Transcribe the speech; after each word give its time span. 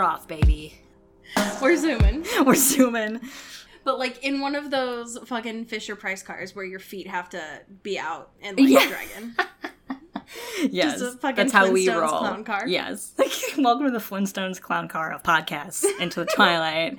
We're 0.00 0.06
off, 0.06 0.26
baby. 0.26 0.80
We're 1.60 1.76
zooming. 1.76 2.24
We're 2.46 2.54
zooming. 2.54 3.20
But 3.84 3.98
like 3.98 4.24
in 4.24 4.40
one 4.40 4.54
of 4.54 4.70
those 4.70 5.18
fucking 5.26 5.66
Fisher 5.66 5.94
Price 5.94 6.22
cars 6.22 6.56
where 6.56 6.64
your 6.64 6.78
feet 6.78 7.06
have 7.06 7.28
to 7.30 7.60
be 7.82 7.98
out 7.98 8.30
and 8.40 8.58
like 8.58 8.66
Yeah. 8.70 8.88
dragon. 8.88 9.36
Yes, 10.70 11.02
that's 11.20 11.52
how 11.52 11.70
we 11.70 11.86
roll. 11.90 12.08
clown 12.08 12.44
car. 12.44 12.66
Yes. 12.66 13.12
Welcome 13.58 13.86
to 13.86 13.92
the 13.92 13.98
Flintstones 13.98 14.58
Clown 14.58 14.88
Car 14.88 15.12
of 15.12 15.22
podcasts 15.22 15.84
into 16.00 16.20
the 16.20 16.26
twilight. 16.34 16.98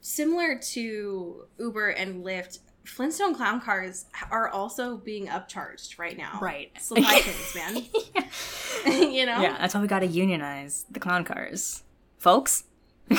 Similar 0.00 0.58
to 0.72 1.44
Uber 1.60 1.90
and 1.90 2.24
Lyft, 2.24 2.58
Flintstone 2.86 3.34
clown 3.34 3.60
cars 3.60 4.06
are 4.30 4.48
also 4.48 4.96
being 4.96 5.26
upcharged 5.26 5.98
right 5.98 6.16
now. 6.16 6.38
right. 6.40 6.70
Supply 6.80 7.20
chains, 7.20 7.54
man. 7.54 7.76
you 9.12 9.26
know? 9.26 9.40
Yeah, 9.40 9.56
that's 9.58 9.74
why 9.74 9.80
we 9.80 9.88
got 9.88 10.00
to 10.00 10.06
unionize 10.06 10.86
the 10.90 11.00
clown 11.00 11.24
cars, 11.24 11.82
folks. 12.18 12.64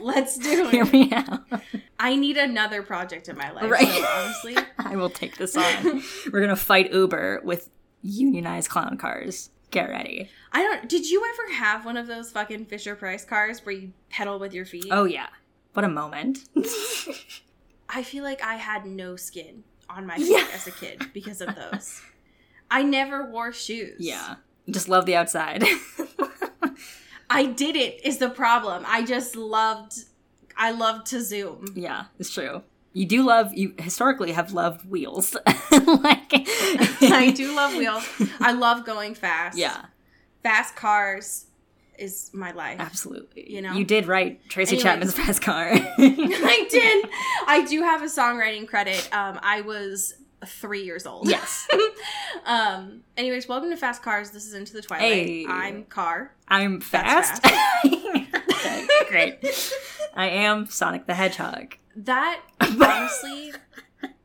Let's 0.00 0.36
do 0.38 0.66
Hear 0.68 0.84
it. 0.84 0.92
me 0.92 1.12
out. 1.12 1.40
I 1.98 2.16
need 2.16 2.36
another 2.36 2.82
project 2.82 3.28
in 3.28 3.36
my 3.36 3.50
life. 3.50 3.70
Right. 3.70 3.88
So 3.88 4.04
honestly. 4.04 4.56
I 4.78 4.96
will 4.96 5.08
take 5.10 5.36
this 5.36 5.56
on. 5.56 6.02
We're 6.32 6.40
gonna 6.40 6.56
fight 6.56 6.92
Uber 6.92 7.40
with 7.44 7.70
unionized 8.02 8.68
clown 8.68 8.98
cars. 8.98 9.50
Get 9.70 9.88
ready. 9.88 10.28
I 10.52 10.62
don't 10.62 10.88
did 10.88 11.08
you 11.08 11.22
ever 11.32 11.54
have 11.54 11.86
one 11.86 11.96
of 11.96 12.06
those 12.06 12.30
fucking 12.32 12.66
Fisher 12.66 12.94
Price 12.94 13.24
cars 13.24 13.64
where 13.64 13.74
you 13.74 13.92
pedal 14.10 14.38
with 14.38 14.52
your 14.52 14.66
feet? 14.66 14.88
Oh 14.90 15.04
yeah, 15.04 15.28
what 15.72 15.84
a 15.84 15.88
moment. 15.88 16.40
I 17.94 18.02
feel 18.02 18.24
like 18.24 18.42
I 18.42 18.54
had 18.56 18.86
no 18.86 19.16
skin 19.16 19.64
on 19.90 20.06
my 20.06 20.16
feet 20.16 20.30
Yeah. 20.30 20.46
as 20.54 20.66
a 20.66 20.70
kid 20.72 21.02
because 21.12 21.40
of 21.40 21.54
those. 21.54 22.00
I 22.70 22.82
never 22.82 23.30
wore 23.30 23.52
shoes. 23.52 23.96
yeah, 24.00 24.36
just 24.70 24.88
love 24.88 25.04
the 25.06 25.14
outside. 25.16 25.62
I 27.30 27.46
didn't 27.46 27.94
is 28.04 28.18
the 28.18 28.28
problem. 28.30 28.84
I 28.86 29.04
just 29.04 29.36
loved 29.36 29.94
I 30.56 30.70
loved 30.72 31.06
to 31.08 31.22
zoom. 31.22 31.66
Yeah, 31.74 32.04
it's 32.18 32.30
true. 32.30 32.62
You 32.92 33.06
do 33.06 33.22
love 33.24 33.54
you 33.54 33.74
historically 33.78 34.32
have 34.32 34.52
loved 34.52 34.88
wheels. 34.88 35.34
like 35.72 36.30
I 36.32 37.32
do 37.34 37.54
love 37.54 37.74
wheels. 37.74 38.06
I 38.40 38.52
love 38.52 38.84
going 38.84 39.14
fast. 39.14 39.56
Yeah, 39.56 39.86
Fast 40.42 40.76
cars 40.76 41.46
is 41.98 42.30
my 42.32 42.52
life. 42.52 42.78
absolutely. 42.80 43.50
You 43.50 43.62
know? 43.62 43.72
You 43.74 43.84
did 43.84 44.06
write 44.06 44.48
Tracy 44.48 44.76
Anyways. 44.76 44.82
Chapman's 44.82 45.14
fast 45.14 45.42
car. 45.42 45.70
I 45.72 46.66
did. 46.70 47.08
I 47.46 47.64
do 47.68 47.82
have 47.82 48.02
a 48.02 48.06
songwriting 48.06 48.66
credit. 48.66 49.08
Um, 49.12 49.38
I 49.42 49.60
was 49.60 50.14
three 50.46 50.82
years 50.84 51.06
old. 51.06 51.28
yes. 51.28 51.68
Um. 52.44 53.02
Anyways, 53.16 53.46
welcome 53.46 53.70
to 53.70 53.76
Fast 53.76 54.02
Cars. 54.02 54.30
This 54.32 54.46
is 54.46 54.54
Into 54.54 54.72
the 54.72 54.82
Twilight. 54.82 55.12
Hey. 55.12 55.46
I'm 55.48 55.84
Car. 55.84 56.34
I'm 56.48 56.80
That's 56.90 57.38
fast. 57.38 57.46
Okay, 57.84 58.86
Great. 59.08 59.72
I 60.14 60.26
am 60.28 60.66
Sonic 60.66 61.06
the 61.06 61.14
Hedgehog. 61.14 61.76
That 61.94 62.40
honestly 62.60 63.52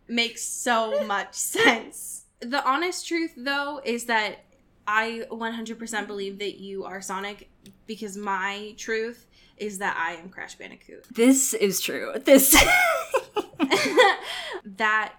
makes 0.07 0.41
so 0.41 1.03
much 1.03 1.35
sense. 1.35 2.25
The 2.39 2.67
honest 2.67 3.07
truth, 3.07 3.33
though, 3.37 3.81
is 3.85 4.05
that 4.05 4.39
I 4.87 5.23
100% 5.29 6.07
believe 6.07 6.39
that 6.39 6.59
you 6.59 6.85
are 6.85 7.01
Sonic 7.01 7.49
because 7.87 8.15
my 8.15 8.73
truth 8.77 9.27
is 9.57 9.79
that 9.79 9.97
I 9.97 10.13
am 10.21 10.29
Crash 10.29 10.55
Bandicoot. 10.55 11.05
This 11.13 11.53
is 11.53 11.81
true. 11.81 12.13
This 12.23 12.55
that 14.77 15.13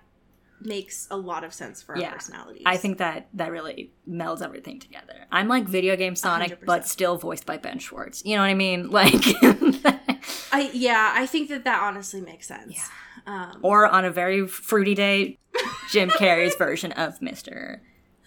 makes 0.60 1.06
a 1.10 1.16
lot 1.16 1.44
of 1.44 1.54
sense 1.54 1.82
for 1.82 1.94
our 1.94 2.00
Yeah. 2.00 2.12
personalities. 2.12 2.62
I 2.66 2.76
think 2.76 2.98
that 2.98 3.28
that 3.34 3.52
really 3.52 3.92
melds 4.08 4.42
everything 4.42 4.80
together. 4.80 5.26
I'm 5.30 5.46
like 5.48 5.64
video 5.68 5.96
game 5.96 6.16
Sonic, 6.16 6.64
but 6.66 6.82
100%. 6.82 6.86
still 6.86 7.16
voiced 7.16 7.46
by 7.46 7.58
Ben 7.58 7.78
Schwartz. 7.78 8.24
You 8.24 8.34
know 8.36 8.42
what 8.42 8.48
I 8.48 8.54
mean? 8.54 8.90
Like, 8.90 9.12
I 10.52 10.70
yeah, 10.72 11.12
I 11.14 11.26
think 11.26 11.48
that 11.50 11.64
that 11.64 11.80
honestly 11.82 12.20
makes 12.20 12.48
sense. 12.48 12.74
Yeah. 12.76 12.82
Um, 13.26 13.60
or 13.62 13.86
on 13.86 14.04
a 14.04 14.10
very 14.10 14.48
fruity 14.48 14.94
day, 14.94 15.38
Jim 15.90 16.08
Carrey's 16.10 16.54
version 16.56 16.92
of 16.92 17.20
Mr. 17.20 17.80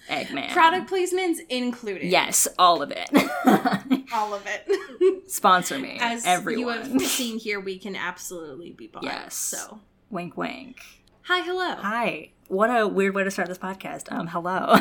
Eggman. 0.09 0.51
product 0.51 0.89
placements 0.89 1.37
included. 1.49 2.03
Yes, 2.07 2.47
all 2.59 2.81
of 2.81 2.91
it. 2.95 3.09
all 4.13 4.33
of 4.33 4.45
it. 4.45 5.29
Sponsor 5.31 5.79
me, 5.79 5.97
As 6.01 6.25
everyone. 6.25 6.59
you 6.59 6.99
have 6.99 7.01
seen 7.07 7.39
here, 7.39 7.59
we 7.59 7.77
can 7.77 7.95
absolutely 7.95 8.71
be 8.71 8.87
bought. 8.87 9.03
Yes. 9.03 9.35
So, 9.35 9.79
Wink, 10.09 10.35
wink. 10.37 10.81
hi, 11.23 11.41
hello. 11.41 11.75
Hi. 11.75 12.29
What 12.47 12.67
a 12.69 12.85
weird 12.87 13.15
way 13.15 13.23
to 13.23 13.31
start 13.31 13.47
this 13.47 13.57
podcast. 13.57 14.11
Um, 14.11 14.27
hello. 14.27 14.75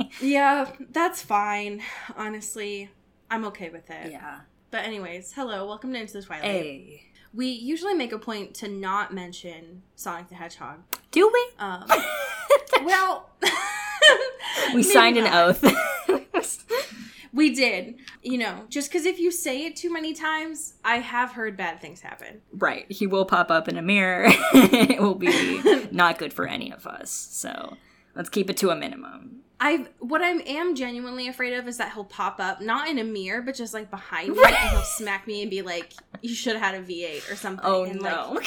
Yeah, 0.20 0.70
that's 0.92 1.22
fine. 1.22 1.82
Honestly, 2.16 2.88
I'm 3.30 3.44
okay 3.46 3.68
with 3.68 3.90
it. 3.90 4.12
yeah. 4.12 4.40
But 4.70 4.84
anyways, 4.84 5.32
hello, 5.32 5.66
welcome 5.66 5.92
to 5.92 5.98
Into 6.00 6.12
the 6.14 6.22
Twilight. 6.22 6.44
Hey. 6.44 7.02
We 7.34 7.48
usually 7.48 7.94
make 7.94 8.12
a 8.12 8.18
point 8.18 8.54
to 8.56 8.68
not 8.68 9.12
mention 9.12 9.82
Sonic 9.96 10.28
the 10.28 10.36
Hedgehog. 10.36 10.78
Do 11.10 11.28
we? 11.34 11.48
Um, 11.58 11.84
well, 12.84 13.28
we 14.74 14.82
signed 14.82 15.16
an 15.16 15.26
oath. 15.26 15.64
We 17.32 17.52
did. 17.52 17.96
You 18.22 18.38
know, 18.38 18.60
just 18.68 18.88
because 18.88 19.06
if 19.06 19.18
you 19.18 19.32
say 19.32 19.66
it 19.66 19.74
too 19.74 19.92
many 19.92 20.14
times, 20.14 20.74
I 20.84 20.98
have 20.98 21.32
heard 21.32 21.56
bad 21.56 21.80
things 21.80 22.00
happen. 22.00 22.42
right. 22.52 22.86
He 22.88 23.08
will 23.08 23.24
pop 23.24 23.50
up 23.50 23.66
in 23.68 23.76
a 23.76 23.82
mirror. 23.82 24.26
it 24.54 25.02
will 25.02 25.16
be 25.16 25.88
not 25.90 26.16
good 26.16 26.32
for 26.32 26.46
any 26.46 26.72
of 26.72 26.86
us. 26.86 27.10
So 27.10 27.76
let's 28.14 28.28
keep 28.28 28.48
it 28.50 28.56
to 28.58 28.70
a 28.70 28.76
minimum. 28.76 29.40
I 29.58 29.86
what 29.98 30.22
I 30.22 30.30
am 30.30 30.76
genuinely 30.76 31.26
afraid 31.26 31.54
of 31.54 31.66
is 31.66 31.76
that 31.78 31.92
he'll 31.94 32.04
pop 32.04 32.38
up 32.38 32.60
not 32.60 32.88
in 32.88 32.98
a 33.00 33.04
mirror, 33.04 33.42
but 33.42 33.56
just 33.56 33.74
like 33.74 33.90
behind 33.90 34.28
me, 34.30 34.38
Right. 34.40 34.54
and 34.54 34.70
he'll 34.70 34.82
smack 34.82 35.26
me 35.26 35.42
and 35.42 35.50
be 35.50 35.62
like, 35.62 35.92
"You 36.22 36.36
should 36.36 36.54
have 36.54 36.62
had 36.62 36.74
a 36.76 36.84
V8 36.84 37.32
or 37.32 37.34
something." 37.34 37.64
Oh 37.66 37.82
and, 37.82 38.00
no. 38.00 38.32
Like, 38.34 38.46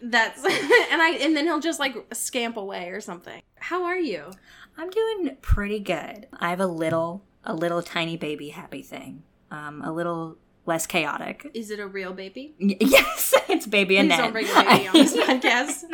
that's 0.00 0.44
and 0.44 1.02
I 1.02 1.18
and 1.22 1.36
then 1.36 1.46
he'll 1.46 1.58
just 1.58 1.80
like 1.80 1.96
scamp 2.14 2.56
away 2.56 2.90
or 2.90 3.00
something. 3.00 3.42
How 3.58 3.84
are 3.84 3.98
you? 3.98 4.30
I'm 4.76 4.90
doing 4.90 5.36
pretty 5.40 5.80
good. 5.80 6.26
I 6.38 6.50
have 6.50 6.60
a 6.60 6.66
little, 6.66 7.24
a 7.44 7.54
little 7.54 7.82
tiny 7.82 8.16
baby 8.16 8.50
happy 8.50 8.82
thing. 8.82 9.22
Um, 9.50 9.80
a 9.82 9.92
little 9.92 10.36
less 10.66 10.86
chaotic. 10.86 11.50
Is 11.54 11.70
it 11.70 11.78
a 11.80 11.86
real 11.86 12.12
baby? 12.12 12.54
Y- 12.60 12.76
yes, 12.80 13.32
it's 13.48 13.66
baby 13.66 13.94
Please 13.96 14.00
Annette. 14.04 14.18
don't 14.18 14.32
bring 14.32 14.46
baby 14.46 14.88
on 14.88 14.94
this 14.94 15.16
podcast. 15.16 15.84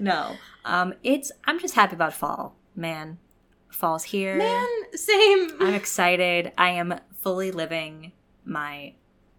no, 0.00 0.36
um, 0.64 0.94
it's. 1.02 1.32
I'm 1.46 1.58
just 1.58 1.74
happy 1.74 1.94
about 1.94 2.12
fall, 2.12 2.56
man. 2.76 3.18
Fall's 3.70 4.04
here. 4.04 4.36
Man, 4.36 4.66
same. 4.94 5.50
I'm 5.60 5.74
excited. 5.74 6.52
I 6.58 6.70
am 6.70 7.00
fully 7.16 7.50
living 7.50 8.12
my 8.44 8.94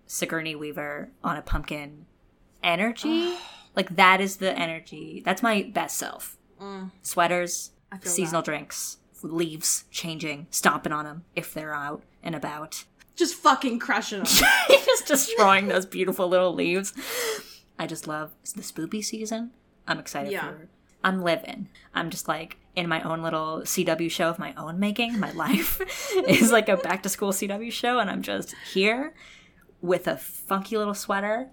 Sigourney 0.07 0.55
Weaver 0.55 1.11
on 1.23 1.37
a 1.37 1.41
pumpkin 1.43 2.07
energy. 2.63 3.35
like 3.75 3.95
that 3.95 4.19
is 4.21 4.37
the 4.37 4.57
energy. 4.57 5.21
That's 5.23 5.43
my 5.43 5.69
best 5.73 5.97
self. 5.97 6.37
Mm, 6.59 6.91
Sweaters, 7.03 7.71
seasonal 8.01 8.41
that. 8.41 8.45
drinks, 8.51 8.97
leaves 9.21 9.85
changing, 9.91 10.47
stomping 10.49 10.91
on 10.93 11.05
them 11.05 11.23
if 11.35 11.53
they're 11.53 11.73
out 11.73 12.03
and 12.21 12.35
about. 12.35 12.85
Just 13.15 13.35
fucking 13.35 13.79
crushing 13.79 14.23
them. 14.23 14.27
just 14.69 15.07
destroying 15.07 15.67
those 15.67 15.85
beautiful 15.85 16.27
little 16.27 16.53
leaves. 16.53 16.93
I 17.77 17.85
just 17.87 18.07
love 18.07 18.31
the 18.55 18.61
spoopy 18.61 19.03
season. 19.03 19.51
I'm 19.87 19.99
excited 19.99 20.31
Yeah. 20.31 20.49
for. 20.49 20.69
I'm 21.03 21.21
living. 21.21 21.67
I'm 21.93 22.09
just 22.09 22.27
like 22.27 22.57
in 22.75 22.87
my 22.87 23.01
own 23.03 23.21
little 23.21 23.61
CW 23.65 24.09
show 24.09 24.29
of 24.29 24.39
my 24.39 24.53
own 24.55 24.79
making. 24.79 25.19
My 25.19 25.31
life 25.33 25.81
is 26.27 26.51
like 26.51 26.69
a 26.69 26.77
back 26.77 27.03
to 27.03 27.09
school 27.09 27.31
CW 27.31 27.71
show, 27.71 27.99
and 27.99 28.09
I'm 28.09 28.21
just 28.21 28.55
here 28.73 29.13
with 29.81 30.07
a 30.07 30.15
funky 30.17 30.77
little 30.77 30.93
sweater 30.93 31.49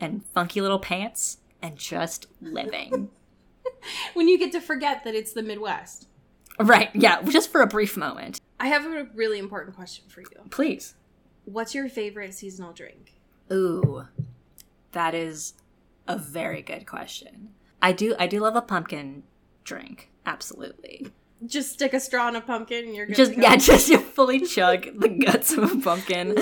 and 0.00 0.24
funky 0.32 0.60
little 0.60 0.78
pants 0.78 1.38
and 1.60 1.76
just 1.76 2.26
living. 2.40 3.10
when 4.14 4.28
you 4.28 4.38
get 4.38 4.52
to 4.52 4.60
forget 4.60 5.04
that 5.04 5.14
it's 5.14 5.32
the 5.32 5.42
Midwest. 5.42 6.08
right. 6.58 6.90
Yeah. 6.94 7.22
Just 7.22 7.50
for 7.50 7.60
a 7.62 7.66
brief 7.66 7.96
moment. 7.96 8.40
I 8.60 8.68
have 8.68 8.86
a 8.86 9.08
really 9.14 9.38
important 9.38 9.74
question 9.76 10.04
for 10.08 10.20
you. 10.20 10.28
Please. 10.50 10.94
What's 11.44 11.74
your 11.74 11.88
favorite 11.88 12.34
seasonal 12.34 12.72
drink? 12.72 13.14
Ooh, 13.52 14.06
that 14.92 15.14
is 15.14 15.54
a 16.06 16.16
very 16.16 16.62
good 16.62 16.86
question. 16.86 17.50
I 17.80 17.92
do 17.92 18.14
I 18.18 18.26
do 18.28 18.40
love 18.40 18.54
a 18.54 18.62
pumpkin 18.62 19.24
drink, 19.64 20.10
absolutely. 20.24 21.08
Just 21.44 21.72
stick 21.72 21.92
a 21.92 21.98
straw 21.98 22.28
in 22.28 22.36
a 22.36 22.40
pumpkin 22.40 22.84
and 22.86 22.94
you're 22.94 23.06
good 23.06 23.16
just 23.16 23.36
yeah, 23.36 23.56
just 23.56 23.88
you 23.88 23.98
fully 23.98 24.40
chug 24.46 24.86
the 25.00 25.08
guts 25.08 25.52
of 25.52 25.72
a 25.72 25.76
pumpkin. 25.76 26.36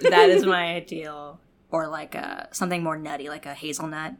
that 0.00 0.28
is 0.28 0.44
my 0.44 0.74
ideal. 0.74 1.38
Or 1.70 1.86
like 1.88 2.14
a 2.14 2.48
something 2.50 2.82
more 2.82 2.98
nutty, 2.98 3.28
like 3.28 3.46
a 3.46 3.54
hazelnut 3.54 4.14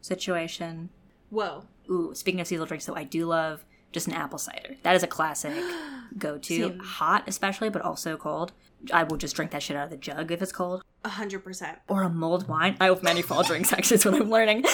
situation. 0.00 0.88
Whoa. 1.30 1.64
Ooh, 1.90 2.14
speaking 2.14 2.40
of 2.40 2.46
seasonal 2.46 2.66
drinks, 2.66 2.86
though, 2.86 2.94
I 2.94 3.04
do 3.04 3.26
love 3.26 3.64
just 3.92 4.06
an 4.06 4.14
apple 4.14 4.38
cider. 4.38 4.76
That 4.82 4.96
is 4.96 5.02
a 5.02 5.06
classic 5.06 5.54
go 6.18 6.38
to. 6.38 6.78
Hot, 6.82 7.24
especially, 7.26 7.70
but 7.70 7.82
also 7.82 8.16
cold. 8.16 8.52
I 8.92 9.04
will 9.04 9.16
just 9.16 9.34
drink 9.34 9.50
that 9.52 9.62
shit 9.62 9.76
out 9.76 9.84
of 9.84 9.90
the 9.90 9.96
jug 9.96 10.30
if 10.30 10.42
it's 10.42 10.52
cold. 10.52 10.82
A 11.04 11.08
hundred 11.08 11.44
percent. 11.44 11.78
Or 11.88 12.02
a 12.02 12.08
mulled 12.10 12.48
wine. 12.48 12.76
I 12.80 12.88
love 12.88 13.02
many 13.02 13.22
fall 13.22 13.42
drinks, 13.42 13.72
actually, 13.72 13.96
is 13.96 14.04
what 14.04 14.14
I'm 14.14 14.30
learning. 14.30 14.64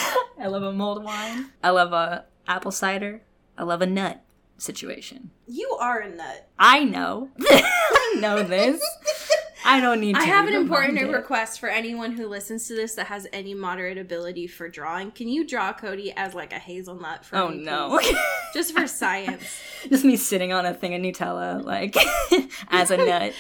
I 0.41 0.47
love 0.49 0.63
a 0.63 0.73
mulled 0.73 1.05
wine. 1.05 1.51
I 1.63 1.71
love 1.71 1.93
a 1.93 2.25
apple 2.47 2.73
cider. 2.73 3.23
I 3.57 3.65
love 3.65 3.83
a 3.83 3.87
nut 3.87 4.23
situation. 4.59 5.31
You 5.47 5.77
are 5.81 6.01
a 6.01 6.09
nut. 6.09 6.49
I 6.59 6.85
know. 6.85 7.31
I 7.41 8.17
know 8.19 8.43
this. 8.43 8.83
I 9.65 9.81
don't 9.81 10.01
need 10.01 10.15
to. 10.17 10.21
I 10.21 10.25
have 10.25 10.47
an 10.49 10.55
important 10.55 10.95
reminded. 10.95 11.15
request 11.17 11.61
for 11.61 11.69
anyone 11.69 12.13
who 12.13 12.27
listens 12.27 12.67
to 12.69 12.75
this 12.75 12.95
that 12.97 13.07
has 13.07 13.27
any 13.33 13.55
moderate 13.55 13.99
ability 13.99 14.47
for 14.47 14.69
drawing. 14.69 15.11
Can 15.13 15.29
you 15.29 15.47
draw 15.47 15.73
Cody 15.73 16.13
as 16.17 16.35
like 16.35 16.53
a 16.53 16.59
hazelnut 16.59 17.25
for 17.25 17.37
Oh 17.37 17.49
me? 17.49 17.59
no. 17.65 18.01
Just 18.55 18.77
for 18.77 18.87
science. 18.87 19.61
Just 19.89 20.05
me 20.05 20.17
sitting 20.17 20.53
on 20.53 20.67
a 20.67 20.75
thing 20.75 20.95
of 20.95 21.01
Nutella, 21.01 21.65
like 21.65 21.97
as 22.71 22.91
a 22.91 22.97
nut, 22.97 23.33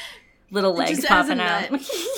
little 0.50 0.74
legs 0.74 0.98
Just 0.98 1.08
popping 1.08 1.40
out. 1.40 1.70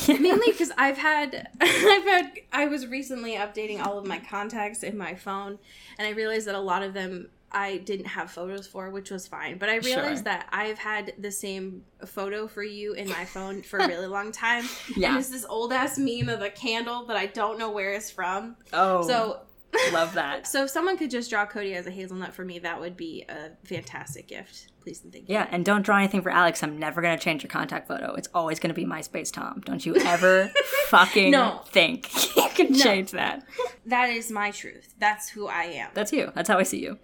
Mainly 0.09 0.51
because 0.51 0.73
I've 0.77 0.99
had, 0.99 1.49
I've 1.61 2.05
had, 2.05 2.31
I 2.53 2.67
was 2.67 2.87
recently 2.87 3.33
updating 3.37 3.85
all 3.85 3.99
of 3.99 4.07
my 4.07 4.19
contacts 4.19 4.83
in 4.83 4.97
my 4.99 5.15
phone, 5.15 5.59
and 5.99 6.07
I 6.07 6.11
realized 6.11 6.47
that 6.47 6.55
a 6.55 6.61
lot 6.61 6.83
of 6.83 6.95
them 6.95 7.29
I 7.55 7.79
didn't 7.79 8.07
have 8.07 8.31
photos 8.31 8.67
for, 8.67 8.91
which 8.91 9.11
was 9.11 9.27
fine. 9.29 9.59
But 9.59 9.69
I 9.69 9.77
realized 9.77 10.17
Sure. 10.19 10.25
that 10.25 10.49
I've 10.51 10.79
had 10.79 11.15
the 11.19 11.31
same 11.31 11.85
photo 12.05 12.47
for 12.47 12.63
you 12.63 12.93
in 12.95 13.09
my 13.09 13.25
phone 13.25 13.63
for 13.63 13.79
a 13.79 13.87
really 13.95 14.07
long 14.09 14.33
time. 14.33 14.65
Yeah. 14.97 15.11
And 15.11 15.19
it's 15.19 15.29
this 15.31 15.47
old 15.49 15.73
ass 15.73 15.97
meme 15.99 16.29
of 16.29 16.43
a 16.43 16.51
candle 16.51 17.07
that 17.07 17.17
I 17.17 17.27
don't 17.27 17.59
know 17.59 17.71
where 17.71 17.93
it's 17.93 18.11
from. 18.11 18.57
oh, 18.73 19.07
So 19.07 19.41
love 19.93 20.13
that. 20.15 20.47
So 20.55 20.65
if 20.65 20.71
someone 20.71 20.97
could 20.97 21.11
just 21.11 21.31
draw 21.31 21.47
Cody 21.47 21.75
as 21.75 21.87
a 21.87 21.91
hazelnut 21.91 22.35
for 22.35 22.45
me, 22.45 22.59
that 22.61 22.81
would 22.81 22.97
be 22.97 23.25
a 23.29 23.51
fantastic 23.65 24.27
gift. 24.29 24.69
Please 24.85 25.03
and 25.03 25.13
thank 25.13 25.29
you. 25.29 25.35
Yeah, 25.35 25.49
and 25.51 25.65
don't 25.65 25.81
draw 25.83 25.97
anything 25.97 26.21
for 26.23 26.31
Alex. 26.31 26.63
I'm 26.63 26.79
never 26.79 27.01
gonna 27.03 27.19
change 27.19 27.43
your 27.43 27.49
contact 27.51 27.89
photo. 27.89 28.15
It's 28.15 28.29
always 28.35 28.61
gonna 28.61 28.75
be 28.75 28.85
MySpace 28.85 29.33
Tom. 29.33 29.63
Don't 29.65 29.85
you 29.85 29.97
ever 29.97 30.51
fucking 30.89 31.31
No. 31.31 31.63
think 31.67 32.13
you 32.37 32.49
can 32.55 32.75
change 32.75 33.11
that. 33.13 33.43
That 33.87 34.09
is 34.09 34.31
my 34.31 34.51
truth. 34.51 34.95
That's 34.99 35.29
who 35.29 35.47
I 35.47 35.65
am. 35.65 35.91
That's 35.93 36.11
you. 36.11 36.33
That's 36.35 36.49
how 36.49 36.57
I 36.59 36.63
see 36.63 36.83
you. 36.83 36.99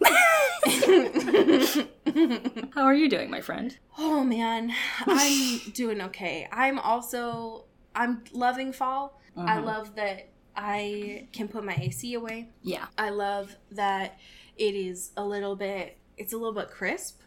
how 2.74 2.84
are 2.84 2.94
you 2.94 3.08
doing, 3.08 3.30
my 3.30 3.40
friend? 3.40 3.76
oh 3.98 4.24
man, 4.24 4.72
I'm 5.06 5.58
doing 5.74 6.00
okay. 6.02 6.48
I'm 6.52 6.78
also 6.78 7.64
I'm 7.94 8.24
loving 8.32 8.72
fall. 8.72 9.20
I 9.36 9.56
Mhm. 9.58 9.64
love 9.64 9.94
that 9.96 10.28
I 10.56 11.28
can 11.32 11.48
put 11.48 11.64
my 11.64 11.74
AC 11.74 12.14
away. 12.14 12.48
Yeah. 12.62 12.86
I 12.98 13.10
love 13.10 13.56
that 13.72 14.18
it 14.56 14.74
is 14.74 15.10
a 15.16 15.24
little 15.24 15.56
bit 15.56 15.96
it's 16.16 16.32
a 16.32 16.36
little 16.38 16.54
bit 16.54 16.70
crisp. 16.70 17.20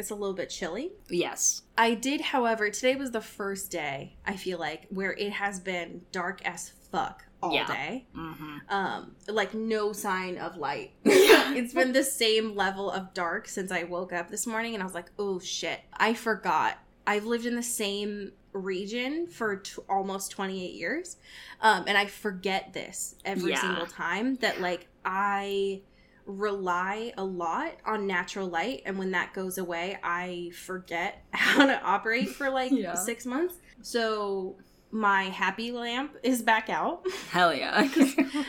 It's 0.00 0.10
a 0.10 0.14
little 0.14 0.34
bit 0.34 0.48
chilly. 0.48 0.92
Yes. 1.10 1.62
I 1.76 1.92
did, 1.94 2.20
however, 2.22 2.70
today 2.70 2.96
was 2.96 3.10
the 3.10 3.20
first 3.20 3.70
day 3.70 4.16
I 4.26 4.34
feel 4.36 4.58
like 4.58 4.86
where 4.88 5.12
it 5.12 5.30
has 5.32 5.60
been 5.60 6.00
dark 6.10 6.40
as 6.46 6.72
fuck 6.90 7.26
all 7.42 7.52
Yeah. 7.54 7.66
day. 7.66 8.06
Mm-hmm. 8.16 8.56
Um, 8.70 9.14
like 9.28 9.52
no 9.54 9.92
sign 9.92 10.38
of 10.38 10.56
light. 10.56 10.92
it's 11.04 11.74
been 11.74 11.92
the 11.92 12.02
same 12.02 12.56
level 12.56 12.90
of 12.90 13.12
dark 13.12 13.46
since 13.46 13.70
I 13.70 13.84
woke 13.84 14.12
up 14.14 14.30
this 14.30 14.46
morning, 14.46 14.72
and 14.74 14.82
I 14.82 14.86
was 14.86 14.94
like, 14.94 15.10
oh 15.18 15.38
shit, 15.38 15.80
I 15.92 16.14
forgot. 16.14 16.78
I've 17.06 17.26
lived 17.26 17.44
in 17.44 17.54
the 17.56 17.62
same 17.62 18.32
region 18.52 19.26
for 19.26 19.56
t- 19.56 19.80
almost 19.88 20.30
28 20.32 20.72
years, 20.74 21.16
um, 21.60 21.84
and 21.86 21.96
I 21.98 22.06
forget 22.06 22.72
this 22.72 23.16
every 23.24 23.50
Yeah. 23.52 23.60
single 23.60 23.86
time 23.86 24.36
that 24.36 24.60
like 24.62 24.86
I 25.04 25.82
rely 26.30 27.12
a 27.16 27.24
lot 27.24 27.72
on 27.84 28.06
natural 28.06 28.46
light 28.48 28.82
and 28.86 28.98
when 28.98 29.10
that 29.10 29.32
goes 29.34 29.58
away 29.58 29.98
i 30.02 30.50
forget 30.54 31.24
how 31.32 31.66
to 31.66 31.80
operate 31.82 32.28
for 32.30 32.48
like 32.50 32.72
Yeah. 32.72 32.94
six 32.94 33.26
months 33.26 33.54
so 33.82 34.56
my 34.90 35.24
happy 35.24 35.70
lamp 35.72 36.16
is 36.22 36.42
back 36.42 36.68
out 36.68 37.02
Hell 37.30 37.54
yeah. 37.54 37.88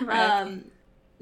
right. 0.04 0.42
um 0.42 0.66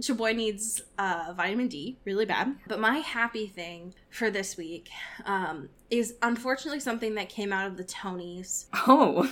Chaboy 0.01 0.33
needs 0.33 0.81
uh, 0.97 1.33
vitamin 1.35 1.67
D 1.67 1.97
really 2.05 2.23
bad. 2.23 2.55
But 2.69 2.79
my 2.79 2.99
happy 2.99 3.47
thing 3.47 3.93
for 4.09 4.31
this 4.31 4.55
week 4.55 4.87
um, 5.25 5.67
is 5.89 6.13
unfortunately 6.21 6.79
something 6.79 7.15
that 7.15 7.27
came 7.27 7.51
out 7.51 7.67
of 7.67 7.75
the 7.75 7.83
Tonys. 7.83 8.67
oh, 8.87 9.29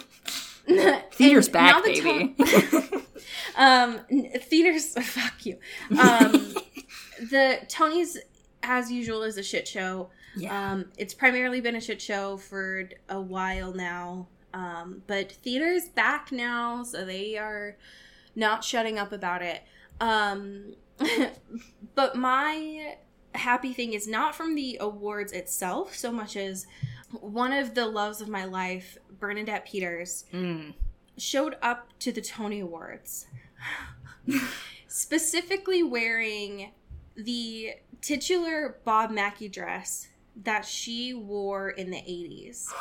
theater's 1.13 1.47
back, 1.47 1.85
baby. 1.85 2.35
Ton- 2.37 3.01
um, 3.55 3.99
theaters, 4.41 4.93
fuck 5.01 5.45
you. 5.45 5.57
Um, 5.97 6.53
the 7.19 7.59
Tonys, 7.67 8.17
as 8.63 8.91
usual, 8.91 9.23
is 9.23 9.37
a 9.37 9.43
shit 9.43 9.67
show. 9.67 10.09
yeah. 10.35 10.71
Um, 10.73 10.85
it's 10.97 11.13
primarily 11.13 11.61
been 11.61 11.75
a 11.75 11.81
shit 11.81 12.01
show 12.01 12.37
for 12.37 12.89
a 13.09 13.19
while 13.21 13.73
now. 13.73 14.27
Um, 14.53 15.03
but 15.07 15.31
theater's 15.31 15.89
back 15.89 16.31
now, 16.31 16.83
so 16.83 17.05
they 17.05 17.37
are 17.37 17.75
not 18.35 18.63
shutting 18.63 18.97
up 18.97 19.11
about 19.11 19.41
it. 19.41 19.61
Um, 19.99 20.73
but 21.95 22.15
my 22.15 22.95
happy 23.35 23.73
thing 23.73 23.93
is 23.93 24.07
not 24.07 24.35
from 24.35 24.55
the 24.55 24.77
awards 24.79 25.31
itself 25.31 25.95
so 25.95 26.11
much 26.11 26.35
as 26.35 26.65
one 27.11 27.51
of 27.53 27.75
the 27.75 27.85
loves 27.85 28.19
of 28.21 28.27
my 28.29 28.45
life, 28.45 28.97
Bernadette 29.19 29.65
Peters, 29.65 30.25
Mm. 30.33 30.73
showed 31.17 31.55
up 31.61 31.89
to 31.99 32.11
the 32.11 32.21
Tony 32.21 32.59
Awards, 32.61 33.27
specifically 34.87 35.83
wearing 35.83 36.71
the 37.17 37.71
titular 38.01 38.77
Bob 38.85 39.11
Mackie 39.11 39.49
dress 39.49 40.07
that 40.43 40.65
she 40.65 41.13
wore 41.13 41.69
in 41.69 41.89
the 41.89 41.97
80s. 41.97 42.71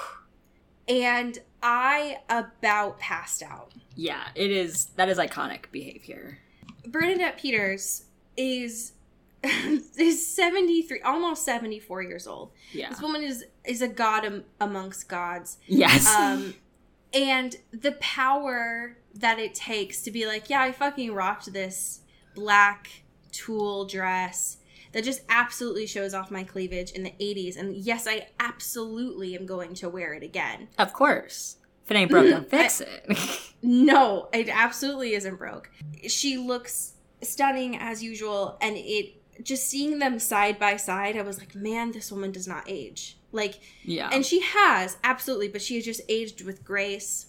And 0.89 1.39
I 1.63 2.19
about 2.29 2.99
passed 2.99 3.43
out. 3.43 3.73
Yeah, 3.97 4.29
it 4.35 4.51
is. 4.51 4.87
That 4.97 5.09
is 5.09 5.19
iconic 5.19 5.71
behavior. 5.73 6.39
Bernadette 6.87 7.39
Peters 7.39 8.05
is 8.37 8.93
is 9.43 10.27
73 10.35 11.01
almost 11.01 11.45
74 11.45 12.03
years 12.03 12.27
old. 12.27 12.53
Yeah. 12.73 12.91
This 12.91 13.01
woman 13.01 13.23
is 13.23 13.45
is 13.65 13.83
a 13.83 13.89
god 13.89 14.25
am- 14.25 14.45
amongst 14.61 15.09
gods. 15.09 15.59
Yes. 15.67 16.07
um 16.15 16.55
and 17.13 17.57
the 17.73 17.93
power 17.93 18.99
that 19.15 19.39
it 19.39 19.55
takes 19.55 20.03
to 20.03 20.11
be 20.11 20.27
like 20.27 20.51
yeah 20.51 20.61
i 20.61 20.73
fucking 20.73 21.15
rocked 21.15 21.51
this 21.53 22.01
black 22.35 22.89
tulle 23.37 23.85
dress 23.85 24.59
that 24.93 25.05
just 25.05 25.23
absolutely 25.29 25.87
shows 25.87 26.15
off 26.15 26.31
my 26.31 26.43
cleavage 26.43 26.93
in 26.93 27.03
the 27.03 27.13
80s 27.21 27.57
and 27.57 27.77
yes 27.77 28.07
i 28.07 28.29
absolutely 28.41 29.37
am 29.37 29.47
going 29.47 29.75
to 29.75 29.89
wear 29.89 30.15
it 30.15 30.23
again 30.23 30.69
of 30.79 30.93
course. 30.93 31.57
If 31.85 31.93
it 31.93 31.99
ain't 31.99 32.11
broke, 32.11 32.29
don't 32.29 32.51
fix 32.51 32.81
it. 32.81 33.53
no 33.63 34.29
it 34.33 34.49
absolutely 34.49 35.15
isn't 35.15 35.37
broke 35.37 35.71
she 36.09 36.37
looks 36.37 36.95
stunning 37.23 37.77
as 37.77 38.03
usual 38.03 38.59
and 38.61 38.77
it 38.77 39.15
just 39.43 39.69
seeing 39.69 39.99
them 39.99 40.19
side 40.19 40.59
by 40.59 40.77
side 40.77 41.17
i 41.17 41.23
was 41.23 41.39
like 41.39 41.55
man 41.55 41.93
this 41.93 42.11
woman 42.11 42.33
does 42.33 42.49
not 42.49 42.65
age 42.67 43.19
like 43.33 43.61
yeah. 43.83 44.09
and 44.13 44.25
she 44.25 44.41
has 44.41 44.97
absolutely 45.05 45.49
but 45.49 45.61
she 45.61 45.77
has 45.77 45.85
just 45.85 46.01
aged 46.09 46.45
with 46.45 46.65
grace 46.65 47.27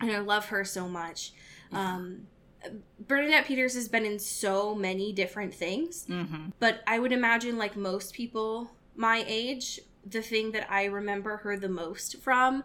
and 0.00 0.10
i 0.10 0.18
love 0.18 0.46
her 0.46 0.64
so 0.64 0.88
much 0.88 1.32
um 1.72 2.26
bernadette 3.06 3.46
peters 3.46 3.74
has 3.74 3.88
been 3.88 4.04
in 4.04 4.18
so 4.18 4.74
many 4.74 5.12
different 5.12 5.54
things 5.54 6.06
mm-hmm. 6.08 6.46
but 6.58 6.80
i 6.86 6.98
would 6.98 7.12
imagine 7.12 7.56
like 7.56 7.76
most 7.76 8.14
people 8.14 8.70
my 8.96 9.24
age 9.26 9.80
the 10.04 10.22
thing 10.22 10.52
that 10.52 10.70
i 10.70 10.84
remember 10.84 11.38
her 11.38 11.56
the 11.56 11.68
most 11.68 12.20
from 12.20 12.64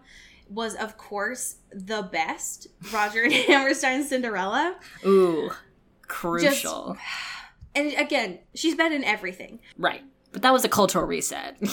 was 0.49 0.75
of 0.75 0.97
course 0.97 1.57
the 1.71 2.01
best 2.01 2.67
roger 2.91 3.23
and 3.23 3.33
hammerstein 3.47 4.03
cinderella 4.03 4.75
Ooh, 5.05 5.51
crucial. 6.07 6.97
and 7.75 7.93
again 7.93 8.39
she's 8.53 8.75
been 8.75 8.93
in 8.93 9.03
everything 9.03 9.59
right. 9.77 10.03
But 10.33 10.41
that 10.41 10.51
was 10.51 10.65
a 10.65 10.69
cultural 10.69 11.05
reset. 11.05 11.57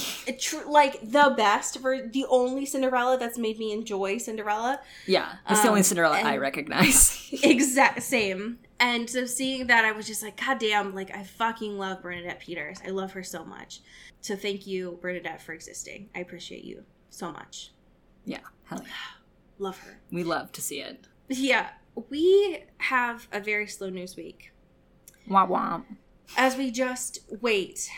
Like 0.66 1.00
the 1.02 1.34
best 1.36 1.80
for 1.80 2.06
the 2.06 2.24
only 2.28 2.64
cinderella 2.66 3.18
that's 3.18 3.36
made 3.38 3.58
me 3.58 3.72
enjoy 3.72 4.18
cinderella 4.18 4.80
yeah. 5.06 5.32
That's 5.48 5.62
the 5.62 5.68
only 5.68 5.80
Um, 5.80 5.84
Cinderella 5.84 6.16
I 6.22 6.36
recognize. 6.36 7.28
exact 7.42 8.02
same 8.02 8.58
and 8.78 9.08
so 9.10 9.26
seeing 9.26 9.66
that 9.66 9.84
i 9.84 9.92
was 9.92 10.06
just 10.06 10.22
like 10.22 10.40
god 10.40 10.58
damn 10.58 10.94
like 10.94 11.14
i 11.14 11.22
fucking 11.22 11.76
love 11.78 12.00
bernadette 12.02 12.40
peters 12.40 12.78
i 12.86 12.90
love 12.90 13.12
her 13.12 13.22
so 13.22 13.44
much 13.44 13.80
so 14.20 14.34
thank 14.36 14.66
you 14.66 14.98
bernadette 15.02 15.42
for 15.42 15.52
existing 15.52 16.08
i 16.14 16.20
appreciate 16.20 16.64
you 16.64 16.82
so 17.10 17.30
much 17.32 17.72
yeah. 18.24 18.38
Hell 18.64 18.80
yeah. 18.82 18.90
love 19.58 19.78
her 19.80 19.98
We 20.10 20.22
love 20.24 20.52
to 20.52 20.60
see 20.62 20.80
it. 20.80 21.06
yeah 21.28 21.70
we 22.08 22.64
have 22.78 23.28
a 23.32 23.40
very 23.40 23.66
slow 23.66 23.90
news 23.90 24.16
week 24.16 24.52
Womp 25.28 25.48
womp. 25.50 25.84
as 26.36 26.56
we 26.56 26.70
just 26.70 27.20
wait 27.40 27.90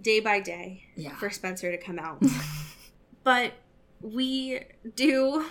day 0.00 0.20
by 0.20 0.40
day 0.40 0.84
Yeah. 0.96 1.14
for 1.16 1.30
Spencer 1.30 1.70
to 1.70 1.78
come 1.78 1.98
out. 1.98 2.22
but 3.24 3.52
we 4.00 4.60
do 4.96 5.46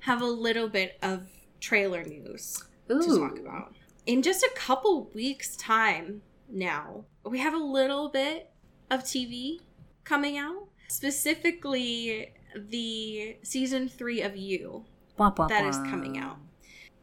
have 0.00 0.22
a 0.22 0.26
little 0.26 0.68
bit 0.68 0.98
of 1.02 1.26
trailer 1.60 2.02
news 2.04 2.62
to 2.88 3.00
talk 3.18 3.38
about. 3.38 3.74
In 4.06 4.22
just 4.22 4.42
a 4.42 4.50
couple 4.54 5.10
weeks' 5.14 5.56
time 5.56 6.22
now, 6.48 7.04
we 7.24 7.38
have 7.38 7.54
a 7.54 7.58
little 7.58 8.08
bit 8.08 8.50
of 8.90 9.00
TV 9.04 9.60
coming 10.04 10.38
out. 10.38 10.68
Specifically, 10.88 12.32
the 12.56 13.36
season 13.42 13.88
three 13.88 14.22
of 14.22 14.36
You 14.36 14.84
Wah, 15.18 15.32
wah, 15.36 15.46
that 15.46 15.64
is 15.66 15.76
wah. 15.76 15.84
coming 15.90 16.18
out. 16.18 16.38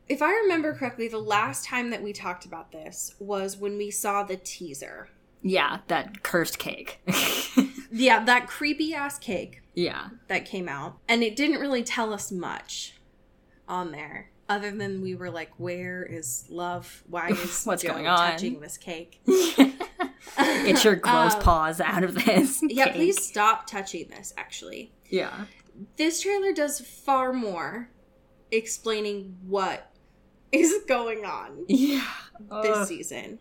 If 0.10 0.22
I 0.22 0.32
remember 0.32 0.74
correctly, 0.74 1.08
the 1.08 1.18
last 1.20 1.66
time 1.66 1.90
that 1.92 2.02
we 2.02 2.14
talked 2.14 2.46
about 2.46 2.72
this 2.72 3.16
was 3.20 3.58
when 3.58 3.78
we 3.78 3.92
saw 3.92 4.24
the 4.24 4.38
teaser. 4.38 5.10
Yeah, 5.42 5.80
that 5.88 6.24
cursed 6.24 6.60
cake. 6.60 7.00
Yeah, 7.90 8.24
that 8.26 8.48
creepy 8.48 8.94
ass 8.94 9.18
cake 9.18 9.62
yeah. 9.74 10.10
that 10.28 10.44
came 10.46 10.68
out. 10.68 10.98
And 11.08 11.24
it 11.24 11.38
didn't 11.38 11.62
really 11.62 11.84
tell 11.84 12.14
us 12.14 12.34
much 12.34 12.96
on 13.68 13.92
there. 13.94 14.30
Other 14.50 14.72
than 14.72 15.02
we 15.02 15.16
were 15.16 15.32
like, 15.32 15.52
where 15.58 16.04
is 16.04 16.46
love? 16.50 17.02
Why 17.08 17.30
is 17.32 17.64
What's 17.64 17.84
Joe 17.84 17.94
going 17.94 18.06
on? 18.08 18.32
touching 18.32 18.60
this 18.60 18.78
cake? 18.78 19.22
Get 20.38 20.84
your 20.84 20.96
gross 20.98 21.34
Um, 21.36 21.42
paws 21.42 21.80
out 21.80 22.04
of 22.04 22.14
this. 22.26 22.62
Yeah, 22.62 22.86
cake. 22.86 22.96
please 22.96 23.26
stop 23.26 23.66
touching 23.68 24.10
this, 24.10 24.34
actually. 24.38 24.92
Yeah. 25.10 25.46
This 25.96 26.22
trailer 26.22 26.52
does 26.54 26.82
far 26.82 27.32
more 27.32 27.90
explaining 28.52 29.38
what 29.48 29.92
is 30.52 30.84
going 30.88 31.26
on 31.26 31.64
Yeah. 31.70 32.04
this 32.64 32.90
season. 32.90 33.40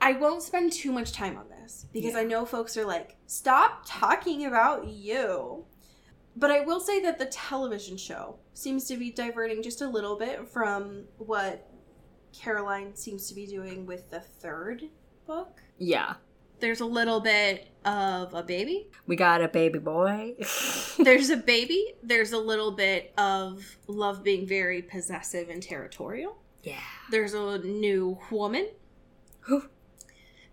I 0.00 0.12
won't 0.12 0.42
spend 0.42 0.72
too 0.72 0.92
much 0.92 1.12
time 1.12 1.36
on 1.36 1.48
this 1.48 1.86
because 1.92 2.12
Yeah. 2.14 2.20
I 2.20 2.24
know 2.24 2.44
folks 2.44 2.76
are 2.76 2.84
like, 2.84 3.16
stop 3.26 3.82
talking 3.86 4.44
about 4.46 4.86
you. 4.88 5.64
But 6.38 6.50
I 6.50 6.60
will 6.60 6.80
say 6.80 7.00
that 7.00 7.18
the 7.18 7.26
television 7.26 7.96
show 7.96 8.38
seems 8.52 8.84
to 8.88 8.96
be 8.96 9.10
diverting 9.10 9.62
just 9.62 9.80
a 9.80 9.88
little 9.88 10.16
bit 10.18 10.46
from 10.48 11.04
what 11.16 11.68
Caroline 12.38 12.94
seems 12.94 13.26
to 13.28 13.34
be 13.34 13.46
doing 13.46 13.86
with 13.86 14.10
the 14.10 14.20
third 14.20 14.84
book. 15.26 15.62
Yeah. 15.78 16.14
There's 16.60 16.80
a 16.80 16.86
little 16.86 17.20
bit 17.20 17.68
of 17.86 18.34
a 18.34 18.42
baby. 18.42 18.88
We 19.06 19.16
got 19.16 19.42
a 19.42 19.48
baby 19.48 19.78
boy. 19.78 20.34
There's 20.98 21.30
a 21.30 21.36
baby. 21.36 21.94
There's 22.02 22.32
a 22.32 22.38
little 22.38 22.72
bit 22.72 23.12
of 23.18 23.64
love 23.86 24.22
being 24.22 24.46
very 24.46 24.82
possessive 24.82 25.48
and 25.48 25.62
territorial. 25.62 26.36
yeah. 26.62 26.80
There's 27.10 27.32
a 27.34 27.58
new 27.58 28.18
woman. 28.30 28.68
Whew. 29.46 29.68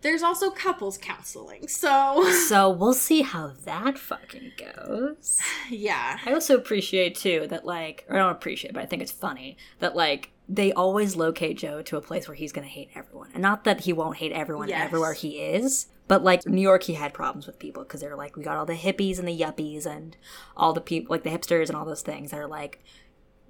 There's 0.03 0.22
also 0.22 0.51
couples 0.51 0.98
counseling. 0.98 1.67
So, 1.67 2.29
So 2.48 2.69
we'll 2.69 2.93
see 2.93 3.22
how 3.24 3.53
that 3.65 3.98
fucking 3.98 4.51
goes. 4.57 5.39
yeah. 5.69 6.19
I 6.25 6.33
also 6.33 6.55
appreciate 6.55 7.15
too 7.15 7.48
that 7.50 7.65
like 7.65 8.05
or 8.10 8.15
I 8.17 8.19
don't 8.19 8.31
appreciate, 8.31 8.74
but 8.74 8.83
I 8.83 8.86
think 8.86 9.01
it's 9.01 9.12
funny 9.12 9.57
that 9.79 9.95
like 9.95 10.29
they 10.48 10.74
always 10.74 11.15
locate 11.15 11.57
Joe 11.57 11.81
to 11.83 11.95
a 11.98 12.01
place 12.01 12.27
where 12.27 12.36
he's 12.36 12.51
gonna 12.51 12.67
hate 12.67 12.89
everyone. 12.95 13.29
And 13.33 13.41
not 13.41 13.63
that 13.63 13.81
he 13.81 13.93
won't 13.93 14.17
hate 14.17 14.33
everyone 14.33 14.67
Yes. 14.69 14.83
everywhere 14.86 15.13
he 15.13 15.39
is. 15.39 15.88
But 16.10 16.22
like 16.22 16.45
New 16.45 16.62
York, 16.62 16.83
he 16.83 16.95
had 16.95 17.13
problems 17.13 17.48
with 17.48 17.57
people 17.60 17.83
because 17.83 18.01
they're 18.01 18.17
like, 18.17 18.36
we 18.36 18.43
got 18.43 18.57
all 18.57 18.65
the 18.65 18.74
hippies 18.75 19.19
and 19.19 19.27
the 19.27 19.39
yuppies 19.39 19.86
and 19.86 20.17
all 20.57 20.74
the 20.74 20.81
people, 20.81 21.13
like 21.13 21.24
the 21.24 21.29
hipsters 21.29 21.69
and 21.69 21.77
all 21.77 21.86
those 21.86 22.01
things 22.01 22.31
that 22.31 22.39
are 22.41 22.48
like 22.48 22.83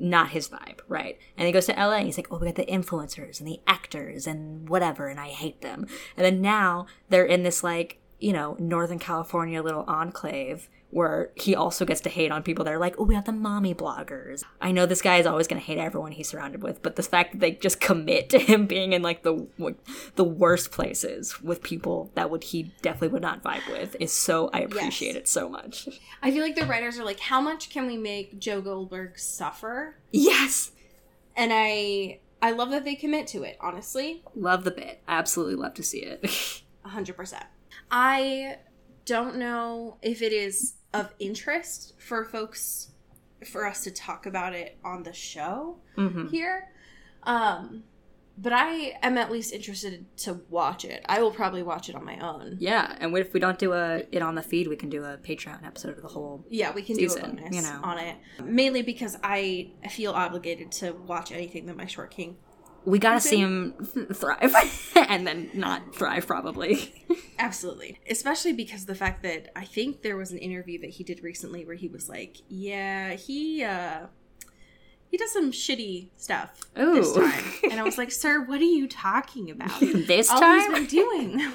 not 0.03 0.31
his 0.31 0.49
vibe, 0.49 0.81
right? 0.87 1.17
And 1.37 1.47
he 1.47 1.53
goes 1.53 1.65
to 1.67 1.73
LA 1.73 1.93
and 1.95 2.05
he's 2.05 2.17
like, 2.17 2.27
oh, 2.29 2.37
we 2.37 2.45
got 2.45 2.55
the 2.55 2.65
influencers 2.65 3.39
and 3.39 3.47
the 3.47 3.61
actors 3.65 4.27
and 4.27 4.67
whatever, 4.67 5.07
and 5.07 5.19
I 5.19 5.29
hate 5.29 5.61
them. 5.61 5.87
And 6.17 6.25
then 6.25 6.41
now 6.41 6.87
they're 7.09 7.25
in 7.25 7.43
this 7.43 7.63
like, 7.63 7.99
you 8.19 8.33
know, 8.33 8.57
Northern 8.59 8.99
California 8.99 9.63
little 9.63 9.85
enclave 9.87 10.69
where 10.93 11.31
he 11.35 11.55
also 11.55 11.85
gets 11.85 12.01
to 12.01 12.09
hate 12.09 12.31
on 12.31 12.43
people 12.43 12.63
that 12.65 12.73
are 12.73 12.77
like, 12.79 12.95
oh, 12.99 13.03
we 13.03 13.15
have 13.15 13.25
the 13.25 13.31
mommy 13.31 13.73
bloggers. 13.73 14.43
I 14.61 14.71
know 14.71 14.85
this 14.85 15.01
guy 15.01 15.17
is 15.17 15.25
always 15.25 15.47
going 15.47 15.59
to 15.59 15.65
hate 15.65 15.77
everyone 15.79 16.11
he's 16.11 16.29
surrounded 16.29 16.61
with, 16.61 16.81
but 16.81 16.95
the 16.95 17.03
fact 17.03 17.31
that 17.33 17.39
they 17.39 17.51
just 17.51 17.79
commit 17.79 18.29
to 18.29 18.39
him 18.49 18.67
being 18.67 18.93
in 18.93 19.01
like 19.01 19.23
the 19.23 19.47
like, 19.57 19.75
the 20.15 20.23
worst 20.23 20.71
places 20.71 21.41
with 21.41 21.63
people 21.63 22.11
that 22.15 22.29
would 22.29 22.43
he 22.45 22.71
definitely 22.81 23.07
would 23.09 23.21
not 23.21 23.43
vibe 23.43 23.67
with 23.71 23.95
is 23.99 24.11
so 24.13 24.49
I 24.53 24.59
appreciate 24.59 25.15
it 25.15 25.27
so 25.27 25.49
much. 25.49 25.89
I 26.21 26.31
feel 26.31 26.41
like 26.43 26.55
the 26.55 26.65
writers 26.65 26.99
are 26.99 27.05
like, 27.05 27.19
how 27.19 27.41
much 27.41 27.69
can 27.69 27.87
we 27.87 27.97
make 27.97 28.39
Joe 28.39 28.61
Goldberg 28.61 29.17
suffer? 29.17 29.95
Yes, 30.11 30.71
And 31.35 31.51
I 31.53 32.19
I 32.41 32.51
love 32.51 32.71
that 32.71 32.83
they 32.83 32.95
commit 32.95 33.25
to 33.27 33.43
it, 33.43 33.57
honestly. 33.61 34.21
love 34.35 34.63
the 34.65 34.71
bit. 34.71 35.01
Absolutely 35.07 35.55
love 35.55 35.73
to 35.75 35.83
see 35.83 35.99
it. 35.99 36.21
100%. 36.85 37.41
I 37.89 38.57
don't 39.05 39.37
know 39.37 39.97
if 40.01 40.21
it 40.21 40.33
is 40.33 40.73
of 40.93 41.13
interest 41.19 41.93
for 41.99 42.25
folks 42.25 42.91
for 43.45 43.65
us 43.65 43.83
to 43.83 43.91
talk 43.91 44.25
about 44.25 44.53
it 44.53 44.77
on 44.83 45.03
the 45.03 45.13
show 45.13 45.77
hmm 45.95 46.27
here. 46.27 46.69
Um 47.23 47.83
but 48.37 48.51
I 48.51 48.97
am 49.03 49.17
at 49.17 49.31
least 49.31 49.53
interested 49.53 50.05
to 50.17 50.41
watch 50.49 50.85
it. 50.85 51.05
I 51.07 51.21
will 51.21 51.31
probably 51.31 51.61
watch 51.61 51.87
it 51.87 51.95
on 51.95 52.03
my 52.03 52.17
own. 52.17 52.57
Yeah, 52.59 52.95
and 52.99 53.15
if 53.15 53.31
we 53.31 53.39
don't 53.39 53.59
do 53.59 53.73
a 53.73 54.03
it 54.11 54.23
on 54.23 54.35
the 54.35 54.41
feed? 54.41 54.67
We 54.67 54.75
can 54.75 54.89
do 54.89 55.03
a 55.03 55.17
Patreon 55.17 55.63
episode 55.65 55.97
of 55.97 56.01
the 56.01 56.07
whole. 56.07 56.43
Yeah, 56.49 56.73
we 56.73 56.81
can 56.81 56.97
do 56.97 57.13
a 57.13 57.19
bonus 57.19 57.55
you 57.55 57.61
know. 57.61 57.79
on 57.83 57.99
it. 57.99 58.15
Mainly 58.43 58.81
because 58.81 59.17
I 59.23 59.71
feel 59.91 60.13
obligated 60.13 60.71
to 60.73 60.93
watch 60.93 61.31
anything 61.31 61.67
that 61.67 61.77
my 61.77 61.85
short 61.85 62.09
king. 62.09 62.37
We 62.85 62.99
gotta 62.99 63.19
see 63.21 63.37
him 63.37 63.73
thrive, 64.13 64.55
and 64.95 65.25
then 65.25 65.49
not 65.53 65.95
thrive 65.95 66.27
probably. 66.27 66.93
Absolutely. 67.39 67.99
Especially 68.09 68.53
because 68.53 68.85
the 68.85 68.95
fact 68.95 69.23
that 69.23 69.51
I 69.55 69.65
think 69.65 70.01
there 70.01 70.17
was 70.17 70.31
an 70.31 70.37
interview 70.37 70.79
that 70.81 70.91
he 70.91 71.03
did 71.03 71.23
recently 71.23 71.65
where 71.65 71.75
he 71.75 71.87
was 71.87 72.09
like, 72.09 72.37
Yeah, 72.49 73.13
he 73.13 73.63
uh 73.63 74.07
he 75.09 75.17
does 75.17 75.31
some 75.31 75.51
shitty 75.51 76.09
stuff 76.17 76.59
this 76.75 77.13
time. 77.13 77.43
And 77.69 77.79
I 77.79 77.83
was 77.83 77.97
like, 77.97 78.11
Sir, 78.11 78.43
what 78.43 78.59
are 78.59 78.63
you 78.63 78.87
talking 78.87 79.51
about? 79.51 79.79
this 79.79 80.29
All 80.29 80.39
time, 80.39 80.59
he's 80.59 80.79
been 80.79 80.87
doing 80.87 81.53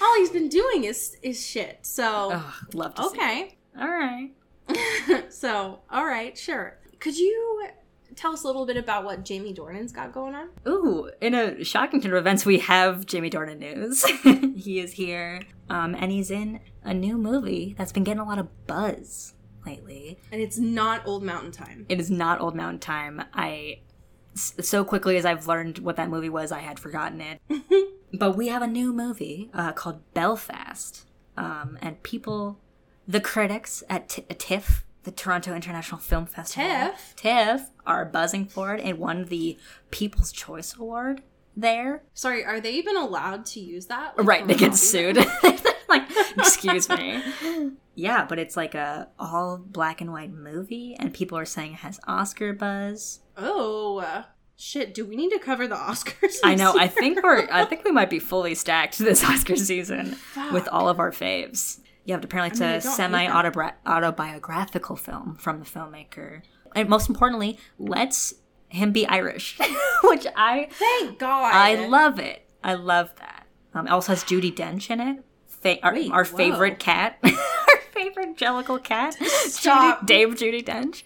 all 0.00 0.16
he's 0.16 0.30
been 0.30 0.48
doing 0.48 0.84
is 0.84 1.16
is 1.22 1.44
shit. 1.46 1.78
So 1.82 2.30
Ugh, 2.32 2.54
love 2.74 2.94
to 2.94 3.02
see. 3.02 3.08
okay. 3.08 3.56
all 3.78 3.88
right. 3.88 4.30
so, 5.28 5.80
all 5.90 6.06
right, 6.06 6.36
sure. 6.36 6.78
Could 6.98 7.18
you 7.18 7.66
tell 8.16 8.32
us 8.32 8.44
a 8.44 8.46
little 8.46 8.66
bit 8.66 8.76
about 8.76 9.04
what 9.04 9.24
Jamie 9.24 9.54
Dornan's 9.54 9.92
got 9.92 10.12
going 10.12 10.34
on? 10.34 10.48
Ooh, 10.66 11.10
in 11.20 11.34
a 11.34 11.64
shocking 11.64 12.00
turn 12.00 12.12
of 12.12 12.18
events, 12.18 12.44
we 12.44 12.58
have 12.58 13.06
Jamie 13.06 13.30
Dornan 13.30 13.58
news. 13.58 14.04
he 14.62 14.80
is 14.80 14.92
here, 14.92 15.42
um, 15.68 15.94
and 15.94 16.10
he's 16.10 16.30
in 16.30 16.60
a 16.82 16.94
new 16.94 17.16
movie 17.16 17.74
that's 17.76 17.92
been 17.92 18.04
getting 18.04 18.20
a 18.20 18.24
lot 18.24 18.38
of 18.38 18.48
buzz 18.66 19.34
lately. 19.66 20.18
And 20.32 20.40
it's 20.40 20.58
not 20.58 21.06
Wild 21.06 21.22
Mountain 21.22 21.52
Thyme. 21.52 21.86
It 21.88 22.00
is 22.00 22.10
not 22.10 22.40
Wild 22.40 22.54
Mountain 22.54 22.80
Thyme. 22.80 23.22
I 23.34 23.80
so 24.34 24.84
quickly 24.84 25.16
as 25.16 25.24
I've 25.24 25.48
learned 25.48 25.78
what 25.78 25.96
that 25.96 26.08
movie 26.08 26.28
was, 26.28 26.52
I 26.52 26.60
had 26.60 26.78
forgotten 26.78 27.20
it. 27.20 27.40
but 28.12 28.36
we 28.36 28.48
have 28.48 28.62
a 28.62 28.66
new 28.66 28.92
movie 28.92 29.50
uh, 29.52 29.72
called 29.72 30.00
Belfast, 30.14 31.04
um, 31.36 31.78
and 31.82 32.02
people, 32.02 32.58
the 33.06 33.20
critics 33.20 33.82
at 33.88 34.08
T- 34.08 34.22
TIFF, 34.22 34.84
the 35.04 35.10
Toronto 35.10 35.54
International 35.54 36.00
Film 36.00 36.26
Festival, 36.26 36.68
TIFF? 36.68 37.14
TIFF, 37.16 37.70
are 37.86 38.04
buzzing 38.04 38.46
for 38.46 38.74
it. 38.74 38.84
and 38.84 38.98
won 38.98 39.24
the 39.24 39.58
People's 39.90 40.32
Choice 40.32 40.76
Award 40.76 41.22
there. 41.56 42.02
Sorry, 42.14 42.44
are 42.44 42.60
they 42.60 42.72
even 42.74 42.96
allowed 42.96 43.46
to 43.46 43.60
use 43.60 43.86
that? 43.86 44.16
Like, 44.18 44.26
Right, 44.26 44.46
they 44.46 44.54
get 44.54 44.74
sued. 44.74 45.16
like, 45.88 46.04
excuse 46.36 46.88
me. 46.88 47.22
Yeah, 47.94 48.24
but 48.24 48.38
it's 48.38 48.56
like 48.56 48.74
a 48.74 49.08
all 49.18 49.58
black 49.58 50.00
and 50.00 50.12
white 50.12 50.32
movie, 50.32 50.96
and 50.98 51.12
people 51.12 51.36
are 51.36 51.44
saying 51.44 51.72
it 51.72 51.78
has 51.78 51.98
Oscar 52.06 52.52
buzz. 52.52 53.20
Oh 53.36 54.24
shit! 54.56 54.94
Do 54.94 55.04
we 55.04 55.16
need 55.16 55.30
to 55.30 55.38
cover 55.38 55.66
the 55.66 55.74
Oscars? 55.74 56.36
I 56.44 56.54
know. 56.54 56.74
I 56.78 56.86
think 56.88 57.22
we're. 57.22 57.48
I 57.50 57.64
think 57.64 57.84
we 57.84 57.90
might 57.90 58.08
be 58.10 58.18
fully 58.30 58.54
stacked 58.54 58.98
this 58.98 59.24
Oscar 59.24 59.56
season 59.56 60.16
with 60.52 60.68
all 60.68 60.88
of 60.88 60.98
our 60.98 61.10
faves. 61.10 61.80
Yeah, 62.04 62.16
but 62.16 62.24
apparently 62.24 62.58
I 62.60 62.66
mean, 62.68 62.76
it's 62.76 62.86
a 62.86 62.90
semi 62.90 63.28
autobiographical 63.28 64.96
film 64.96 65.36
from 65.36 65.60
the 65.60 65.64
filmmaker, 65.66 66.42
and 66.74 66.88
most 66.88 67.08
importantly, 67.08 67.58
lets 67.78 68.34
him 68.68 68.92
be 68.92 69.06
Irish, 69.06 69.58
which 70.04 70.26
I 70.36 70.68
Thank 70.70 71.18
God. 71.18 71.52
I 71.52 71.86
love 71.86 72.18
it. 72.18 72.48
I 72.62 72.74
love 72.74 73.14
that. 73.16 73.46
Um, 73.74 73.86
it 73.86 73.90
also 73.90 74.12
has 74.12 74.24
Judi 74.24 74.54
Dench 74.54 74.90
in 74.90 75.00
it. 75.00 75.24
Fa- 75.46 75.82
our, 75.84 75.94
Wait, 75.94 76.10
our 76.10 76.24
favorite 76.24 76.78
cat. 76.78 77.18
our 77.22 77.32
favorite 77.92 78.36
Jellicle 78.36 78.82
cat. 78.82 79.14
Stop. 79.14 80.00
Judy, 80.00 80.06
Dame 80.06 80.34
Judi 80.34 80.64
Dench. 80.64 81.02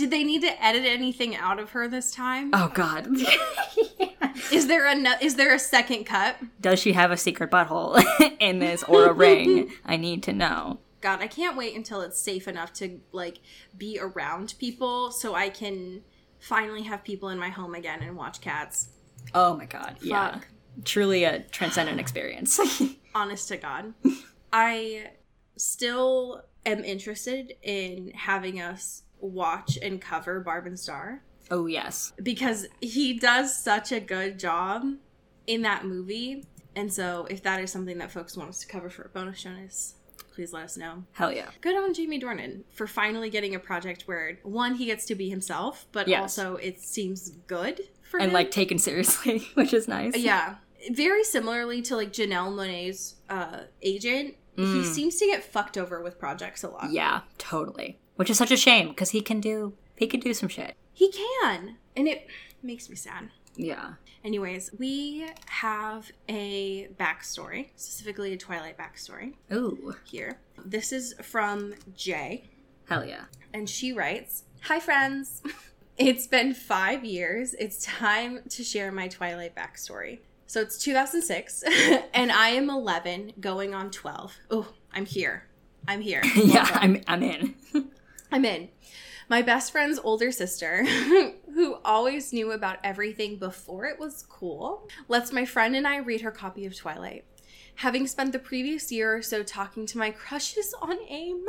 Did 0.00 0.10
they 0.10 0.24
need 0.24 0.40
to 0.40 0.64
edit 0.64 0.86
anything 0.86 1.36
out 1.36 1.58
of 1.58 1.72
her 1.72 1.86
this 1.86 2.10
time? 2.10 2.52
Oh 2.54 2.70
God. 2.72 3.06
Is 4.50 4.66
there 4.66 4.86
a 4.86 4.94
no- 4.94 5.16
is 5.20 5.34
there 5.34 5.54
a 5.54 5.58
second 5.58 6.04
cut? 6.04 6.36
Does 6.58 6.78
she 6.78 6.94
have 6.94 7.10
a 7.10 7.18
secret 7.18 7.50
butthole 7.50 8.02
in 8.40 8.60
this 8.60 8.82
or 8.84 9.10
a 9.10 9.12
ring? 9.12 9.70
I 9.84 9.98
need 9.98 10.22
to 10.22 10.32
know. 10.32 10.78
God, 11.02 11.20
I 11.20 11.26
can't 11.26 11.54
wait 11.54 11.76
until 11.76 12.00
it's 12.00 12.18
safe 12.18 12.48
enough 12.48 12.72
to 12.74 13.00
like 13.12 13.40
be 13.76 13.98
around 14.00 14.54
people 14.58 15.10
so 15.10 15.34
I 15.34 15.50
can 15.50 16.00
finally 16.38 16.84
have 16.84 17.04
people 17.04 17.28
in 17.28 17.38
my 17.38 17.50
home 17.50 17.74
again 17.74 18.02
and 18.02 18.16
watch 18.16 18.40
cats. 18.40 18.88
Oh 19.34 19.54
my 19.54 19.66
God. 19.66 19.96
Yeah. 20.00 20.40
Truly 20.86 21.24
a 21.24 21.40
transcendent 21.40 22.00
experience. 22.00 22.58
honest 23.14 23.48
to 23.48 23.58
God. 23.58 23.92
I 24.50 25.08
still 25.58 26.44
am 26.64 26.84
interested 26.84 27.52
in 27.62 28.12
having 28.14 28.62
us 28.62 29.02
watch 29.20 29.78
and 29.82 30.00
cover 30.00 30.40
Barb 30.40 30.66
and 30.66 30.78
Star 30.78 31.22
Oh 31.50 31.66
yes. 31.66 32.12
because 32.22 32.66
he 32.80 33.14
does 33.18 33.56
such 33.56 33.92
a 33.92 34.00
good 34.00 34.38
job 34.38 34.84
in 35.46 35.62
that 35.62 35.84
movie. 35.84 36.44
And 36.76 36.92
so, 36.92 37.26
if 37.28 37.42
that 37.42 37.60
is 37.60 37.72
something 37.72 37.98
that 37.98 38.12
folks 38.12 38.36
want 38.36 38.50
us 38.50 38.60
to 38.60 38.66
cover 38.68 38.88
for 38.88 39.02
a 39.02 39.08
bonus 39.08 39.42
Jonas, 39.42 39.94
please 40.32 40.52
let 40.52 40.62
us 40.64 40.76
know. 40.76 41.02
Hell 41.12 41.32
yeah. 41.32 41.50
Good 41.60 41.74
on 41.76 41.92
Jamie 41.92 42.20
Dornan 42.20 42.62
for 42.72 42.86
finally 42.86 43.28
getting 43.28 43.56
a 43.56 43.58
project 43.58 44.02
where 44.06 44.38
one 44.44 44.76
he 44.76 44.86
gets 44.86 45.04
to 45.06 45.16
be 45.16 45.28
himself, 45.28 45.86
but 45.90 46.06
Yes. 46.06 46.20
also 46.38 46.54
it 46.56 46.80
seems 46.80 47.30
good 47.48 47.80
for 48.02 48.18
And 48.20 48.28
him. 48.28 48.34
like 48.34 48.52
taken 48.52 48.78
seriously, 48.78 49.38
which 49.54 49.74
is 49.74 49.88
nice. 49.88 50.16
yeah, 50.16 50.56
very 50.92 51.24
similarly 51.24 51.82
to 51.82 51.96
like 51.96 52.12
Janelle 52.12 52.54
Monae's 52.54 53.16
uh, 53.28 53.62
agent. 53.82 54.36
He 54.56 54.62
Mm. 54.62 54.84
seems 54.84 55.16
to 55.16 55.26
get 55.26 55.42
fucked 55.42 55.76
over 55.78 56.00
with 56.02 56.18
projects 56.18 56.62
a 56.62 56.68
lot. 56.68 56.90
Yeah, 56.92 57.22
totally. 57.38 57.98
Which 58.20 58.28
is 58.28 58.36
such 58.36 58.50
a 58.50 58.56
shame 58.58 58.88
because 58.90 59.10
he 59.10 59.22
can 59.22 59.40
do 59.40 59.72
he 59.96 60.06
can 60.06 60.20
do 60.20 60.34
some 60.34 60.50
shit. 60.50 60.76
he 60.92 61.10
can, 61.10 61.76
and 61.96 62.06
it 62.06 62.26
makes 62.62 62.90
me 62.90 62.94
sad. 62.94 63.30
Yeah. 63.56 63.94
Anyways, 64.22 64.70
we 64.78 65.26
have 65.46 66.12
a 66.28 66.88
backstory, 67.00 67.68
specifically 67.76 68.34
a 68.34 68.36
Twilight 68.36 68.76
backstory 68.76 69.32
Ooh. 69.50 69.94
here. 70.04 70.38
This 70.62 70.92
is 70.92 71.14
from 71.22 71.72
Jay, 71.96 72.44
Hell 72.90 73.06
yeah. 73.06 73.24
and 73.54 73.70
she 73.70 73.90
writes 73.94 74.44
Hi, 74.64 74.80
friends. 74.80 75.42
It's 75.96 76.26
been 76.26 76.52
five 76.54 77.04
years. 77.06 77.54
It's 77.58 77.84
time 77.84 78.40
to 78.50 78.64
share 78.64 78.92
my 78.92 79.08
Twilight 79.08 79.54
backstory. 79.54 80.20
So 80.46 80.60
it's 80.60 80.76
2006, 80.76 81.62
and 82.14 82.30
I 82.32 82.48
am 82.50 82.68
11, 82.68 83.34
going 83.40 83.74
on 83.74 83.90
12. 83.90 84.34
Oh, 84.50 84.68
I'm 84.94 85.06
here. 85.06 85.44
I'm 85.88 86.00
here. 86.02 86.22
yeah, 86.36 86.68
I'm 86.72 87.02
I'm 87.06 87.22
in. 87.22 87.54
I'm 88.32 88.44
in. 88.44 88.68
My 89.28 89.42
best 89.42 89.70
friend's 89.70 89.98
older 89.98 90.32
sister, 90.32 90.84
who 91.54 91.78
always 91.84 92.32
knew 92.32 92.50
about 92.52 92.78
everything 92.82 93.36
before 93.36 93.86
it 93.86 93.98
was 93.98 94.24
cool, 94.28 94.88
lets 95.08 95.32
my 95.32 95.44
friend 95.44 95.76
and 95.76 95.86
I 95.86 95.98
read 95.98 96.22
her 96.22 96.32
copy 96.32 96.66
of 96.66 96.76
Twilight. 96.76 97.24
Having 97.76 98.08
spent 98.08 98.32
the 98.32 98.38
previous 98.38 98.90
year 98.90 99.16
or 99.16 99.22
so 99.22 99.42
talking 99.42 99.86
to 99.86 99.98
my 99.98 100.10
crushes 100.10 100.74
on 100.82 100.98
AIM 101.08 101.44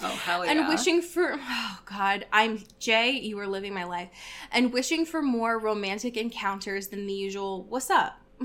Oh 0.00 0.08
hell 0.08 0.44
yeah. 0.44 0.52
and 0.52 0.68
wishing 0.68 1.00
for, 1.00 1.36
oh 1.38 1.80
God, 1.84 2.26
I'm 2.32 2.64
Jay, 2.78 3.12
you 3.12 3.38
are 3.38 3.46
living 3.46 3.72
my 3.74 3.84
life, 3.84 4.08
and 4.50 4.72
wishing 4.72 5.04
for 5.04 5.22
more 5.22 5.58
romantic 5.58 6.16
encounters 6.16 6.88
than 6.88 7.06
the 7.06 7.12
usual, 7.12 7.64
what's 7.64 7.90
up? 7.90 8.18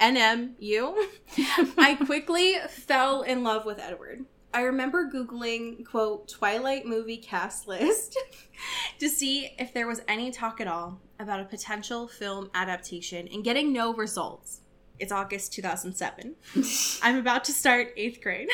NM, 0.00 0.52
you? 0.58 1.08
I 1.76 1.98
quickly 2.06 2.56
fell 2.68 3.22
in 3.22 3.42
love 3.44 3.64
with 3.64 3.78
Edward. 3.78 4.24
I 4.54 4.62
remember 4.62 5.10
Googling, 5.10 5.84
quote, 5.86 6.28
Twilight 6.28 6.84
movie 6.84 7.16
cast 7.16 7.66
list 7.66 8.18
to 8.98 9.08
see 9.08 9.54
if 9.58 9.72
there 9.72 9.86
was 9.86 10.02
any 10.06 10.30
talk 10.30 10.60
at 10.60 10.66
all 10.66 11.00
about 11.18 11.40
a 11.40 11.44
potential 11.44 12.06
film 12.06 12.50
adaptation 12.54 13.28
and 13.28 13.42
getting 13.42 13.72
no 13.72 13.94
results. 13.94 14.60
It's 14.98 15.10
August 15.10 15.54
2007. 15.54 16.36
I'm 17.02 17.16
about 17.16 17.44
to 17.44 17.52
start 17.52 17.94
eighth 17.96 18.20
grade. 18.20 18.50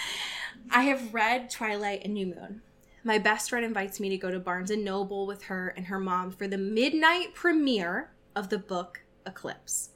I 0.70 0.84
have 0.84 1.12
read 1.12 1.50
Twilight 1.50 2.02
and 2.04 2.14
New 2.14 2.26
Moon. 2.26 2.62
My 3.02 3.18
best 3.18 3.50
friend 3.50 3.66
invites 3.66 3.98
me 3.98 4.08
to 4.10 4.16
go 4.16 4.30
to 4.30 4.38
Barnes 4.38 4.70
and 4.70 4.84
Noble 4.84 5.26
with 5.26 5.42
her 5.44 5.74
and 5.76 5.86
her 5.86 5.98
mom 5.98 6.30
for 6.30 6.46
the 6.46 6.56
midnight 6.56 7.34
premiere 7.34 8.12
of 8.36 8.50
the 8.50 8.58
book 8.58 9.02
Eclipse. 9.26 9.90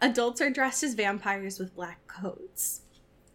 Adults 0.00 0.40
are 0.40 0.50
dressed 0.50 0.82
as 0.82 0.94
vampires 0.94 1.60
with 1.60 1.76
black 1.76 2.04
coats. 2.08 2.82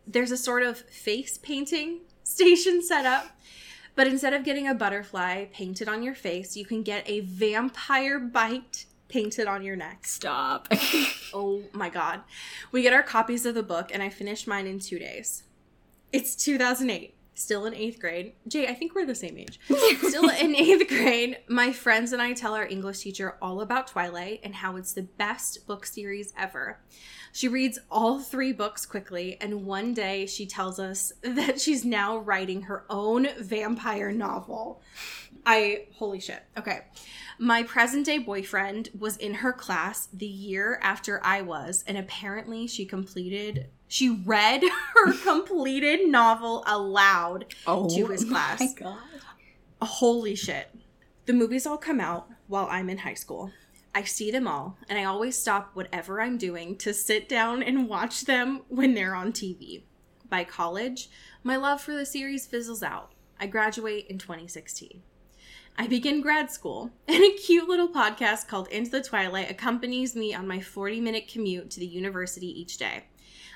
There's 0.08 0.32
a 0.32 0.38
sort 0.38 0.64
of 0.64 0.80
face 0.80 1.38
painting 1.38 2.00
station 2.24 2.82
set 2.82 3.06
up, 3.06 3.28
but 3.96 4.08
instead 4.08 4.34
of 4.34 4.44
getting 4.44 4.68
a 4.68 4.74
butterfly 4.74 5.46
painted 5.52 5.90
on 5.90 6.02
your 6.02 6.16
face, 6.16 6.56
you 6.56 6.66
can 6.66 6.84
get 6.84 7.08
a 7.10 7.22
vampire 7.22 8.20
bite 8.20 8.86
painted 9.10 9.48
on 9.48 9.64
your 9.64 9.76
neck. 9.76 10.06
Stop. 10.06 10.68
Oh 11.34 11.64
my 11.74 11.90
god. 11.90 12.22
We 12.72 12.82
get 12.82 12.94
our 12.94 13.04
copies 13.04 13.46
of 13.46 13.54
the 13.54 13.62
book, 13.62 13.92
and 13.94 14.02
I 14.02 14.08
finished 14.08 14.48
mine 14.48 14.66
in 14.66 14.80
two 14.80 14.98
days. 14.98 15.44
It's 16.14 16.38
2008. 16.38 17.17
Still 17.38 17.68
in 17.68 17.76
eighth 17.76 18.00
grade. 18.00 18.34
Jay, 18.48 18.66
I 18.66 18.74
think 18.74 18.96
we're 18.96 19.06
the 19.06 19.14
same 19.14 19.38
age. 19.38 19.60
Still 20.02 20.28
in 20.30 20.56
eighth 20.56 20.90
grade, 20.90 21.38
my 21.48 21.72
friends 21.72 22.12
and 22.12 22.20
I 22.20 22.34
tell 22.34 22.56
our 22.56 22.66
English 22.66 23.02
teacher 23.02 23.38
all 23.40 23.62
about 23.62 23.86
Twilight 23.86 24.40
and 24.44 24.56
how 24.56 24.76
it's 24.76 24.94
the 24.94 25.04
best 25.04 25.68
book 25.68 25.86
series 25.86 26.34
ever. 26.36 26.80
She 27.32 27.48
reads 27.48 27.78
all 27.92 28.20
three 28.20 28.54
books 28.54 28.88
quickly, 28.88 29.38
and 29.40 29.66
one 29.66 29.94
day 29.94 30.26
she 30.26 30.48
tells 30.48 30.80
us 30.80 31.14
that 31.22 31.62
she's 31.62 31.86
now 31.86 32.18
writing 32.18 32.64
her 32.64 32.86
own 32.90 33.28
vampire 33.40 34.12
novel. 34.12 34.82
I, 35.46 35.86
holy 35.94 36.20
shit. 36.20 36.42
Okay. 36.58 36.86
My 37.38 37.62
present 37.62 38.08
day 38.08 38.18
boyfriend 38.18 38.90
was 38.98 39.16
in 39.16 39.36
her 39.36 39.54
class 39.54 40.08
the 40.12 40.26
year 40.26 40.80
after 40.82 41.24
I 41.24 41.44
was, 41.44 41.84
and 41.86 42.00
apparently 42.00 42.66
she 42.66 42.84
completed, 42.84 43.70
she 43.88 44.10
read 44.10 44.64
her 44.96 45.14
completed 45.14 46.08
novel 46.08 46.64
aloud 46.68 47.46
oh 47.66 47.88
to 47.90 48.08
his 48.08 48.26
class. 48.26 48.60
My 48.60 48.74
God. 48.76 49.00
Holy 49.82 50.36
shit. 50.36 50.70
The 51.26 51.34
movies 51.34 51.68
all 51.68 51.78
come 51.78 52.00
out 52.00 52.30
while 52.48 52.68
I'm 52.70 52.90
in 52.90 53.00
high 53.00 53.14
school. 53.14 53.52
I 53.94 54.04
see 54.04 54.30
them 54.30 54.48
all, 54.48 54.78
and 54.88 55.00
I 55.00 55.06
always 55.06 55.38
stop 55.38 55.72
whatever 55.74 56.22
I'm 56.22 56.38
doing 56.38 56.78
to 56.78 56.94
sit 56.94 57.28
down 57.28 57.64
and 57.64 57.90
watch 57.90 58.26
them 58.26 58.62
when 58.70 58.94
they're 58.94 59.16
on 59.16 59.32
TV. 59.32 59.82
By 60.30 60.44
college, 60.44 61.10
my 61.44 61.56
love 61.56 61.82
for 61.82 61.94
the 61.94 62.06
series 62.06 62.46
fizzles 62.46 62.84
out. 62.84 63.12
I 63.40 63.48
graduate 63.48 64.08
in 64.08 64.18
2016. 64.18 65.02
I 65.80 65.88
begin 65.88 66.22
grad 66.22 66.52
school, 66.52 66.92
and 67.08 67.24
a 67.24 67.34
cute 67.34 67.68
little 67.68 67.90
podcast 67.90 68.48
called 68.48 68.68
Into 68.70 68.92
the 68.92 69.02
Twilight 69.02 69.50
accompanies 69.50 70.16
me 70.16 70.34
on 70.34 70.48
my 70.48 70.60
40 70.60 71.02
minute 71.02 71.28
commute 71.28 71.70
to 71.72 71.80
the 71.80 71.86
university 71.86 72.48
each 72.48 72.78
day. 72.78 73.06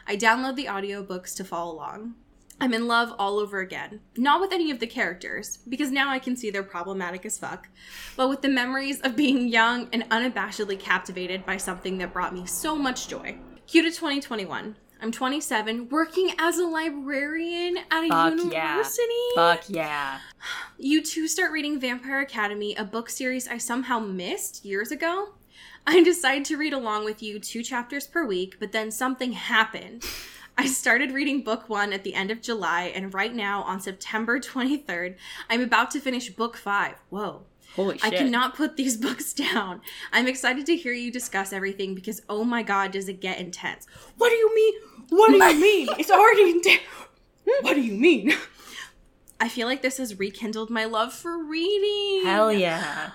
I 0.08 0.16
download 0.18 0.56
the 0.56 0.66
audiobooks 0.66 1.36
to 1.36 1.44
follow 1.44 1.74
along. 1.74 2.16
I'm 2.60 2.74
in 2.76 2.88
love 2.88 3.14
all 3.18 3.40
over 3.40 3.60
again. 3.60 4.02
Not 4.16 4.40
with 4.40 4.54
any 4.54 4.70
of 4.70 4.80
the 4.80 4.86
characters, 4.86 5.58
because 5.68 5.90
now 5.90 6.10
I 6.12 6.20
can 6.20 6.36
see 6.36 6.52
they're 6.52 6.62
problematic 6.62 7.26
as 7.26 7.40
fuck, 7.40 7.68
but 8.16 8.30
with 8.30 8.44
the 8.44 8.50
memories 8.50 9.02
of 9.02 9.16
being 9.16 9.48
young 9.48 9.90
and 9.92 10.04
unabashedly 10.10 10.80
captivated 10.80 11.44
by 11.44 11.58
something 11.58 11.98
that 11.98 12.14
brought 12.14 12.36
me 12.36 12.46
so 12.46 12.76
much 12.76 13.08
joy. 13.08 13.38
Cue 13.66 13.82
to 13.82 13.90
2021. 13.90 14.76
I'm 15.04 15.12
27, 15.12 15.90
working 15.90 16.32
as 16.38 16.60
a 16.60 16.66
librarian 16.68 17.78
at 17.90 18.04
a 18.04 18.08
Fuck 18.10 18.38
university. 18.38 18.54
yeah. 19.36 19.54
Fuck 19.56 19.64
yeah. 19.68 20.20
You 20.78 21.02
two 21.02 21.28
start 21.28 21.52
reading 21.52 21.80
Vampire 21.80 22.22
Academy, 22.22 22.76
a 22.76 22.84
book 22.84 23.10
series 23.10 23.48
I 23.48 23.58
somehow 23.58 23.98
missed 23.98 24.64
years 24.64 24.92
ago. 24.92 25.30
I 25.86 26.04
decided 26.04 26.46
to 26.46 26.58
read 26.58 26.74
along 26.74 27.06
with 27.06 27.24
you 27.24 27.40
two 27.40 27.64
chapters 27.64 28.08
per 28.08 28.26
week, 28.26 28.58
but 28.60 28.72
then 28.72 28.92
something 28.92 29.34
happened. 29.34 30.06
I 30.58 30.68
started 30.68 31.12
reading 31.12 31.44
book 31.44 31.70
one 31.70 31.92
at 31.94 32.04
the 32.04 32.14
end 32.14 32.30
of 32.30 32.42
July, 32.42 32.92
and 32.94 33.14
right 33.14 33.34
now, 33.34 33.64
on 33.64 33.80
September 33.80 34.40
23rd, 34.40 35.16
I'm 35.50 35.62
about 35.62 35.92
to 35.92 36.00
finish 36.00 36.30
book 36.30 36.56
five. 36.58 36.96
Whoa. 37.10 37.44
Holy 37.76 37.98
shit. 37.98 38.14
I 38.14 38.18
cannot 38.18 38.56
put 38.56 38.76
these 38.78 38.98
books 39.06 39.34
down. 39.34 39.82
I'm 40.12 40.28
excited 40.28 40.66
to 40.68 40.76
hear 40.76 40.94
you 40.94 41.12
discuss 41.12 41.54
everything 41.54 41.96
because, 41.96 42.22
oh 42.30 42.44
my 42.44 42.64
god, 42.64 42.92
does 42.92 43.08
it 43.10 43.22
get 43.22 43.40
intense. 43.40 43.88
What 44.18 44.30
do 44.30 44.36
you 44.36 44.54
mean? 44.54 44.74
What 45.10 45.32
do 45.32 45.38
you 45.38 45.62
mean? 45.62 45.88
It's 45.98 46.12
already 46.12 46.52
intense. 46.52 46.82
What 47.62 47.74
do 47.74 47.82
you 47.82 47.94
mean? 47.94 48.34
I 49.40 49.50
feel 49.50 49.68
like 49.68 49.82
this 49.82 49.98
has 49.98 50.20
rekindled 50.20 50.70
my 50.70 50.86
love 50.86 51.14
for 51.14 51.44
reading. 51.44 52.26
Hell 52.26 52.54
yeah. 52.54 53.12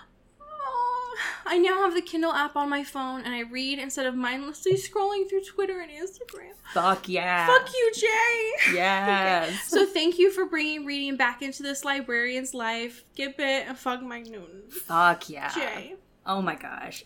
I 1.47 1.59
now 1.59 1.83
have 1.83 1.95
the 1.95 2.03
Kindle 2.03 2.33
app 2.33 2.57
on 2.57 2.69
my 2.69 2.85
phone 2.85 3.23
and 3.23 3.35
I 3.35 3.41
read 3.41 3.79
instead 3.79 4.07
of 4.07 4.15
mindlessly 4.15 4.75
scrolling 4.75 5.29
through 5.29 5.43
Twitter 5.43 5.81
and 5.81 5.91
Instagram. 5.91 6.53
Fuck 6.73 7.09
yeah. 7.09 7.47
Fuck 7.47 7.69
you, 7.73 7.93
Jay. 7.95 8.75
Yes. 8.75 9.69
So 9.77 9.85
thank 9.87 10.19
you 10.19 10.31
for 10.31 10.47
bringing 10.47 10.87
reading 10.87 11.17
back 11.17 11.43
into 11.43 11.63
this 11.63 11.85
librarian's 11.85 12.55
life. 12.55 13.05
Get 13.15 13.37
bit 13.37 13.67
and 13.69 13.77
fuck 13.77 14.03
my 14.03 14.21
Newton. 14.21 14.63
Fuck 14.71 15.29
yeah. 15.29 15.53
Jay. 15.55 15.95
Oh 16.25 16.41
my 16.41 16.55
gosh. 16.55 17.05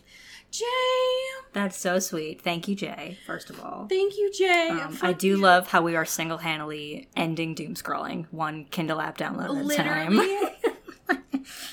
Jay. 0.51 0.65
That's 1.53 1.77
so 1.77 1.99
sweet. 1.99 2.41
Thank 2.41 2.67
you, 2.67 2.75
Jay, 2.75 3.17
first 3.25 3.49
of 3.49 3.59
all. 3.61 3.87
Thank 3.87 4.17
you, 4.17 4.31
Jay. 4.31 4.69
Um, 4.69 4.97
I 5.01 5.13
do 5.13 5.27
you. 5.29 5.37
love 5.37 5.67
how 5.67 5.81
we 5.81 5.95
are 5.95 6.05
single 6.05 6.37
handedly 6.39 7.09
ending 7.15 7.55
doom 7.55 7.75
scrolling, 7.75 8.25
one 8.31 8.65
Kindle 8.65 8.99
app 9.01 9.17
download 9.17 9.71
at 9.71 9.79
a 9.79 9.83
time. 9.83 10.17
literally. 10.17 10.49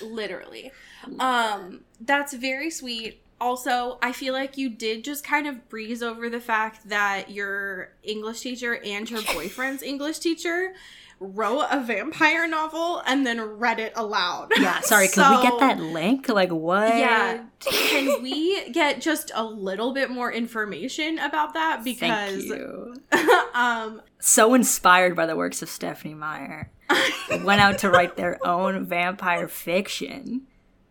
literally. 0.02 0.72
Um, 1.18 1.80
that's 2.00 2.34
very 2.34 2.70
sweet. 2.70 3.20
Also, 3.40 3.98
I 4.02 4.12
feel 4.12 4.32
like 4.32 4.58
you 4.58 4.68
did 4.68 5.04
just 5.04 5.24
kind 5.24 5.46
of 5.46 5.68
breeze 5.68 6.02
over 6.02 6.28
the 6.28 6.40
fact 6.40 6.88
that 6.88 7.30
your 7.30 7.90
English 8.02 8.40
teacher 8.40 8.80
and 8.84 9.08
your 9.08 9.22
boyfriend's 9.34 9.82
English 9.82 10.18
teacher 10.18 10.74
wrote 11.20 11.66
a 11.70 11.80
vampire 11.80 12.46
novel 12.46 13.02
and 13.06 13.26
then 13.26 13.40
read 13.40 13.80
it 13.80 13.92
aloud. 13.96 14.52
Yeah, 14.56 14.80
sorry, 14.80 15.08
can 15.08 15.36
we 15.36 15.42
get 15.42 15.58
that 15.60 15.80
link? 15.80 16.28
Like, 16.28 16.50
what? 16.50 16.96
Yeah. 16.96 17.44
Can 17.60 18.22
we 18.22 18.70
get 18.70 19.00
just 19.00 19.32
a 19.34 19.44
little 19.44 19.92
bit 19.92 20.10
more 20.10 20.32
information 20.32 21.18
about 21.18 21.54
that? 21.54 21.82
Because 21.84 22.44
Thank 22.46 23.54
um 23.54 24.00
So 24.20 24.54
inspired 24.54 25.16
by 25.16 25.26
the 25.26 25.36
works 25.36 25.62
of 25.62 25.68
Stephenie 25.68 26.14
Meyer, 26.14 26.70
went 27.42 27.60
out 27.60 27.78
to 27.78 27.90
write 27.90 28.16
their 28.16 28.38
own 28.46 28.84
vampire 28.84 29.48
fiction. 29.48 30.42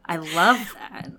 I 0.07 0.17
love 0.17 0.73
that. 0.91 1.11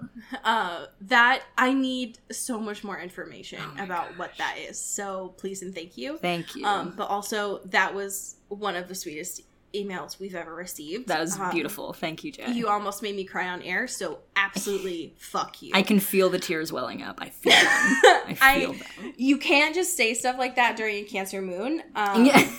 uh 0.45 0.87
that 1.03 1.43
I 1.57 1.73
need 1.73 2.19
so 2.31 2.59
much 2.59 2.85
more 2.85 2.99
information 2.99 3.61
Oh 3.79 3.85
about 3.85 4.19
what 4.19 4.33
that 4.39 4.57
is. 4.59 4.81
So 4.81 5.35
please 5.39 5.63
and 5.63 5.75
thank 5.75 5.97
you. 5.97 6.19
Thank 6.19 6.55
you. 6.55 6.65
Um, 6.67 6.95
but 6.97 7.09
also 7.09 7.61
that 7.67 7.95
was 7.95 8.37
one 8.49 8.77
of 8.77 8.89
the 8.89 8.95
sweetest 8.95 9.43
emails 9.75 10.19
we've 10.19 10.35
ever 10.35 10.55
received. 10.55 11.09
that 11.09 11.21
was 11.21 11.39
Um, 11.39 11.51
beautiful. 11.51 11.93
Thank 11.93 12.25
you, 12.25 12.33
Jay. 12.33 12.51
You 12.53 12.69
almost 12.69 13.03
made 13.03 13.15
me 13.15 13.25
cry 13.25 13.49
on 13.49 13.61
air, 13.63 13.87
so 13.87 14.21
absolutely 14.35 15.15
fuck 15.19 15.61
you. 15.61 15.73
I 15.75 15.83
can 15.83 16.01
feel 16.01 16.31
the 16.31 16.39
tears 16.39 16.73
welling 16.73 17.03
up. 17.03 17.19
I 17.21 17.29
feel 17.29 17.53
them. 17.53 17.63
I 17.63 18.37
I- 18.41 18.61
feel 18.61 18.73
them. 18.73 19.13
you 19.19 19.37
can't 19.37 19.75
just 19.75 19.95
say 19.95 20.15
stuff 20.15 20.39
like 20.39 20.57
that 20.57 20.77
during 20.79 20.97
a 20.97 21.07
Cancer 21.07 21.43
Moon. 21.43 21.83
Um, 21.95 22.25
Yeah. 22.25 22.51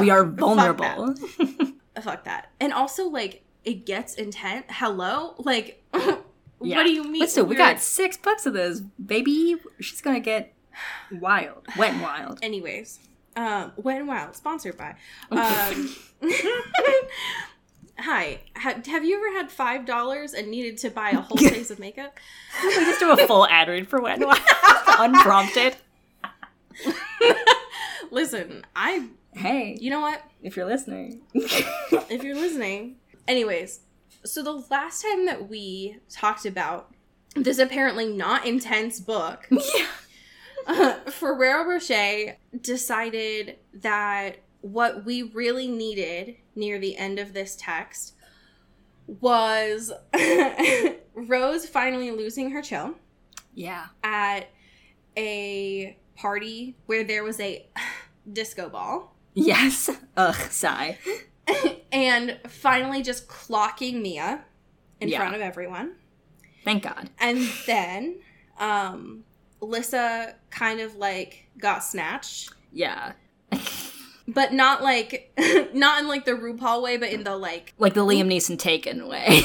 we 0.00 0.08
are 0.10 0.24
fuck 0.24 0.34
vulnerable. 0.38 1.14
Fuck 2.00 2.24
that. 2.24 2.50
And 2.60 2.72
also, 2.72 3.08
like, 3.08 3.42
it 3.68 3.86
gets 3.86 4.14
intense. 4.14 4.64
Hello? 4.70 5.34
Like, 5.38 5.82
Yeah. 6.60 6.76
what 6.78 6.84
do 6.84 6.90
you 6.92 7.04
mean? 7.04 7.20
Listen, 7.20 7.46
we 7.46 7.54
got 7.54 7.78
six 7.80 8.16
bucks 8.16 8.44
of 8.46 8.52
this, 8.54 8.80
baby. 8.80 9.56
She's 9.80 10.00
gonna 10.00 10.18
get 10.20 10.54
wild, 11.12 11.64
wet 11.76 11.92
and 11.92 12.02
wild. 12.02 12.38
Anyways, 12.42 12.98
um, 13.36 13.72
Wet 13.76 13.98
and 13.98 14.08
Wild, 14.08 14.34
sponsored 14.34 14.76
by. 14.76 14.96
Um, 15.30 15.94
hi. 17.98 18.40
Ha- 18.56 18.80
have 18.86 19.04
you 19.04 19.16
ever 19.18 19.38
had 19.38 19.50
five 19.52 19.84
dollars 19.86 20.34
and 20.34 20.50
needed 20.50 20.78
to 20.78 20.90
buy 20.90 21.10
a 21.10 21.20
whole 21.20 21.36
case 21.36 21.70
of 21.70 21.78
makeup? 21.78 22.18
we 22.64 22.74
just 22.74 22.98
do 23.00 23.12
a 23.12 23.16
full 23.28 23.46
ad 23.46 23.68
read 23.68 23.86
for 23.88 24.00
wet 24.00 24.16
and 24.16 24.24
wild, 24.26 24.40
unprompted. 24.98 25.76
Listen, 28.10 28.64
I. 28.74 29.08
Hey, 29.34 29.76
You 29.80 29.90
know 29.90 30.00
what? 30.00 30.22
if 30.42 30.56
you're 30.56 30.66
listening, 30.66 31.20
if 31.34 32.22
you're 32.24 32.34
listening. 32.34 32.96
Anyways, 33.28 33.80
so 34.24 34.42
the 34.42 34.64
last 34.70 35.02
time 35.02 35.26
that 35.26 35.48
we 35.48 35.98
talked 36.10 36.44
about 36.44 36.92
this 37.36 37.58
apparently 37.58 38.06
not 38.06 38.44
intense 38.46 38.98
book, 38.98 39.46
yeah, 39.50 39.86
uh, 40.66 40.94
Ferrero 41.10 41.64
Rocher 41.64 42.38
decided 42.60 43.58
that 43.74 44.38
what 44.62 45.04
we 45.04 45.22
really 45.22 45.68
needed 45.68 46.36
near 46.56 46.80
the 46.80 46.96
end 46.96 47.20
of 47.20 47.32
this 47.34 47.54
text 47.54 48.14
was 49.06 49.92
Rose 51.14 51.66
finally 51.68 52.10
losing 52.10 52.50
her 52.50 52.60
chill 52.62 52.96
yeah, 53.58 53.86
at 54.04 54.50
a 55.16 55.96
party 56.16 56.76
where 56.86 57.04
there 57.04 57.24
was 57.24 57.40
a 57.40 57.66
disco 58.32 58.68
ball. 58.68 59.14
yes. 59.34 59.90
Ugh, 60.16 60.50
sigh. 60.50 60.98
and 61.92 62.38
finally 62.48 63.02
just 63.02 63.28
clocking 63.28 64.00
Mia 64.02 64.44
in 65.00 65.08
Yeah. 65.08 65.18
front 65.18 65.34
of 65.34 65.40
everyone. 65.40 65.92
Thank 66.64 66.82
God. 66.82 67.10
And 67.18 67.48
then 67.66 68.18
um 68.58 69.24
Lissa 69.60 70.34
kind 70.50 70.80
of 70.80 70.96
like 70.96 71.48
got 71.58 71.82
snatched. 71.84 72.52
Yeah, 72.72 73.12
But 74.26 74.52
not 74.52 74.82
like 74.82 75.32
not 75.72 76.00
in 76.02 76.08
like 76.08 76.24
the 76.26 76.32
RuPaul 76.32 76.82
way, 76.82 76.96
but 76.98 77.10
in 77.10 77.24
the 77.24 77.36
like 77.36 77.74
like 77.78 77.94
the 77.94 78.04
Liam 78.04 78.26
Neeson 78.26 78.58
Taken 78.58 79.08
way. 79.08 79.26
like 79.28 79.44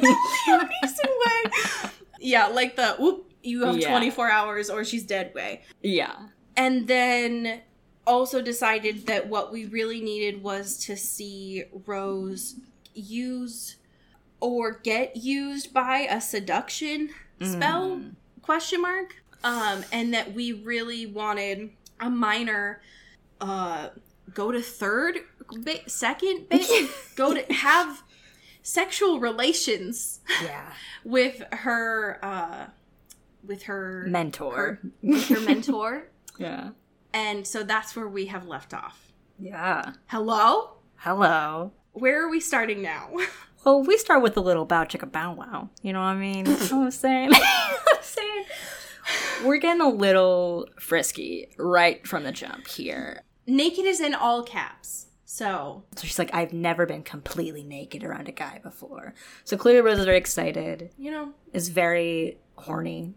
the 0.00 0.16
Liam 0.48 0.68
Neeson 0.82 1.10
way. 1.26 1.90
Yeah, 2.20 2.46
like 2.46 2.74
the 2.76 2.94
whoop, 2.98 3.30
you 3.42 3.64
have 3.66 3.76
Yeah. 3.76 3.90
24 3.90 4.30
hours 4.30 4.70
or 4.70 4.82
she's 4.84 5.04
dead 5.04 5.32
way. 5.34 5.62
yeah, 5.82 6.14
And 6.56 6.86
then 6.88 7.60
also 8.06 8.40
decided 8.42 9.06
that 9.06 9.28
what 9.28 9.52
we 9.52 9.64
really 9.66 10.00
needed 10.00 10.42
was 10.42 10.76
to 10.86 10.96
see 10.96 11.64
Rose 11.86 12.56
use 12.94 13.76
or 14.40 14.72
get 14.72 15.16
used 15.16 15.72
by 15.72 16.00
a 16.00 16.20
seduction 16.20 17.10
spell 17.42 17.96
Mm. 17.96 18.14
question 18.42 18.80
mark 18.82 19.16
um 19.42 19.84
and 19.90 20.14
that 20.14 20.32
we 20.34 20.52
really 20.52 21.06
wanted 21.06 21.70
a 21.98 22.08
minor 22.08 22.80
uh 23.40 23.88
go 24.32 24.52
to 24.52 24.60
third 24.62 25.18
ba- 25.62 25.88
second 25.88 26.46
go 27.16 27.34
to 27.34 27.52
have 27.52 28.02
sexual 28.62 29.18
relations 29.18 30.20
yeah. 30.42 30.72
with 31.04 31.42
her 31.52 32.18
uh 32.22 32.66
with 33.44 33.64
her 33.64 34.06
Mentor. 34.08 34.78
with 35.02 35.28
her 35.28 35.40
mentor 35.40 36.08
Yeah, 36.38 36.70
and 37.14 37.46
so 37.46 37.62
that's 37.62 37.96
where 37.96 38.08
we 38.08 38.26
have 38.26 38.46
left 38.46 38.74
off 38.74 39.12
yeah. 39.38 39.92
hello 40.06 40.74
Hello. 40.96 41.72
where 41.92 42.22
are 42.24 42.28
we 42.30 42.40
starting 42.40 42.82
now 42.82 43.08
Well, 43.64 43.82
we 43.82 43.96
start 43.96 44.22
with 44.22 44.36
a 44.36 44.42
little 44.42 44.66
bow 44.66 44.84
chicka 44.84 45.10
bow 45.10 45.32
wow. 45.32 45.70
You 45.80 45.94
know 45.94 46.00
what 46.00 46.08
I 46.08 46.16
mean? 46.16 46.44
What 46.44 46.70
I'm 46.70 46.90
saying? 46.90 47.30
You 47.32 47.38
know 47.38 47.46
what 47.84 47.96
I'm 47.96 48.02
saying? 48.02 48.44
We're 49.42 49.56
getting 49.56 49.80
a 49.80 49.88
little 49.88 50.68
frisky 50.78 51.48
right 51.56 52.06
from 52.06 52.24
the 52.24 52.32
jump 52.32 52.68
here. 52.68 53.22
naked 53.46 53.86
is 53.86 54.00
in 54.02 54.14
all 54.14 54.42
caps 54.42 55.06
so 55.24 55.82
So 55.96 56.06
she's 56.06 56.18
like, 56.18 56.30
I've 56.34 56.52
never 56.52 56.84
been 56.84 57.02
completely 57.02 57.64
naked 57.64 58.04
around 58.04 58.28
a 58.28 58.32
guy 58.32 58.60
before. 58.62 59.14
So 59.44 59.56
clearly 59.56 59.80
Rose 59.80 59.98
is 59.98 60.04
very 60.04 60.18
excited, 60.18 60.90
you 60.98 61.10
know 61.10 61.32
is 61.54 61.70
very 61.70 62.36
horny, 62.56 63.14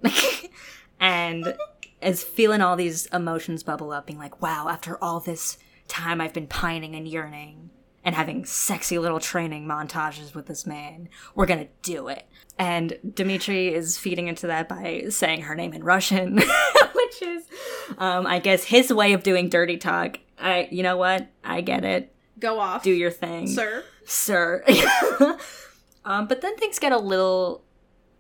and 1.02 1.58
is 2.02 2.24
feeling 2.24 2.62
all 2.62 2.76
these 2.76 3.06
emotions 3.08 3.64
bubble 3.64 3.92
up, 3.92 4.08
being 4.08 4.20
like, 4.20 4.42
wow, 4.42 4.68
after 4.70 5.02
all 5.04 5.20
this 5.20 5.58
time 5.88 6.22
I've 6.22 6.34
been 6.34 6.48
pining 6.48 6.96
and 6.96 7.08
yearning 7.08 7.70
and 8.04 8.16
having 8.16 8.46
sexy 8.46 8.98
little 8.98 9.20
training 9.20 9.68
montages 9.68 10.34
with 10.34 10.46
this 10.46 10.66
man, 10.66 11.10
we're 11.36 11.46
gonna 11.46 11.68
do 11.82 12.08
it. 12.08 12.26
And 12.58 12.98
Dimitri 13.14 13.74
is 13.74 13.98
feeding 13.98 14.28
into 14.28 14.48
that 14.48 14.70
by 14.70 15.06
saying 15.10 15.42
her 15.42 15.56
name 15.56 15.74
in 15.74 15.84
Russian, 15.84 16.38
which 16.94 17.22
is, 17.22 17.44
um, 17.98 18.26
I 18.26 18.40
guess, 18.40 18.64
his 18.64 18.92
way 18.92 19.14
of 19.14 19.24
doing 19.24 19.50
dirty 19.50 19.78
talk. 19.78 20.20
I, 20.40 20.68
you 20.72 20.84
know 20.84 20.98
what? 20.98 21.28
I 21.44 21.62
get 21.62 21.84
it. 21.84 22.14
go 22.40 22.60
off 22.60 22.84
Do 22.84 22.92
your 22.92 23.12
thing 23.12 23.48
sir 23.48 23.84
sir. 24.08 24.64
um, 26.06 26.28
but 26.28 26.42
then 26.42 26.56
things 26.58 26.80
get 26.80 26.92
a 26.92 26.98
little 26.98 27.64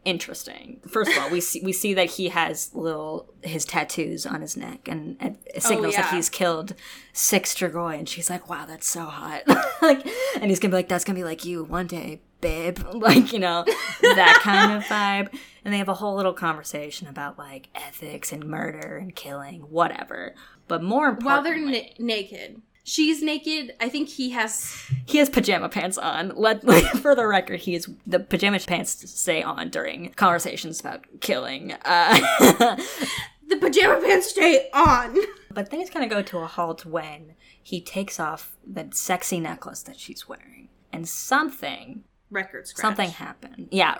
interesting. 0.07 0.79
First 0.87 1.11
of 1.11 1.17
all, 1.21 1.29
we 1.29 1.41
see 1.41 1.61
we 1.61 1.73
see 1.73 1.93
that 1.93 2.11
he 2.11 2.29
has 2.29 2.73
little 2.73 3.31
his 3.43 3.65
tattoos 3.65 4.25
on 4.25 4.41
his 4.41 4.55
neck, 4.55 4.87
and, 4.87 5.17
and 5.19 5.37
it 5.45 5.57
oh, 5.57 5.59
signals 5.59 5.95
that 5.95 6.05
yeah. 6.05 6.15
he's 6.15 6.29
killed 6.29 6.73
six 7.11 7.53
Strigoi, 7.53 7.99
and 7.99 8.07
she's 8.07 8.29
like, 8.29 8.49
"Wow, 8.49 8.65
that's 8.65 8.87
so 8.87 9.03
hot!" 9.03 9.43
like, 9.81 10.07
and 10.35 10.45
he's 10.45 10.59
gonna 10.59 10.71
be 10.71 10.77
like, 10.77 10.87
"That's 10.87 11.03
gonna 11.03 11.19
be 11.19 11.25
like 11.25 11.45
you 11.45 11.63
one 11.63 11.85
day." 11.85 12.21
Babe, 12.39 12.79
like 12.93 13.33
you 13.33 13.39
know, 13.39 13.65
that 14.01 14.39
kind 14.41 14.71
of 14.71 14.83
vibe, 14.83 15.35
and 15.65 15.73
they 15.73 15.79
have 15.79 15.89
a 15.89 15.95
whole 15.95 16.15
little 16.15 16.33
conversation 16.33 17.07
about 17.07 17.37
like 17.37 17.67
ethics 17.75 18.31
and 18.31 18.45
murder 18.45 18.97
and 18.97 19.13
killing, 19.15 19.61
whatever. 19.61 20.35
But 20.67 20.83
more 20.83 21.13
while 21.13 21.41
they're 21.41 21.57
na- 21.57 21.93
naked 21.99 22.61
she's 22.87 23.21
naked 23.21 23.75
i 23.79 23.89
think 23.89 24.09
he 24.09 24.31
has 24.31 24.73
he 25.07 25.17
has 25.19 25.29
pajama 25.29 25.69
pants 25.69 25.97
on. 25.97 26.33
Let 26.35 26.63
for 26.97 27.15
the 27.15 27.25
record, 27.25 27.61
he 27.61 27.75
is 27.75 27.89
the 28.05 28.19
pajama 28.19 28.59
pants 28.59 29.09
stay 29.09 29.41
on 29.41 29.69
during 29.69 30.11
conversations 30.13 30.79
about 30.79 31.05
killing. 31.21 31.73
Uh, 31.85 32.17
the 33.47 33.57
pajama 33.59 34.01
pants 34.01 34.29
stay 34.29 34.69
on 34.73 35.17
but 35.49 35.69
things 35.69 35.89
kind 35.89 36.03
of 36.03 36.11
go 36.11 36.21
to 36.21 36.39
a 36.39 36.45
halt 36.45 36.85
when 36.85 37.35
he 37.63 37.81
takes 37.81 38.19
off 38.19 38.57
the 38.65 38.89
sexy 38.91 39.39
necklace 39.39 39.81
that 39.83 39.99
she's 39.99 40.27
wearing, 40.27 40.69
and 40.91 41.07
something 41.07 42.03
record 42.29 42.67
scratch 42.67 42.81
something 42.81 43.09
happened. 43.09 43.69
Yeah, 43.71 43.97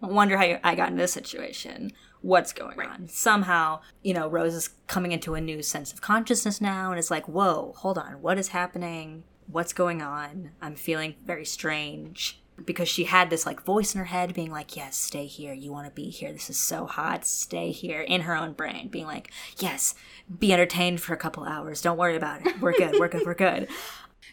wonder 0.00 0.36
how 0.36 0.58
I 0.64 0.74
got 0.74 0.90
in 0.90 0.96
this 0.96 1.12
situation. 1.12 1.92
What's 2.22 2.52
going 2.52 2.80
on? 2.80 3.08
Somehow, 3.08 3.80
you 4.02 4.12
know, 4.12 4.28
Rose 4.28 4.54
is 4.54 4.70
coming 4.86 5.12
into 5.12 5.34
a 5.34 5.40
new 5.40 5.62
sense 5.62 5.92
of 5.92 6.00
consciousness 6.00 6.60
now, 6.60 6.90
and 6.90 6.98
it's 6.98 7.10
like, 7.10 7.26
whoa, 7.28 7.74
hold 7.78 7.96
on, 7.96 8.20
what 8.20 8.38
is 8.38 8.48
happening? 8.48 9.24
What's 9.46 9.72
going 9.72 10.02
on? 10.02 10.50
I'm 10.60 10.74
feeling 10.74 11.14
very 11.24 11.44
strange 11.44 12.40
because 12.64 12.88
she 12.88 13.04
had 13.04 13.30
this 13.30 13.46
like 13.46 13.64
voice 13.64 13.94
in 13.94 13.98
her 13.98 14.04
head 14.04 14.34
being 14.34 14.50
like, 14.50 14.76
yes, 14.76 14.96
stay 14.96 15.26
here. 15.26 15.54
You 15.54 15.72
want 15.72 15.86
to 15.86 15.92
be 15.92 16.10
here. 16.10 16.30
This 16.30 16.50
is 16.50 16.58
so 16.58 16.86
hot. 16.86 17.24
Stay 17.24 17.70
here 17.70 18.02
in 18.02 18.22
her 18.22 18.36
own 18.36 18.52
brain, 18.52 18.88
being 18.88 19.06
like, 19.06 19.30
yes, 19.58 19.94
be 20.38 20.52
entertained 20.52 21.00
for 21.00 21.14
a 21.14 21.18
couple 21.18 21.44
hours. 21.44 21.80
Don't 21.80 21.96
worry 21.96 22.16
about 22.16 22.46
it. 22.46 22.60
We're 22.60 22.76
good. 22.76 22.98
We're 22.98 23.08
good. 23.08 23.24
We're 23.24 23.34
good. 23.34 23.68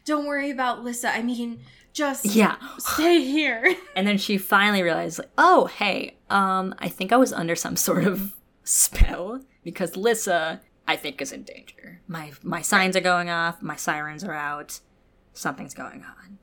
don't 0.07 0.25
worry 0.25 0.49
about 0.49 0.83
lissa 0.83 1.09
i 1.09 1.21
mean 1.21 1.59
just 1.97 2.25
Yeah. 2.25 2.55
stay 2.77 3.21
here 3.23 3.75
And 3.95 4.07
then 4.07 4.17
she 4.17 4.37
finally 4.37 4.83
realized, 4.83 5.19
like, 5.19 5.31
oh, 5.37 5.65
hey, 5.65 6.17
um, 6.29 6.75
I 6.79 6.89
think 6.89 7.11
I 7.11 7.17
was 7.17 7.33
under 7.33 7.55
some 7.55 7.75
sort 7.75 8.03
of 8.05 8.35
spell 8.63 9.41
because 9.63 9.97
Lissa, 9.97 10.61
I 10.87 10.95
think, 10.95 11.21
is 11.21 11.31
in 11.31 11.43
danger. 11.43 12.01
My 12.07 12.31
my 12.43 12.61
signs 12.61 12.95
are 12.95 13.01
going 13.13 13.29
off. 13.29 13.61
My 13.61 13.75
sirens 13.75 14.23
are 14.23 14.33
out. 14.51 14.79
something's 15.33 15.73
going 15.73 16.03
on. 16.03 16.37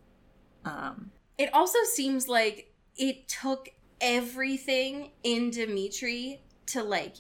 Um, 0.65 1.11
It 1.39 1.49
also 1.53 1.79
seems 1.99 2.29
like 2.29 2.73
it 2.97 3.17
took 3.29 3.69
everything 4.01 5.11
in 5.23 5.51
Dimitri 5.51 6.41
to 6.67 6.83
like 6.83 7.17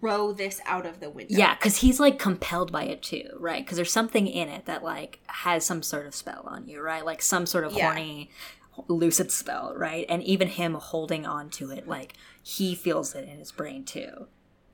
throw 0.00 0.32
this 0.32 0.60
out 0.66 0.86
of 0.86 1.00
the 1.00 1.10
window. 1.10 1.34
yeah, 1.36 1.54
because 1.54 1.78
he's 1.78 1.98
like 1.98 2.18
compelled 2.18 2.70
by 2.70 2.84
it 2.84 3.02
too, 3.02 3.28
right? 3.38 3.64
Because 3.64 3.76
there's 3.76 3.92
something 3.92 4.26
in 4.26 4.48
it 4.48 4.66
that 4.66 4.82
like 4.84 5.20
has 5.26 5.64
some 5.64 5.82
sort 5.82 6.06
of 6.06 6.14
spell 6.14 6.44
on 6.46 6.66
you, 6.68 6.80
right? 6.80 7.04
Like 7.04 7.20
some 7.22 7.46
sort 7.46 7.64
of 7.64 7.72
Yeah. 7.72 7.86
horny, 7.86 8.30
lucid 8.86 9.32
spell, 9.32 9.72
right? 9.76 10.06
And 10.08 10.22
even 10.22 10.48
him 10.48 10.74
holding 10.74 11.26
on 11.26 11.50
to 11.50 11.70
it, 11.70 11.88
like 11.88 12.14
he 12.42 12.74
feels 12.74 13.14
it 13.14 13.28
in 13.28 13.38
his 13.38 13.50
brain 13.52 13.84
too, 13.84 14.28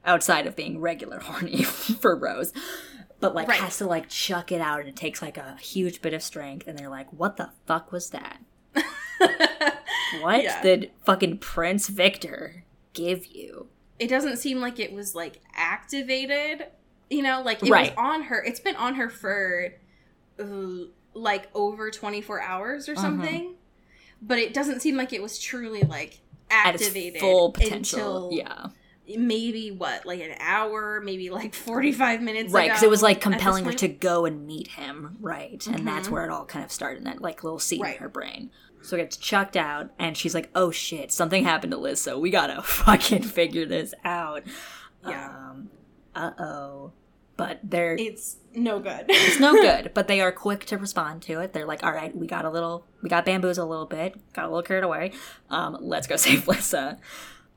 outside 0.04 0.46
of 0.46 0.54
being 0.56 0.80
regular 0.80 1.18
horny 1.22 1.62
for 1.62 2.14
Rose. 2.16 2.52
But 3.20 3.34
like 3.34 3.48
Right. 3.48 3.60
has 3.60 3.78
to 3.78 3.86
like 3.86 4.08
chuck 4.10 4.52
it 4.52 4.60
out, 4.60 4.80
and 4.80 4.88
it 4.88 4.96
takes 4.96 5.22
like 5.22 5.38
a 5.38 5.56
huge 5.60 6.02
bit 6.02 6.12
of 6.12 6.22
strength. 6.22 6.66
And 6.66 6.78
they're 6.78 6.90
like, 6.90 7.10
"What 7.12 7.36
the 7.38 7.50
fuck 7.66 7.90
was 7.92 8.10
that? 8.10 8.38
What 10.20 10.42
Yeah. 10.44 10.62
did 10.62 10.90
fucking 11.04 11.38
Prince 11.38 11.88
Victor 11.88 12.64
give 12.92 13.26
you?" 13.26 13.68
It 13.98 14.08
doesn't 14.08 14.36
seem 14.38 14.60
like 14.60 14.78
it 14.80 14.92
was 14.92 15.14
like 15.14 15.40
activated 15.54 16.66
you 17.10 17.22
know 17.22 17.42
like 17.42 17.62
it 17.62 17.70
Right. 17.70 17.90
was 17.96 17.98
on 17.98 18.22
her 18.22 18.42
it's 18.42 18.60
been 18.60 18.76
on 18.76 18.94
her 18.96 19.08
for 19.08 19.72
uh, 20.40 20.44
like 21.14 21.48
over 21.54 21.90
24 21.90 22.40
hours 22.40 22.88
or 22.88 22.94
Mhm. 22.94 23.00
something 23.00 23.54
but 24.20 24.38
it 24.38 24.54
doesn't 24.54 24.80
seem 24.80 24.96
like 24.96 25.12
it 25.12 25.22
was 25.22 25.38
truly 25.38 25.82
like 25.82 26.20
At 26.50 26.74
activated 26.74 27.20
full 27.20 27.52
potential, 27.52 28.30
until 28.30 28.30
yeah. 28.32 28.66
maybe 29.18 29.70
what 29.70 30.06
like 30.06 30.20
an 30.20 30.34
hour 30.40 31.00
maybe 31.04 31.30
like 31.30 31.54
45 31.54 32.22
minutes 32.22 32.52
right 32.52 32.68
because 32.70 32.82
it 32.82 32.90
was 32.90 33.02
like 33.02 33.18
ago 33.18 33.30
at 33.30 33.32
this 33.32 33.40
compelling 33.42 33.64
her 33.66 33.72
to 33.74 33.88
go 33.88 34.24
and 34.24 34.46
meet 34.46 34.68
him 34.68 35.16
right 35.20 35.64
and 35.66 35.86
that's 35.86 36.08
Mhm. 36.08 36.12
where 36.12 36.24
it 36.24 36.30
all 36.30 36.46
kind 36.46 36.64
of 36.64 36.72
started 36.72 36.98
in 36.98 37.04
that 37.04 37.20
like 37.20 37.44
little 37.44 37.58
seed 37.60 37.80
Right. 37.82 37.96
in 37.96 38.02
her 38.02 38.08
brain 38.08 38.50
so 38.84 38.96
it 38.96 39.00
gets 39.00 39.16
chucked 39.16 39.56
out 39.56 39.90
and 39.98 40.16
she's 40.16 40.34
like 40.34 40.50
oh 40.54 40.70
shit 40.70 41.10
something 41.10 41.44
happened 41.44 41.72
to 41.72 41.78
Lissa 41.78 42.18
we 42.18 42.30
gotta 42.30 42.62
fucking 42.62 43.22
figure 43.22 43.66
this 43.66 43.94
out. 44.04 44.42
Yeah. 45.06 45.28
um, 45.28 45.70
uh-oh. 46.14 46.92
But 47.36 47.58
they're 47.64 47.96
it's 47.98 48.36
no 48.54 48.78
good. 48.78 49.06
It's 49.08 49.40
no 49.40 49.52
good 49.60 49.90
but 49.94 50.06
they 50.06 50.20
are 50.20 50.30
quick 50.30 50.64
to 50.66 50.78
respond 50.78 51.22
to 51.22 51.40
it. 51.40 51.52
They're 51.52 51.66
like 51.66 51.82
all 51.82 51.92
right 51.92 52.14
we 52.16 52.26
got 52.26 52.44
a 52.44 52.50
little 52.50 52.86
we 53.02 53.08
got 53.08 53.24
bamboos 53.24 53.58
a 53.58 53.64
little 53.64 53.86
bit 53.86 54.14
got 54.32 54.44
a 54.44 54.48
little 54.48 54.62
carried 54.62 54.84
away. 54.84 55.12
Um, 55.50 55.76
let's 55.80 56.06
go 56.06 56.16
save 56.26 56.46
Lissa 56.46 56.98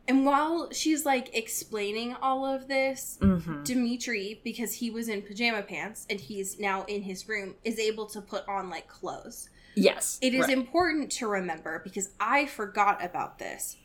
and 0.08 0.26
while 0.26 0.72
she's 0.72 1.06
like 1.06 1.36
explaining 1.36 2.16
all 2.22 2.46
of 2.46 2.68
this 2.68 3.18
hmm 3.22 3.64
Dimitri, 3.64 4.40
because 4.44 4.74
he 4.74 4.90
was 4.90 5.10
in 5.10 5.22
pajama 5.22 5.62
pants 5.62 6.06
and 6.10 6.20
he's 6.20 6.58
now 6.60 6.86
in 6.86 7.02
his 7.02 7.28
room, 7.28 7.56
is 7.66 7.78
able 7.78 8.06
to 8.08 8.22
put 8.22 8.48
on 8.48 8.70
like 8.70 8.88
clothes. 8.88 9.50
Yes 9.78 10.20
It 10.22 10.34
is 10.34 10.48
right. 10.48 10.58
important 10.58 11.12
to 11.14 11.28
remember 11.28 11.82
because 11.84 12.10
I 12.20 12.46
forgot 12.46 13.04
about 13.04 13.40
this. 13.40 13.78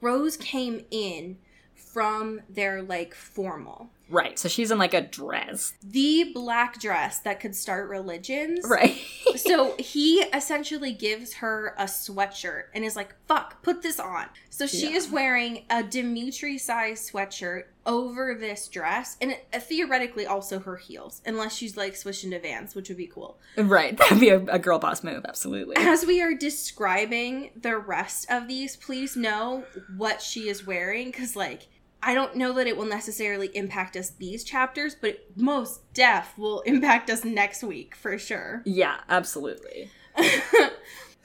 Rose 0.00 0.36
came 0.36 0.84
in 0.90 1.38
from 1.74 2.40
their 2.48 2.82
like 2.82 3.14
formal. 3.14 3.90
Right 4.08 4.38
so 4.38 4.48
she's 4.48 4.70
in 4.70 4.78
like 4.78 4.94
a 4.94 5.00
dress 5.00 5.72
The 5.82 6.30
black 6.34 6.78
dress 6.80 7.18
that 7.20 7.40
could 7.40 7.54
start 7.54 7.88
religions. 7.88 8.60
right 8.68 8.96
so 9.36 9.74
he 9.78 10.20
essentially 10.32 10.92
gives 10.92 11.34
her 11.34 11.74
a 11.78 11.84
sweatshirt 11.84 12.64
and 12.74 12.84
is 12.84 12.94
like, 12.96 13.14
fuck, 13.26 13.62
put 13.62 13.82
this 13.82 13.98
on. 14.00 14.26
So 14.50 14.66
she 14.66 14.84
Yeah. 14.90 14.96
is 14.96 15.10
wearing 15.10 15.64
a 15.68 15.82
Dimitri 15.82 16.56
size 16.58 17.10
sweatshirt 17.10 17.64
over 17.84 18.34
this 18.34 18.68
dress 18.68 19.16
and 19.20 19.36
uh, 19.52 19.58
theoretically 19.60 20.26
also 20.26 20.58
her 20.60 20.76
heels, 20.76 21.20
unless 21.26 21.54
she's 21.54 21.76
like 21.76 21.94
switched 21.96 22.22
to 22.22 22.38
vans, 22.40 22.74
which 22.74 22.88
would 22.88 22.96
be 22.98 23.06
cool. 23.06 23.36
Right, 23.56 23.96
that'd 23.98 24.20
be 24.20 24.28
a, 24.30 24.38
a 24.46 24.58
girl 24.58 24.78
boss 24.78 25.04
move, 25.04 25.24
absolutely. 25.26 25.76
As 25.76 26.06
we 26.06 26.22
are 26.22 26.34
describing 26.34 27.50
the 27.60 27.76
rest 27.76 28.26
of 28.30 28.48
these, 28.48 28.76
please 28.76 29.16
know 29.16 29.64
what 29.96 30.20
she 30.22 30.48
is 30.48 30.66
wearing 30.66 31.10
because, 31.10 31.36
like, 31.36 31.68
I 32.06 32.14
don't 32.14 32.36
know 32.36 32.52
that 32.52 32.68
it 32.68 32.76
will 32.76 32.86
necessarily 32.86 33.48
impact 33.48 33.96
us 33.96 34.10
these 34.10 34.44
chapters, 34.44 34.94
but 34.94 35.18
most 35.34 35.92
def 35.92 36.38
will 36.38 36.60
impact 36.66 37.10
us 37.10 37.24
next 37.24 37.62
week 37.62 37.94
for 37.94 38.16
sure. 38.16 38.62
Yeah, 38.64 38.98
absolutely. 39.08 39.90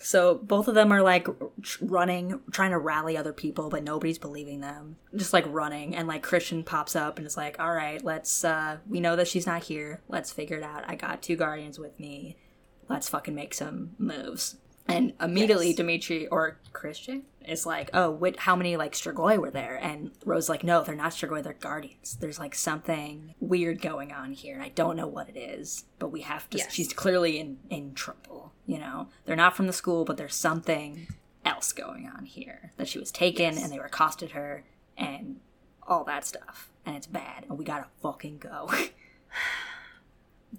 So 0.03 0.35
both 0.35 0.67
of 0.67 0.73
them 0.73 0.91
are 0.91 1.03
like 1.03 1.27
running, 1.79 2.41
trying 2.51 2.71
to 2.71 2.79
rally 2.79 3.15
other 3.15 3.33
people, 3.33 3.69
but 3.69 3.83
nobody's 3.83 4.17
believing 4.17 4.59
them. 4.59 4.95
Just 5.15 5.31
like 5.31 5.45
running, 5.47 5.95
and 5.95 6.07
like 6.07 6.23
Christian 6.23 6.63
pops 6.63 6.95
up 6.95 7.19
and 7.19 7.27
is 7.27 7.37
like, 7.37 7.59
"All 7.59 7.71
right, 7.71 8.03
let's. 8.03 8.43
uh 8.43 8.77
We 8.89 8.99
know 8.99 9.15
that 9.15 9.27
she's 9.27 9.45
not 9.45 9.65
here. 9.65 10.01
Let's 10.07 10.31
figure 10.31 10.57
it 10.57 10.63
out. 10.63 10.85
I 10.87 10.95
got 10.95 11.21
two 11.21 11.35
guardians 11.35 11.77
with 11.77 11.99
me. 11.99 12.35
Let's 12.89 13.09
fucking 13.09 13.35
make 13.35 13.53
some 13.53 13.91
moves." 13.99 14.55
And 14.91 15.13
immediately, 15.21 15.67
Yes. 15.67 15.75
Dimitri 15.77 16.27
or 16.27 16.57
Christian 16.73 17.23
is 17.47 17.65
like, 17.65 17.89
"Oh, 17.93 18.11
what? 18.11 18.37
How 18.39 18.55
many 18.55 18.77
like 18.77 18.93
Strigoi 18.93 19.37
were 19.37 19.51
there?" 19.51 19.75
And 19.81 20.11
Rose 20.25 20.49
like, 20.49 20.63
"No, 20.63 20.83
they're 20.83 20.95
not 20.95 21.11
Strigoi. 21.11 21.41
They're 21.43 21.53
guardians. 21.53 22.17
There's 22.19 22.39
like 22.39 22.55
something 22.55 23.33
weird 23.39 23.81
going 23.81 24.11
on 24.11 24.31
here, 24.33 24.53
and 24.55 24.63
I 24.63 24.69
don't 24.69 24.95
know 24.95 25.07
what 25.07 25.29
it 25.29 25.37
is, 25.37 25.85
but 25.99 26.09
we 26.11 26.21
have 26.21 26.49
to. 26.51 26.57
Yes. 26.59 26.73
She's 26.73 26.93
clearly 26.93 27.39
in 27.39 27.57
in 27.69 27.93
trouble. 27.93 28.53
You 28.65 28.79
know, 28.79 29.07
they're 29.25 29.35
not 29.35 29.55
from 29.55 29.67
the 29.67 29.73
school, 29.73 30.05
but 30.05 30.17
there's 30.17 30.35
something 30.35 31.07
else 31.43 31.73
going 31.73 32.07
on 32.07 32.25
here. 32.25 32.71
That 32.77 32.87
she 32.87 32.99
was 32.99 33.11
taken, 33.11 33.55
Yes. 33.55 33.63
and 33.63 33.71
they 33.71 33.79
were 33.79 33.85
accosted 33.85 34.31
her, 34.31 34.63
and 34.97 35.39
all 35.87 36.03
that 36.05 36.25
stuff, 36.25 36.69
and 36.85 36.95
it's 36.95 37.07
bad, 37.07 37.45
and 37.49 37.57
we 37.57 37.65
gotta 37.65 37.87
fucking 38.01 38.37
go." 38.37 38.69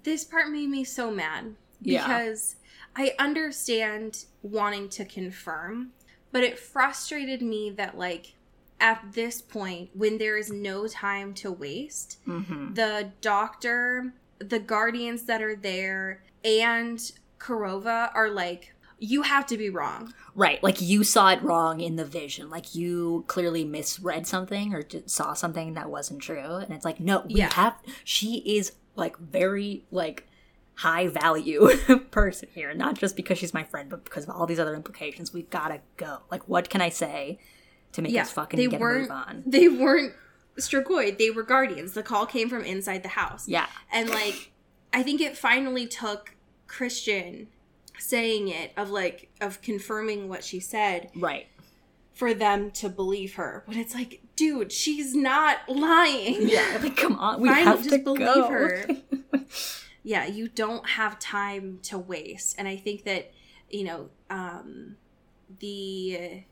this 0.03 0.23
part 0.23 0.49
made 0.49 0.69
me 0.69 0.83
so 0.83 1.11
mad 1.11 1.55
Yeah. 1.81 2.05
I 2.95 3.13
understand 3.19 4.25
wanting 4.41 4.89
to 4.89 5.05
confirm, 5.05 5.91
but 6.31 6.43
it 6.43 6.59
frustrated 6.59 7.41
me 7.41 7.69
that, 7.71 7.97
like, 7.97 8.33
at 8.79 9.13
this 9.13 9.41
point, 9.41 9.89
when 9.93 10.17
there 10.17 10.37
is 10.37 10.51
no 10.51 10.87
time 10.87 11.33
to 11.35 11.51
waste, 11.51 12.19
hmm 12.25 12.73
the 12.73 13.11
doctor, 13.21 14.13
the 14.39 14.59
guardians 14.59 15.23
that 15.23 15.41
are 15.41 15.55
there, 15.55 16.23
and 16.43 17.11
Kirova 17.39 18.09
are 18.15 18.29
like, 18.29 18.73
you 18.99 19.21
have 19.23 19.45
to 19.47 19.57
be 19.57 19.69
wrong. 19.69 20.13
Right, 20.33 20.61
like 20.63 20.81
you 20.81 21.03
saw 21.03 21.29
it 21.31 21.43
wrong 21.43 21.81
in 21.81 21.97
the 21.97 22.05
vision. 22.05 22.49
Like 22.49 22.73
you 22.73 23.25
clearly 23.27 23.63
misread 23.63 24.25
something 24.25 24.73
or 24.73 24.83
saw 25.05 25.33
something 25.33 25.73
that 25.73 25.89
wasn't 25.89 26.21
true, 26.21 26.55
and 26.55 26.71
it's 26.71 26.85
like, 26.85 26.99
no, 26.99 27.21
we 27.27 27.35
Yeah. 27.41 27.53
have. 27.53 27.75
She 28.03 28.37
is 28.45 28.73
like 28.95 29.17
very 29.17 29.85
like 29.91 30.27
high 30.75 31.07
value 31.07 31.69
person 32.11 32.49
here, 32.53 32.73
not 32.73 32.95
just 32.97 33.15
because 33.15 33.37
she's 33.37 33.53
my 33.53 33.63
friend, 33.63 33.89
but 33.89 34.03
because 34.03 34.23
of 34.23 34.31
all 34.31 34.45
these 34.45 34.59
other 34.59 34.75
implications. 34.75 35.31
We've 35.33 35.49
gotta 35.49 35.81
go. 35.97 36.19
Like, 36.31 36.47
what 36.49 36.69
can 36.69 36.81
I 36.81 36.89
say 36.89 37.39
to 37.93 38.01
make 38.01 38.11
Yeah, 38.11 38.23
us 38.23 38.31
fucking 38.31 38.59
they 38.59 38.67
get 38.67 38.79
weren't. 38.79 39.01
move 39.03 39.11
on? 39.11 39.43
They 39.47 39.67
weren't 39.67 40.13
Strigoi. 40.57 41.17
They 41.17 41.29
were 41.31 41.43
guardians. 41.43 41.93
The 41.93 42.03
call 42.03 42.25
came 42.25 42.49
from 42.49 42.63
inside 42.63 43.03
the 43.03 43.09
house. 43.09 43.47
Yeah, 43.47 43.67
And 43.91 44.09
like, 44.09 44.51
I 44.91 45.01
think 45.03 45.21
it 45.21 45.37
finally 45.37 45.87
took 45.87 46.35
Christian 46.67 47.47
saying 47.99 48.47
it 48.49 48.71
of 48.75 48.89
like 48.89 49.29
of 49.41 49.61
confirming 49.61 50.27
what 50.27 50.43
she 50.43 50.59
said 50.59 51.09
right. 51.15 51.47
for 52.13 52.33
them 52.33 52.71
to 52.71 52.89
believe 52.89 53.35
her. 53.35 53.63
But 53.67 53.75
it's 53.77 53.93
like, 53.93 54.21
dude, 54.35 54.71
she's 54.71 55.15
not 55.15 55.57
lying. 55.69 56.37
Yeah, 56.47 56.79
like 56.81 56.97
come 56.97 57.15
on, 57.19 57.41
we 57.41 57.49
Fine, 57.49 57.63
have 57.63 57.77
just 57.79 57.89
to 57.91 57.97
believe 57.99 58.19
go. 58.25 58.47
her. 58.49 58.85
yeah, 60.03 60.25
you 60.25 60.47
don't 60.47 60.87
have 60.89 61.17
time 61.19 61.79
to 61.83 61.97
waste. 61.97 62.55
And 62.57 62.67
I 62.67 62.75
think 62.75 63.05
that, 63.05 63.31
you 63.69 63.83
know, 63.85 64.09
um 64.29 64.97
the 65.59 66.43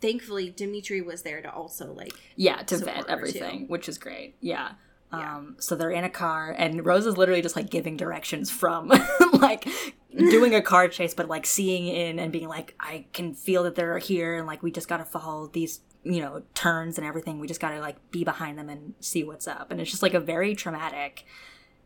thankfully 0.00 0.50
Dimitri 0.50 1.00
was 1.00 1.22
there 1.22 1.40
to 1.40 1.50
also 1.50 1.92
like 1.92 2.12
Yeah, 2.36 2.62
to 2.64 2.78
vet 2.78 3.08
everything, 3.08 3.66
which 3.68 3.88
is 3.88 3.98
great. 3.98 4.36
Yeah. 4.40 4.72
Yeah. 5.12 5.36
Um, 5.36 5.56
so 5.58 5.74
they're 5.74 5.90
in 5.90 6.04
a 6.04 6.10
car, 6.10 6.54
and 6.56 6.86
Rose 6.86 7.04
is 7.04 7.16
literally 7.16 7.42
just 7.42 7.56
like 7.56 7.68
giving 7.68 7.96
directions 7.96 8.48
from 8.48 8.92
like 9.32 9.66
doing 10.16 10.54
a 10.54 10.62
car 10.62 10.86
chase, 10.86 11.14
but 11.14 11.26
like 11.26 11.46
seeing 11.46 11.88
in 11.88 12.20
and 12.20 12.30
being 12.30 12.46
like, 12.46 12.76
I 12.78 13.06
can 13.12 13.34
feel 13.34 13.64
that 13.64 13.74
they're 13.74 13.98
here, 13.98 14.38
and 14.38 14.46
like 14.46 14.62
we 14.62 14.70
just 14.70 14.86
gotta 14.86 15.04
follow 15.04 15.48
these, 15.48 15.80
you 16.04 16.20
know, 16.20 16.42
turns 16.54 16.96
and 16.96 17.04
everything. 17.04 17.40
We 17.40 17.48
just 17.48 17.60
gotta 17.60 17.80
like 17.80 18.12
be 18.12 18.22
behind 18.22 18.56
them 18.56 18.68
and 18.68 18.94
see 19.00 19.24
what's 19.24 19.48
up. 19.48 19.72
And 19.72 19.80
it's 19.80 19.90
just 19.90 20.02
like 20.02 20.14
a 20.14 20.20
very 20.20 20.54
traumatic 20.54 21.24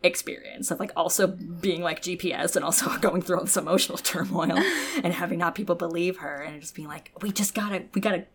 experience 0.05 0.71
of 0.71 0.79
like 0.79 0.93
also 0.97 1.27
being 1.27 1.83
like 1.83 2.03
GPS 2.03 2.55
and 2.55 2.65
also 2.65 2.97
going 3.01 3.23
through 3.23 3.39
all 3.39 3.45
this 3.45 3.57
emotional 3.57 3.99
turmoil 3.99 4.59
and 5.03 5.13
having 5.13 5.39
not 5.39 5.55
people 5.55 5.75
believe 5.75 6.19
her 6.19 6.43
and 6.43 6.61
just 6.61 6.75
being 6.75 6.89
like, 6.89 7.11
we 7.21 7.33
just 7.33 7.55
gotta, 7.55 7.85
we 7.95 8.01
gotta 8.01 8.27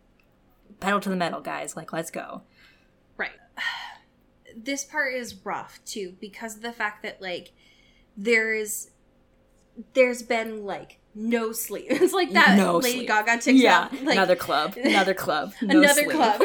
pedal 0.80 1.00
to 1.00 1.08
the 1.08 1.16
metal, 1.16 1.40
guys. 1.40 1.76
Like, 1.76 1.92
let's 1.92 2.10
go. 2.10 2.42
Right. 3.16 3.30
This 4.62 4.84
part 4.84 5.14
is 5.14 5.36
rough 5.44 5.78
too 5.84 6.16
because 6.20 6.56
of 6.56 6.62
the 6.62 6.72
fact 6.72 7.04
that 7.04 7.22
like 7.22 7.52
there 8.16 8.52
is 8.52 8.90
there's 9.94 10.22
been 10.22 10.64
like 10.64 10.98
no 11.14 11.52
sleep. 11.52 11.86
It's 11.90 12.12
like 12.12 12.32
that 12.32 12.56
No 12.58 12.78
Lady 12.78 12.98
sleep. 12.98 13.08
Gaga 13.08 13.52
yeah, 13.52 13.88
TikTok. 13.88 14.06
Like, 14.06 14.16
another 14.16 14.36
club, 14.36 14.76
another 14.76 15.14
club, 15.14 15.52
no 15.62 15.78
another 15.78 16.02
sleep. 16.02 16.10
club. 16.10 16.42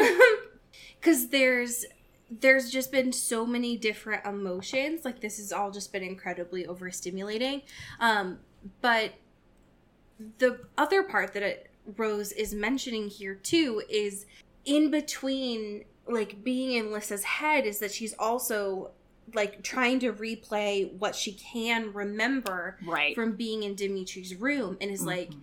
Because 1.00 1.28
there's 1.28 1.84
there's 2.30 2.70
just 2.70 2.90
been 2.90 3.12
so 3.12 3.46
many 3.46 3.76
different 3.76 4.24
emotions. 4.26 5.04
Like 5.04 5.20
this 5.20 5.38
has 5.38 5.52
all 5.52 5.70
just 5.70 5.92
been 5.92 6.02
incredibly 6.02 6.64
overstimulating. 6.64 7.62
Um, 8.00 8.38
but 8.80 9.12
the 10.38 10.60
other 10.76 11.02
part 11.02 11.34
that 11.34 11.42
it, 11.42 11.70
Rose 11.96 12.32
is 12.32 12.54
mentioning 12.54 13.08
here 13.08 13.34
too 13.34 13.82
is 13.88 14.26
in 14.64 14.90
between 14.90 15.84
like 16.08 16.42
being 16.42 16.72
in 16.72 16.90
Lissa's 16.92 17.22
head 17.24 17.64
is 17.66 17.78
that 17.80 17.92
she's 17.92 18.14
also 18.18 18.90
like 19.34 19.62
trying 19.62 19.98
to 20.00 20.12
replay 20.12 20.92
what 20.98 21.14
she 21.14 21.32
can 21.32 21.92
remember 21.92 22.78
Right. 22.84 23.14
from 23.14 23.32
being 23.36 23.62
in 23.64 23.74
Dimitri's 23.74 24.34
room 24.34 24.76
and 24.80 24.90
is 24.90 25.04
like 25.04 25.30
Mhm. 25.30 25.42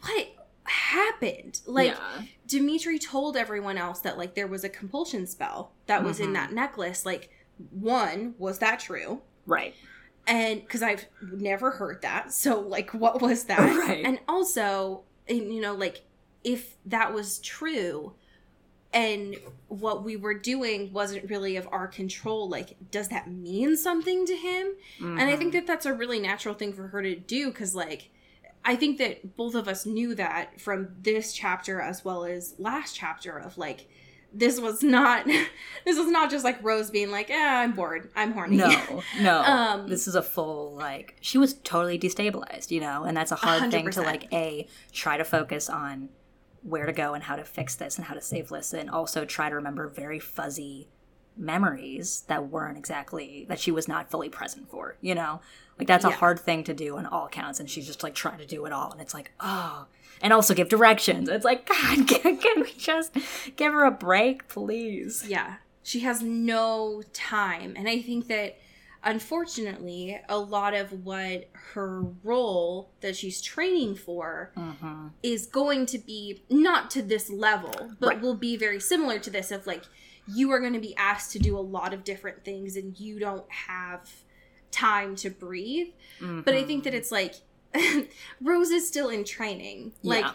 what 0.00 0.28
happened 0.64 1.60
like 1.66 1.88
yeah. 1.92 2.22
Dimitri 2.46 2.98
told 2.98 3.36
everyone 3.36 3.76
else 3.78 4.00
that 4.00 4.16
like 4.18 4.34
there 4.34 4.46
was 4.46 4.64
a 4.64 4.68
compulsion 4.68 5.26
spell 5.26 5.72
that 5.86 6.02
was 6.02 6.20
in 6.20 6.30
Mhm. 6.30 6.34
that 6.34 6.52
necklace 6.52 7.04
like 7.06 7.30
one 7.70 8.34
was 8.38 8.58
that 8.60 8.80
true 8.80 9.20
Right. 9.46 9.74
and 10.26 10.60
because 10.60 10.82
I've 10.82 11.04
never 11.20 11.72
heard 11.72 12.00
that. 12.02 12.32
So, 12.32 12.58
like, 12.60 12.94
what 12.94 13.20
was 13.20 13.44
that? 13.50 13.58
Right. 13.58 14.04
And 14.06 14.18
also, 14.26 15.02
you 15.28 15.60
know, 15.60 15.74
like, 15.74 16.02
if 16.42 16.76
that 16.86 17.12
was 17.12 17.38
true 17.40 18.14
and 18.92 19.36
what 19.68 20.02
we 20.02 20.16
were 20.16 20.32
doing 20.34 20.92
wasn't 20.92 21.28
really 21.28 21.56
of 21.56 21.68
our 21.72 21.86
control, 21.88 22.48
like, 22.48 22.76
does 22.90 23.08
that 23.08 23.30
mean 23.30 23.76
something 23.76 24.24
to 24.26 24.34
him? 24.36 24.68
And 25.00 25.20
I 25.20 25.36
think 25.36 25.50
Mhm. 25.50 25.56
that 25.58 25.66
that's 25.66 25.84
a 25.86 25.92
really 25.92 26.20
natural 26.20 26.54
thing 26.54 26.72
for 26.72 26.88
her 26.88 27.02
to 27.02 27.14
do 27.16 27.50
because, 27.50 27.74
like, 27.74 28.10
I 28.64 28.76
think 28.76 28.98
that 28.98 29.36
both 29.36 29.54
of 29.54 29.68
us 29.68 29.84
knew 29.84 30.14
that 30.14 30.60
from 30.60 30.88
this 31.00 31.32
chapter 31.34 31.80
as 31.80 32.04
well 32.04 32.24
as 32.24 32.54
last 32.58 32.96
chapter 32.96 33.36
of 33.36 33.58
like, 33.58 33.86
this 34.32 34.58
was 34.60 34.82
not, 34.82 35.26
this 35.84 35.98
was 35.98 36.08
not 36.08 36.30
just 36.30 36.44
like 36.44 36.62
Rose 36.62 36.90
being 36.90 37.10
like, 37.10 37.28
"Yeah, 37.28 37.60
I'm 37.62 37.72
bored, 37.72 38.10
I'm 38.16 38.32
horny." 38.32 38.56
No, 38.56 39.02
no. 39.20 39.42
Um, 39.44 39.88
this 39.88 40.08
is 40.08 40.14
a 40.14 40.22
full 40.22 40.74
like 40.74 41.16
she 41.20 41.38
was 41.38 41.54
totally 41.54 41.98
destabilized, 41.98 42.70
you 42.70 42.80
know, 42.80 43.04
and 43.04 43.16
that's 43.16 43.30
a 43.32 43.36
hard 43.36 43.70
thing 43.70 43.90
to 43.90 44.02
like 44.02 44.32
a 44.32 44.66
try 44.92 45.16
to 45.16 45.24
focus 45.24 45.70
on 45.70 46.08
where 46.62 46.86
to 46.86 46.92
go 46.92 47.14
and 47.14 47.22
how 47.22 47.36
to 47.36 47.44
fix 47.44 47.76
this 47.76 47.96
and 47.96 48.06
how 48.06 48.14
to 48.14 48.20
save 48.20 48.50
Lissa, 48.50 48.78
and 48.80 48.90
also 48.90 49.24
try 49.24 49.48
to 49.50 49.54
remember 49.54 49.86
very 49.88 50.18
fuzzy 50.18 50.88
memories 51.36 52.22
that 52.28 52.48
weren't 52.48 52.78
exactly 52.78 53.44
that 53.48 53.58
she 53.60 53.70
was 53.70 53.88
not 53.88 54.10
fully 54.10 54.28
present 54.28 54.68
for, 54.70 54.96
you 55.00 55.14
know. 55.14 55.40
Like 55.78 55.88
that's 55.88 56.04
a 56.04 56.10
hard 56.10 56.38
thing 56.38 56.62
to 56.64 56.74
do 56.74 56.96
on 56.98 57.06
all 57.06 57.28
counts, 57.28 57.58
and 57.58 57.68
she's 57.68 57.86
just 57.86 58.02
like 58.04 58.14
trying 58.14 58.38
to 58.38 58.46
do 58.46 58.64
it 58.66 58.72
all, 58.72 58.92
and 58.92 59.00
it's 59.00 59.12
like 59.14 59.32
oh, 59.40 59.86
and 60.22 60.32
also 60.32 60.54
give 60.54 60.68
directions. 60.68 61.28
It's 61.28 61.44
like 61.44 61.66
God, 61.68 62.06
can, 62.06 62.36
can 62.38 62.60
we 62.62 62.72
just 62.78 63.12
give 63.56 63.72
her 63.72 63.84
a 63.84 63.90
break, 63.90 64.46
please? 64.48 65.24
Yeah. 65.28 65.54
She 65.82 66.00
has 66.00 66.22
no 66.22 67.02
time. 67.12 67.74
And 67.76 67.88
I 67.88 68.00
think 68.00 68.28
that 68.28 68.56
unfortunately, 69.02 70.20
a 70.28 70.38
lot 70.38 70.74
of 70.74 71.04
what 71.04 71.48
her 71.72 72.02
role 72.22 72.90
that 73.00 73.16
she's 73.16 73.40
training 73.40 73.96
for 73.96 74.50
Mm-hmm. 74.56 75.08
is 75.22 75.46
going 75.46 75.86
to 75.86 75.98
be 75.98 76.42
not 76.50 76.90
to 76.92 77.02
this 77.02 77.30
level, 77.30 77.90
but 78.00 78.08
Right. 78.08 78.20
will 78.20 78.34
be 78.34 78.56
very 78.56 78.80
similar 78.80 79.18
to 79.18 79.30
this 79.30 79.50
of 79.50 79.66
like 79.66 79.82
you 80.26 80.50
are 80.50 80.60
going 80.60 80.72
to 80.72 80.80
be 80.80 80.96
asked 80.96 81.32
to 81.32 81.38
do 81.38 81.56
a 81.56 81.60
lot 81.60 81.92
of 81.92 82.04
different 82.04 82.44
things 82.44 82.76
and 82.76 82.98
you 82.98 83.18
don't 83.18 83.50
have 83.50 84.10
time 84.70 85.14
to 85.16 85.30
breathe. 85.30 85.88
But 86.20 86.54
I 86.54 86.64
think 86.64 86.84
that 86.84 86.90
mm-hmm. 86.90 86.96
it's 86.96 87.12
like 87.12 87.34
Rose 88.40 88.70
is 88.70 88.86
still 88.86 89.08
in 89.08 89.24
training. 89.24 89.92
Like 90.02 90.24
Yeah. 90.24 90.32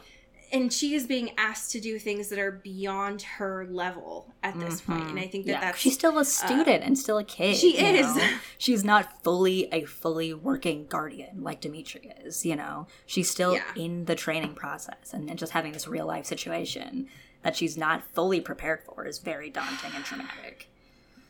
and 0.52 0.72
she 0.74 0.94
is 0.94 1.08
being 1.08 1.32
asked 1.38 1.72
to 1.72 1.80
do 1.80 2.00
things 2.00 2.30
that 2.30 2.40
are 2.40 2.52
beyond 2.52 3.22
her 3.24 3.68
level 3.70 4.34
at 4.44 4.60
this 4.60 4.82
mm-hmm. 4.82 4.94
point. 4.94 5.10
And 5.10 5.20
I 5.20 5.28
think 5.28 5.46
that 5.46 5.54
yeah, 5.54 5.60
that's 5.62 5.80
she's 5.80 5.96
still 5.96 6.18
a 6.18 6.22
uh, 6.22 6.24
student 6.24 6.84
and 6.84 6.98
still 6.98 7.18
a 7.18 7.24
kid. 7.24 7.56
She 7.58 7.78
is. 7.78 8.16
know? 8.16 8.30
She's 8.58 8.84
not 8.84 9.24
fully 9.24 9.68
a 9.72 9.86
fully 9.86 10.34
working 10.34 10.86
guardian 10.88 11.44
like 11.44 11.62
Dimitri 11.62 12.12
is. 12.24 12.46
You 12.46 12.56
know, 12.56 12.88
she's 13.06 13.30
still 13.30 13.56
Yeah. 13.56 13.64
in 13.76 14.06
the 14.06 14.16
training 14.16 14.54
process, 14.54 15.14
and, 15.14 15.30
and 15.30 15.40
just 15.40 15.54
having 15.54 15.72
this 15.72 15.88
real 15.88 16.06
life 16.06 16.26
situation 16.26 17.08
that 17.44 17.56
she's 17.56 17.78
not 17.78 18.04
fully 18.14 18.42
prepared 18.42 18.82
for 18.84 19.06
is 19.06 19.20
very 19.20 19.50
daunting 19.50 19.92
and 19.96 20.04
traumatic. 20.04 20.70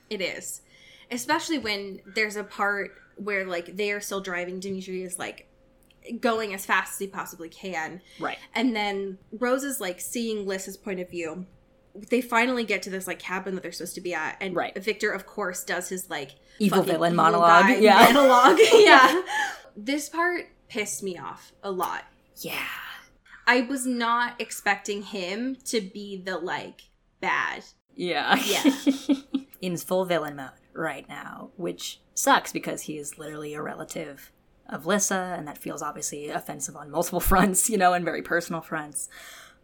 It 0.09 0.21
is. 0.21 0.61
Especially 1.11 1.57
when 1.57 2.01
there's 2.05 2.35
a 2.35 2.43
part 2.43 2.91
where 3.15 3.45
like 3.45 3.75
they 3.75 3.91
are 3.91 3.99
still 3.99 4.21
driving, 4.21 4.59
Dimitri 4.59 5.03
is 5.03 5.19
like 5.19 5.47
going 6.19 6.53
as 6.53 6.65
fast 6.65 6.93
as 6.93 6.99
he 6.99 7.07
possibly 7.07 7.49
can. 7.49 8.01
Right. 8.19 8.37
And 8.55 8.75
then 8.75 9.17
Rose 9.31 9.63
is 9.63 9.79
like 9.79 9.99
seeing 9.99 10.45
Lissa's 10.47 10.77
point 10.77 10.99
of 10.99 11.09
view. 11.09 11.45
They 11.95 12.21
finally 12.21 12.63
get 12.63 12.83
to 12.83 12.89
this 12.89 13.07
like 13.07 13.19
cabin 13.19 13.55
that 13.55 13.61
they're 13.61 13.71
supposed 13.71 13.95
to 13.95 14.01
be 14.01 14.13
at. 14.13 14.37
And 14.39 14.55
Right. 14.55 14.77
Victor, 14.81 15.11
of 15.11 15.25
course, 15.25 15.63
does 15.63 15.89
his 15.89 16.09
like 16.09 16.35
Evil 16.59 16.83
villain 16.83 17.13
evil 17.13 17.23
monologue, 17.23 17.81
yeah. 17.81 18.11
monologue. 18.11 18.57
yeah. 18.73 19.21
This 19.75 20.09
part 20.09 20.47
pissed 20.67 21.03
me 21.03 21.17
off 21.17 21.51
a 21.63 21.71
lot. 21.71 22.05
Yeah. 22.37 22.57
I 23.49 23.61
was 23.61 23.83
not 23.83 24.39
expecting 24.39 25.01
him 25.01 25.57
to 25.65 25.81
be 25.81 26.21
the 26.23 26.37
like 26.37 26.83
bad. 27.19 27.63
Yeah. 27.95 28.35
Yeah. 28.45 28.75
in 29.61 29.75
full 29.77 30.05
villain 30.05 30.35
mode 30.35 30.51
right 30.73 31.09
now, 31.09 31.49
which 31.57 31.99
sucks 32.13 32.53
because 32.53 32.83
he 32.83 32.99
is 32.99 33.17
literally 33.17 33.55
a 33.55 33.61
relative 33.63 34.31
of 34.67 34.85
Lissa, 34.85 35.35
and 35.35 35.47
that 35.47 35.57
feels 35.57 35.81
obviously 35.81 36.29
offensive 36.29 36.75
on 36.75 36.91
multiple 36.91 37.19
fronts, 37.31 37.71
you 37.71 37.77
know, 37.79 37.93
and 37.93 38.05
very 38.05 38.21
personal 38.21 38.61
fronts. 38.61 39.09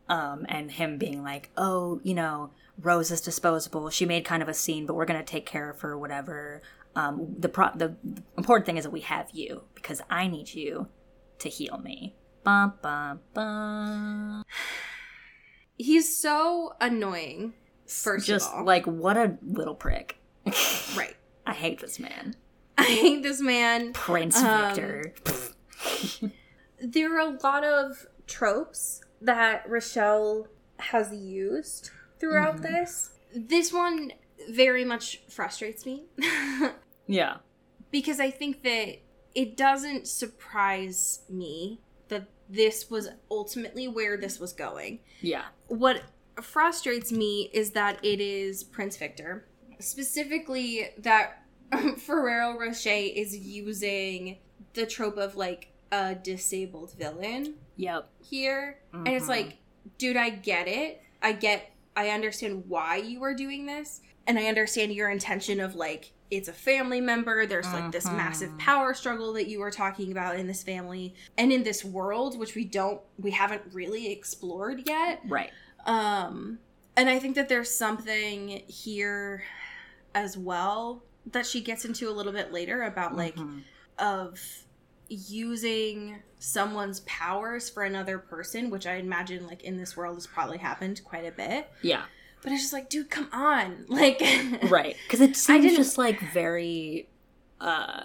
Um, 0.09 0.47
and 0.49 0.71
him 0.71 0.97
being 0.97 1.23
like, 1.23 1.51
oh, 1.55 2.01
you 2.03 2.15
know, 2.15 2.49
Rose 2.81 3.11
is 3.11 3.21
disposable. 3.21 3.91
She 3.91 4.07
made 4.07 4.25
kind 4.25 4.41
of 4.41 4.49
a 4.49 4.53
scene, 4.55 4.87
but 4.87 4.95
we're 4.95 5.05
gonna 5.05 5.23
take 5.23 5.45
care 5.45 5.69
of 5.69 5.81
her, 5.81 5.95
whatever. 5.95 6.63
Um, 6.95 7.35
the 7.37 7.49
pro- 7.49 7.75
the 7.75 7.95
important 8.35 8.65
thing 8.65 8.77
is 8.77 8.83
that 8.85 8.89
we 8.89 9.01
have 9.01 9.29
you 9.31 9.65
because 9.75 10.01
I 10.09 10.27
need 10.27 10.55
you 10.55 10.87
to 11.37 11.49
heal 11.49 11.77
me. 11.77 12.15
Bum, 12.45 12.73
bum, 12.79 13.19
bum. 13.33 14.45
He's 15.77 16.15
so 16.15 16.73
annoying. 16.79 17.53
First 17.87 18.27
Just 18.27 18.51
of 18.51 18.59
all, 18.59 18.65
like 18.65 18.85
what 18.85 19.17
a 19.17 19.37
little 19.41 19.73
prick. 19.73 20.19
right. 20.95 21.15
I 21.45 21.53
hate 21.53 21.81
this 21.81 21.99
man. 21.99 22.35
I 22.77 22.83
hate 22.83 23.23
this 23.23 23.41
man. 23.41 23.93
Prince 23.93 24.37
Um, 24.37 24.67
Victor. 24.75 25.13
There 26.81 27.15
are 27.15 27.19
a 27.19 27.37
lot 27.41 27.63
of 27.63 28.05
tropes 28.27 29.01
that 29.21 29.67
Rochelle 29.67 30.47
has 30.77 31.15
used 31.15 31.89
throughout 32.19 32.61
this. 32.61 33.11
This 33.33 33.71
one 33.71 34.11
very 34.49 34.83
much 34.83 35.21
frustrates 35.29 35.85
me 35.85 36.03
yeah. 37.07 37.37
because 37.91 38.19
I 38.19 38.29
think 38.29 38.61
that 38.63 38.97
it 39.33 39.55
doesn't 39.55 40.07
surprise 40.07 41.21
me 41.29 41.79
that 42.09 42.27
this 42.49 42.89
was 42.89 43.09
ultimately 43.31 43.87
where 43.87 44.17
this 44.17 44.39
was 44.39 44.53
going. 44.53 44.99
Yeah. 45.21 45.45
what 45.67 46.03
frustrates 46.41 47.11
me 47.11 47.49
is 47.53 47.71
that 47.71 48.03
it 48.03 48.19
is 48.19 48.63
Prince 48.63 48.97
Victor. 48.97 49.45
Specifically, 49.79 50.89
that 50.99 51.43
Ferrero 51.97 52.57
Rocher 52.59 52.89
is 52.89 53.35
using 53.37 54.37
the 54.73 54.85
trope 54.85 55.17
of 55.17 55.35
like 55.35 55.69
a 55.91 56.13
disabled 56.15 56.93
villain 56.93 57.55
Yep. 57.77 58.09
here. 58.29 58.79
And 58.93 59.07
it's 59.07 59.25
Mhm. 59.25 59.29
like, 59.29 59.57
dude, 59.97 60.17
I 60.17 60.29
get 60.29 60.67
it. 60.67 61.01
I 61.21 61.31
get, 61.31 61.71
I 61.95 62.09
understand 62.09 62.65
why 62.67 62.97
you 62.97 63.23
are 63.23 63.33
doing 63.33 63.65
this. 63.65 64.01
And 64.27 64.37
I 64.37 64.45
understand 64.47 64.93
your 64.93 65.09
intention 65.09 65.59
of 65.59 65.75
like, 65.75 66.11
it's 66.31 66.47
a 66.47 66.53
family 66.53 66.99
member. 67.01 67.45
There's 67.45 67.71
like 67.71 67.91
this 67.91 68.05
massive 68.05 68.57
power 68.57 68.93
struggle 68.93 69.33
that 69.33 69.47
you 69.47 69.59
were 69.59 69.71
talking 69.71 70.11
about 70.11 70.37
in 70.37 70.47
this 70.47 70.63
family 70.63 71.13
and 71.37 71.51
in 71.51 71.63
this 71.63 71.85
world, 71.85 72.37
which 72.39 72.55
we 72.55 72.65
don't, 72.65 72.99
we 73.19 73.31
haven't 73.31 73.61
really 73.73 74.11
explored 74.11 74.83
yet. 74.87 75.21
Right. 75.27 75.51
Um, 75.85 76.59
and 76.97 77.09
I 77.09 77.19
think 77.19 77.35
that 77.35 77.47
there's 77.47 77.69
something 77.69 78.63
here 78.67 79.43
as 80.15 80.37
well 80.37 81.03
that 81.31 81.45
she 81.45 81.61
gets 81.61 81.85
into 81.85 82.09
a 82.09 82.11
little 82.11 82.31
bit 82.33 82.51
later 82.51 82.83
about 82.83 83.15
like 83.15 83.35
Mhm. 83.35 83.63
of 83.99 84.39
using 85.07 86.21
someone's 86.39 87.01
powers 87.01 87.69
for 87.69 87.83
another 87.83 88.17
person, 88.17 88.69
which 88.69 88.85
I 88.87 88.95
imagine 88.95 89.45
like 89.47 89.63
in 89.63 89.77
this 89.77 89.95
world 89.95 90.15
has 90.15 90.27
probably 90.27 90.57
happened 90.57 91.01
quite 91.03 91.25
a 91.25 91.31
bit. 91.31 91.69
Yeah. 91.81 92.05
But 92.45 92.53
it's 92.53 92.61
just 92.61 92.73
like, 92.73 92.89
dude, 92.89 93.09
come 93.09 93.27
on. 93.33 93.85
Like 93.89 94.21
Right. 94.69 94.95
Because 95.05 95.19
it 95.19 95.35
seems 95.35 95.75
just 95.75 95.97
like 95.97 96.21
very, 96.31 97.09
uh, 97.59 98.03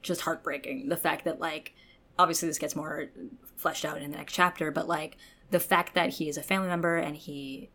just 0.00 0.22
heartbreaking. 0.22 0.88
The 0.88 0.96
fact 0.96 1.24
that 1.24 1.40
like, 1.40 1.74
obviously 2.18 2.48
this 2.48 2.58
gets 2.58 2.74
more 2.74 3.10
fleshed 3.56 3.84
out 3.84 4.00
in 4.00 4.10
the 4.10 4.16
next 4.16 4.32
chapter, 4.32 4.70
but 4.70 4.88
like 4.88 5.16
the 5.50 5.60
fact 5.60 5.94
that 5.94 6.10
he 6.10 6.28
is 6.28 6.36
a 6.36 6.42
family 6.42 6.68
member 6.68 6.96
and 6.96 7.16
he 7.16 7.68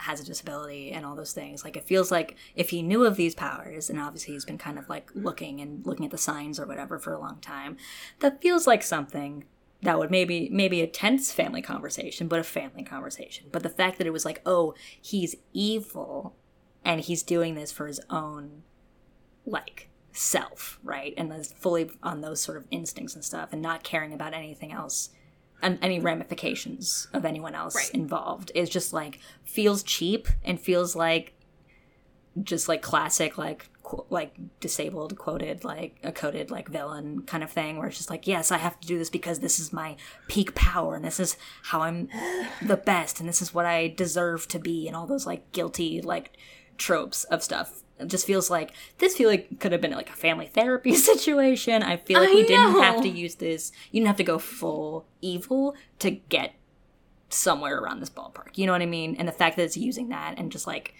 has 0.00 0.20
a 0.20 0.24
disability 0.24 0.92
and 0.92 1.04
all 1.04 1.16
those 1.16 1.32
things 1.32 1.64
like 1.64 1.76
it 1.76 1.84
feels 1.84 2.10
like 2.10 2.36
if 2.54 2.70
he 2.70 2.82
knew 2.82 3.04
of 3.04 3.16
these 3.16 3.34
powers 3.34 3.90
and 3.90 3.98
obviously 4.00 4.32
he's 4.32 4.44
been 4.44 4.58
kind 4.58 4.78
of 4.78 4.88
like 4.88 5.10
looking 5.14 5.60
and 5.60 5.84
looking 5.84 6.04
at 6.04 6.12
the 6.12 6.18
signs 6.18 6.60
or 6.60 6.66
whatever 6.66 7.00
for 7.00 7.12
a 7.12 7.18
long 7.18 7.38
time 7.40 7.76
that 8.20 8.40
feels 8.40 8.64
like 8.64 8.82
something 8.82 9.44
that 9.82 9.98
would 9.98 10.10
maybe 10.10 10.48
maybe 10.50 10.80
a 10.80 10.86
tense 10.86 11.32
family 11.32 11.62
conversation 11.62 12.26
but 12.28 12.38
a 12.38 12.44
family 12.44 12.82
conversation 12.82 13.46
but 13.52 13.62
the 13.62 13.68
fact 13.68 13.98
that 13.98 14.06
it 14.06 14.12
was 14.12 14.24
like 14.24 14.40
oh 14.44 14.74
he's 15.00 15.36
evil 15.52 16.34
and 16.84 17.00
he's 17.02 17.22
doing 17.22 17.54
this 17.54 17.70
for 17.72 17.86
his 17.86 18.00
own 18.10 18.62
like 19.46 19.88
self, 20.12 20.78
right? 20.82 21.14
And 21.16 21.32
is 21.32 21.52
fully 21.52 21.90
on 22.02 22.20
those 22.22 22.40
sort 22.40 22.56
of 22.58 22.64
instincts 22.70 23.14
and 23.14 23.24
stuff, 23.24 23.50
and 23.52 23.62
not 23.62 23.82
caring 23.84 24.12
about 24.12 24.34
anything 24.34 24.72
else 24.72 25.10
and 25.62 25.78
any 25.80 26.00
ramifications 26.00 27.08
of 27.12 27.24
anyone 27.24 27.54
else 27.54 27.74
Right. 27.76 27.90
involved. 27.90 28.50
Is 28.54 28.68
just 28.68 28.92
like 28.92 29.18
feels 29.44 29.82
cheap 29.82 30.28
and 30.44 30.60
feels 30.60 30.96
like 30.96 31.34
just 32.42 32.68
like 32.68 32.82
classic 32.82 33.38
like 33.38 33.68
like 34.10 34.34
disabled 34.60 35.16
quoted 35.18 35.64
like 35.64 35.96
a 36.02 36.12
coded 36.12 36.50
like 36.50 36.68
villain 36.68 37.22
kind 37.22 37.42
of 37.42 37.50
thing 37.50 37.76
where 37.76 37.88
it's 37.88 37.96
just 37.96 38.10
like 38.10 38.26
yes 38.26 38.50
i 38.50 38.58
have 38.58 38.78
to 38.80 38.86
do 38.86 38.98
this 38.98 39.10
because 39.10 39.40
this 39.40 39.58
is 39.58 39.72
my 39.72 39.96
peak 40.26 40.54
power 40.54 40.94
and 40.94 41.04
this 41.04 41.18
is 41.18 41.36
how 41.64 41.82
i'm 41.82 42.08
the 42.62 42.76
best 42.76 43.20
and 43.20 43.28
this 43.28 43.40
is 43.40 43.54
what 43.54 43.66
i 43.66 43.88
deserve 43.88 44.46
to 44.48 44.58
be 44.58 44.86
and 44.86 44.96
all 44.96 45.06
those 45.06 45.26
like 45.26 45.50
guilty 45.52 46.00
like 46.00 46.36
tropes 46.78 47.24
of 47.24 47.42
stuff. 47.42 47.82
It 47.98 48.06
just 48.06 48.26
feels 48.26 48.48
like 48.48 48.72
this 48.98 49.16
feel 49.16 49.28
like 49.28 49.58
could 49.58 49.72
have 49.72 49.80
been 49.80 49.90
like 49.90 50.08
a 50.08 50.14
family 50.14 50.46
therapy 50.54 50.94
situation. 50.94 51.82
I 51.82 51.96
feel 51.96 52.20
like 52.20 52.30
I 52.30 52.34
we 52.34 52.42
didn't 52.44 52.80
have 52.80 53.02
to 53.02 53.08
use 53.08 53.34
this 53.34 53.72
you 53.90 54.00
didn't 54.00 54.06
have 54.06 54.16
to 54.16 54.24
go 54.24 54.38
full 54.38 55.04
evil 55.20 55.74
to 55.98 56.12
get 56.12 56.54
somewhere 57.30 57.78
around 57.78 58.00
this 58.00 58.08
ballpark 58.08 58.56
you 58.56 58.64
know 58.64 58.72
what 58.72 58.80
i 58.80 58.86
mean? 58.86 59.14
And 59.16 59.28
the 59.28 59.32
fact 59.32 59.56
that 59.56 59.64
it's 59.64 59.76
using 59.76 60.08
that 60.08 60.36
and 60.38 60.50
just 60.50 60.66
like 60.66 60.94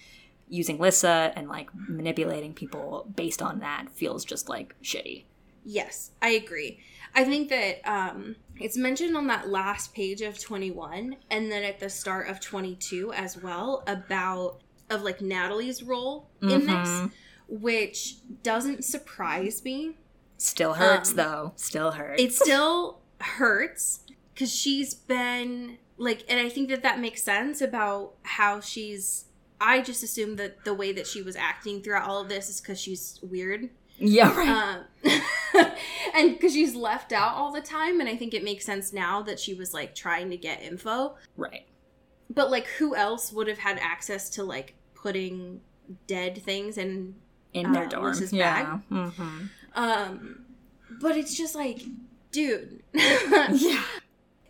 using 0.48 0.78
Lissa 0.78 1.32
and 1.36 1.48
like 1.48 1.70
manipulating 1.74 2.54
people 2.54 3.06
based 3.14 3.42
on 3.42 3.60
that 3.60 3.86
feels 3.92 4.24
just 4.24 4.48
like 4.48 4.74
shitty. 4.82 5.24
Yes, 5.64 6.12
I 6.22 6.30
agree. 6.30 6.80
I 7.14 7.24
think 7.24 7.48
that 7.50 7.80
um, 7.90 8.36
it's 8.58 8.76
mentioned 8.76 9.16
on 9.16 9.26
that 9.26 9.48
last 9.48 9.94
page 9.94 10.22
of 10.22 10.38
21 10.38 11.16
and 11.30 11.50
then 11.52 11.62
at 11.64 11.80
the 11.80 11.90
start 11.90 12.28
of 12.28 12.40
22 12.40 13.12
as 13.12 13.36
well 13.42 13.82
about 13.86 14.60
of 14.90 15.02
like 15.02 15.20
Natalie's 15.20 15.82
role 15.82 16.30
in 16.40 16.60
this, 16.66 16.88
Mhm. 16.88 17.10
which 17.48 18.16
doesn't 18.42 18.84
surprise 18.84 19.62
me. 19.64 19.96
Still 20.38 20.74
hurts 20.74 21.10
Um, 21.10 21.16
though. 21.16 21.52
Still 21.56 21.90
hurts. 21.92 22.22
It 22.22 22.32
still 22.32 23.00
hurts 23.20 24.00
because 24.32 24.54
she's 24.54 24.94
been 24.94 25.78
like, 25.98 26.24
and 26.28 26.38
I 26.40 26.48
think 26.48 26.68
that 26.70 26.82
that 26.82 27.00
makes 27.00 27.22
sense 27.22 27.60
about 27.60 28.14
how 28.22 28.60
she's. 28.60 29.24
I 29.60 29.80
just 29.82 30.02
assumed 30.02 30.38
that 30.38 30.64
the 30.64 30.74
way 30.74 30.92
that 30.92 31.06
she 31.06 31.22
was 31.22 31.34
acting 31.36 31.82
throughout 31.82 32.08
all 32.08 32.20
of 32.20 32.28
this 32.28 32.48
is 32.48 32.60
because 32.60 32.80
she's 32.80 33.18
weird. 33.22 33.70
yeah, 33.98 34.34
right. 34.36 34.48
um, 34.48 35.20
and 36.14 36.34
because 36.34 36.52
she's 36.52 36.74
left 36.76 37.12
out 37.12 37.34
all 37.34 37.50
the 37.52 37.60
time 37.60 37.98
and 37.98 38.08
i 38.08 38.14
think 38.16 38.32
it 38.32 38.44
makes 38.44 38.64
sense 38.64 38.92
now 38.92 39.22
that 39.22 39.40
she 39.40 39.54
was 39.54 39.74
like 39.74 39.92
trying 39.94 40.30
to 40.30 40.36
get 40.36 40.62
info 40.62 41.16
right. 41.36 41.66
but 42.30 42.48
like 42.50 42.66
who 42.78 42.94
else 42.94 43.32
would 43.32 43.48
have 43.48 43.58
had 43.58 43.76
access 43.80 44.30
to 44.30 44.44
like 44.44 44.74
putting 44.94 45.60
dead 46.06 46.40
things 46.42 46.78
in 46.78 47.14
In 47.54 47.72
their 47.72 47.84
uh, 47.86 47.88
dorm. 47.88 48.04
Liz's 48.12 48.32
yeah. 48.32 48.78
bag. 48.90 49.08
hmm 49.10 49.46
um 49.74 50.44
but 51.00 51.16
it's 51.16 51.36
just 51.36 51.54
like 51.56 51.82
dude 52.30 52.82
Yeah. 52.94 53.82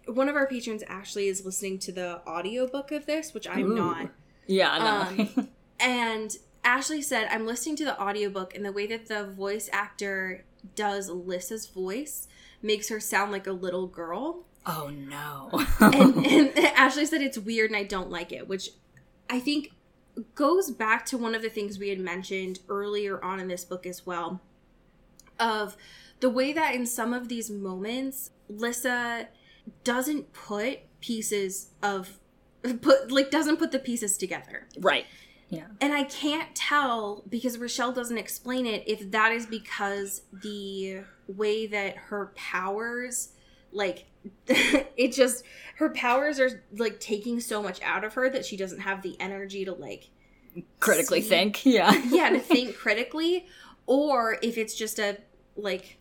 one 0.07 0.29
of 0.29 0.37
our 0.37 0.47
patrons 0.47 0.83
ashley 0.85 1.29
is 1.29 1.45
listening 1.47 1.79
to 1.81 1.93
the 1.93 2.21
audiobook 2.27 2.93
of 2.93 3.07
this 3.07 3.33
which 3.33 3.49
i'm 3.49 3.73
Ooh. 3.73 3.77
not 3.77 4.11
Yeah, 4.49 4.71
I 4.71 4.79
know. 4.79 5.25
Um, 5.37 5.49
And 5.81 6.37
Ashley 6.65 7.01
said, 7.03 7.29
I'm 7.31 7.47
listening 7.47 7.77
to 7.77 7.85
the 7.85 8.03
audiobook, 8.03 8.53
and 8.57 8.65
the 8.65 8.73
way 8.73 8.89
that 8.89 9.07
the 9.07 9.25
voice 9.25 9.71
actor 9.73 10.45
does 10.75 11.09
Lissa's 11.09 11.69
voice 11.69 12.27
makes 12.61 12.89
her 12.89 12.99
sound 12.99 13.31
like 13.31 13.47
a 13.47 13.53
little 13.53 13.87
girl. 13.87 14.45
oh 14.67 14.91
no. 14.91 15.51
And, 15.81 16.27
and 16.27 16.59
Ashley 16.59 17.07
said 17.07 17.23
it's 17.23 17.39
weird 17.39 17.71
and 17.71 17.77
I 17.77 17.85
don't 17.85 18.11
like 18.11 18.33
it, 18.33 18.49
which 18.49 18.71
I 19.31 19.39
think 19.39 19.71
goes 20.35 20.73
back 20.73 21.07
to 21.07 21.17
one 21.17 21.37
of 21.37 21.43
the 21.43 21.49
things 21.49 21.79
we 21.79 21.91
had 21.91 22.01
mentioned 22.01 22.59
earlier 22.69 23.23
on 23.25 23.39
in 23.39 23.47
this 23.47 23.65
book 23.65 23.87
as 23.87 24.05
well 24.05 24.41
of 25.39 25.77
the 26.19 26.29
way 26.29 26.53
that 26.53 26.75
in 26.75 26.85
some 26.87 27.15
of 27.15 27.29
these 27.29 27.49
moments, 27.51 28.31
Lissa 28.49 29.29
doesn't 29.85 30.33
put 30.33 30.81
pieces 31.01 31.69
of 31.83 32.19
put 32.83 33.11
like 33.11 33.31
doesn't 33.31 33.57
put 33.59 33.73
the 33.73 33.79
pieces 33.79 34.17
together 34.17 34.67
right. 34.81 35.07
Yeah. 35.49 35.67
and 35.81 35.95
I 35.95 36.05
can't 36.05 36.55
tell 36.55 37.25
because 37.29 37.57
Rochelle 37.57 37.93
doesn't 37.93 38.19
explain 38.19 38.67
it 38.67 38.85
if 38.87 39.11
that 39.13 39.33
is 39.33 39.47
because 39.47 40.23
the 40.43 41.05
way 41.27 41.67
that 41.67 41.97
her 41.97 42.33
powers, 42.35 43.31
like, 43.73 44.07
it 44.47 45.13
just, 45.13 45.45
her 45.77 45.91
powers 45.91 46.41
are 46.41 46.63
like 46.77 47.01
taking 47.01 47.41
so 47.41 47.63
much 47.63 47.81
out 47.83 48.05
of 48.05 48.15
her 48.15 48.29
that 48.31 48.45
she 48.45 48.57
doesn't 48.57 48.81
have 48.81 49.03
the 49.03 49.19
energy 49.21 49.65
to, 49.65 49.73
like, 49.73 50.11
Critically 50.81 51.21
See? 51.21 51.29
think. 51.29 51.65
Yeah. 51.65 51.93
yeah, 52.11 52.31
to 52.31 52.41
think 52.41 52.77
critically, 52.79 53.47
or 53.87 54.39
if 54.43 54.59
it's 54.59 54.75
just 54.75 54.99
a, 54.99 55.19
like, 55.57 55.99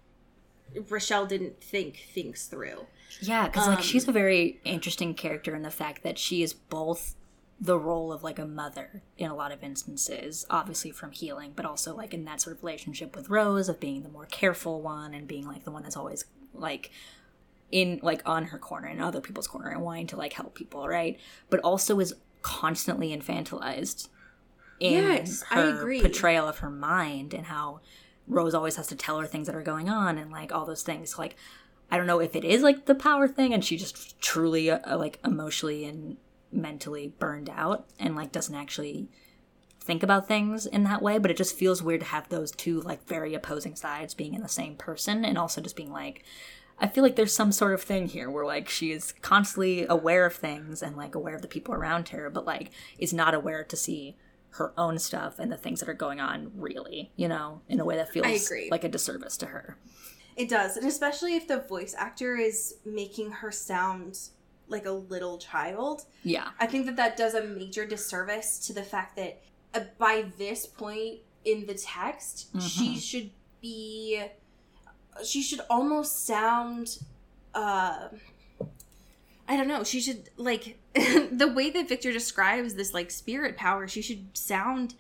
Rochelle 0.90 1.26
didn't 1.26 1.62
think 1.62 2.04
things 2.14 2.46
through. 2.46 2.86
Yeah, 3.22 3.48
because 3.48 3.68
like 3.68 3.78
Um, 3.78 3.84
she's 3.84 4.08
a 4.08 4.12
very 4.12 4.60
interesting 4.64 5.14
character 5.14 5.56
in 5.56 5.62
the 5.64 5.72
fact 5.72 6.04
that 6.04 6.18
she 6.18 6.44
is 6.44 6.54
both 6.54 7.16
the 7.60 7.78
role 7.80 8.12
of 8.14 8.24
like 8.24 8.38
a 8.38 8.46
mother 8.46 9.02
in 9.18 9.32
a 9.32 9.36
lot 9.36 9.52
of 9.52 9.64
instances, 9.64 10.46
obviously 10.50 10.92
from 10.92 11.12
healing, 11.12 11.54
but 11.56 11.66
also 11.66 11.96
like 11.96 12.14
in 12.14 12.24
that 12.26 12.40
sort 12.42 12.56
of 12.56 12.64
relationship 12.64 13.16
with 13.16 13.30
Rose 13.30 13.68
of 13.70 13.80
being 13.80 14.04
the 14.04 14.10
more 14.10 14.28
careful 14.28 14.82
one 14.82 15.14
and 15.16 15.28
being 15.28 15.48
like 15.48 15.64
the 15.64 15.72
one 15.72 15.82
that's 15.84 15.98
always 15.98 16.26
like 16.54 16.92
in 17.72 18.00
like 18.04 18.22
on 18.26 18.46
her 18.46 18.60
corner 18.60 18.88
and 18.88 19.02
other 19.02 19.20
people's 19.22 19.48
corner 19.48 19.70
and 19.70 19.82
wanting 19.82 20.08
to 20.08 20.16
like 20.18 20.34
help 20.34 20.54
people, 20.54 20.88
right? 20.88 21.20
But 21.50 21.60
also 21.62 22.00
is 22.00 22.14
constantly 22.44 23.10
infantilized 23.18 24.10
in 24.80 25.04
Yes, 25.04 25.44
I 25.50 25.56
her 25.56 25.70
agree. 25.82 26.02
portrayal 26.02 26.48
of 26.48 26.60
her 26.60 26.70
mind 26.70 27.34
and 27.34 27.48
how 27.48 27.82
Rose 28.28 28.54
always 28.54 28.76
has 28.76 28.88
to 28.88 28.96
tell 28.96 29.20
her 29.20 29.26
things 29.26 29.48
that 29.48 29.56
are 29.56 29.64
going 29.64 29.90
on 29.90 30.20
and 30.20 30.32
like 30.32 30.52
all 30.54 30.66
those 30.66 30.84
things. 30.84 31.18
Like 31.18 31.36
I 31.90 31.98
don't 31.98 32.08
know 32.08 32.20
if 32.20 32.36
it 32.36 32.44
is 32.44 32.64
like 32.64 32.86
the 32.86 32.96
power 32.96 33.28
thing 33.28 33.54
and 33.54 33.64
she 33.64 33.78
just 33.78 34.20
truly 34.20 34.70
uh, 34.70 34.98
like 34.98 35.20
emotionally 35.24 35.86
and 35.86 36.18
mentally 36.52 37.14
burned 37.20 37.50
out 37.50 37.86
and 38.00 38.16
like 38.16 38.32
doesn't 38.32 38.56
actually 38.56 39.08
think 39.80 40.04
about 40.04 40.28
things 40.28 40.66
in 40.66 40.84
that 40.84 41.02
way, 41.02 41.18
but 41.18 41.32
it 41.32 41.38
just 41.38 41.56
feels 41.56 41.82
weird 41.82 42.02
to 42.02 42.08
have 42.08 42.28
those 42.28 42.52
two 42.52 42.82
like 42.82 43.08
very 43.08 43.34
opposing 43.34 43.76
sides 43.76 44.14
being 44.14 44.34
in 44.34 44.42
the 44.42 44.50
same 44.50 44.76
person 44.76 45.24
and 45.24 45.38
also 45.38 45.62
just 45.62 45.78
being 45.78 45.92
like 45.92 46.24
I 46.80 46.88
feel 46.88 47.04
like 47.04 47.16
there's 47.16 47.34
some 47.34 47.52
sort 47.52 47.74
of 47.74 47.82
thing 47.82 48.08
here 48.08 48.30
where 48.30 48.46
like 48.46 48.70
she 48.70 48.92
is 48.92 49.14
constantly 49.22 49.88
aware 49.88 50.26
of 50.26 50.36
things 50.36 50.84
and 50.84 50.96
like 50.96 51.16
aware 51.16 51.36
of 51.36 51.42
the 51.42 51.48
people 51.48 51.74
around 51.74 52.10
her, 52.10 52.30
but 52.30 52.46
like 52.46 52.72
is 53.00 53.14
not 53.14 53.34
aware 53.34 53.64
to 53.64 53.76
see 53.76 54.16
her 54.52 54.74
own 54.78 55.00
stuff 55.00 55.40
and 55.40 55.52
the 55.52 55.58
things 55.58 55.80
that 55.80 55.90
are 55.90 55.96
going 55.96 56.20
on 56.20 56.52
really, 56.56 57.12
you 57.16 57.28
know, 57.28 57.62
in 57.68 57.80
a 57.80 57.86
way 57.86 57.96
that 57.96 58.12
feels 58.12 58.52
like 58.70 58.84
a 58.84 58.90
disservice 58.90 59.38
to 59.38 59.48
her. 59.48 59.78
It 60.38 60.48
does, 60.50 60.78
and 60.78 60.86
especially 60.88 61.36
if 61.36 61.48
the 61.48 61.58
voice 61.58 61.94
actor 61.98 62.36
is 62.38 62.76
making 62.86 63.32
her 63.32 63.52
sound 63.52 64.20
like 64.70 64.86
a 64.86 64.92
little 64.92 65.38
child. 65.40 66.04
Yeah. 66.24 66.50
I 66.60 66.68
think 66.68 66.86
that 66.86 66.96
that 66.98 67.18
does 67.18 67.34
a 67.34 67.44
major 67.44 67.86
disservice 67.86 68.60
to 68.68 68.74
the 68.74 68.84
fact 68.84 69.16
that 69.16 69.42
uh, 69.74 69.82
by 69.98 70.26
this 70.38 70.66
point 70.68 71.20
in 71.44 71.66
the 71.66 71.74
text, 71.74 72.50
she 72.62 72.96
Mhm. 72.96 73.02
should 73.02 73.30
be, 73.62 74.22
she 75.26 75.42
should 75.42 75.62
almost 75.70 76.26
sound, 76.26 77.00
uh, 77.56 78.10
I 79.48 79.56
don't 79.58 79.68
know. 79.68 79.84
She 79.84 80.02
should 80.02 80.30
like 80.38 80.78
the 80.94 81.52
way 81.56 81.70
that 81.72 81.88
Victor 81.90 82.12
describes 82.12 82.76
this 82.76 82.94
like 82.94 83.10
spirit 83.10 83.56
power. 83.58 83.88
She 83.88 84.02
should 84.04 84.38
sound 84.38 84.94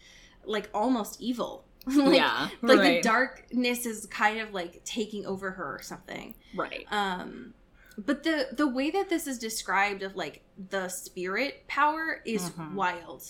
like 0.46 0.70
almost 0.74 1.22
evil. 1.22 1.66
like, 1.96 2.18
yeah. 2.18 2.50
like 2.62 2.78
right. 2.80 2.96
the 2.96 3.02
darkness 3.02 3.86
is 3.86 4.06
kind 4.08 4.40
of 4.40 4.54
like 4.54 4.84
taking 4.84 5.26
over 5.26 5.52
her 5.52 5.76
or 5.76 5.82
something 5.82 6.34
right. 6.56 6.86
um 6.92 7.54
but 7.98 8.24
the 8.24 8.48
the 8.52 8.68
way 8.68 8.92
that 8.92 9.10
this 9.10 9.26
is 9.28 9.40
described 9.40 10.04
of 10.04 10.16
like 10.16 10.44
the 10.70 10.88
spirit 10.90 11.64
power 11.68 12.22
is 12.26 12.50
Mhm. 12.52 12.74
wild 12.74 13.24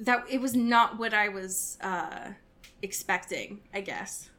that 0.00 0.24
it 0.30 0.40
was 0.40 0.54
not 0.54 0.98
what 0.98 1.14
i 1.14 1.28
was 1.28 1.78
uh 1.80 2.30
expecting 2.82 3.60
i 3.74 3.80
guess 3.80 4.30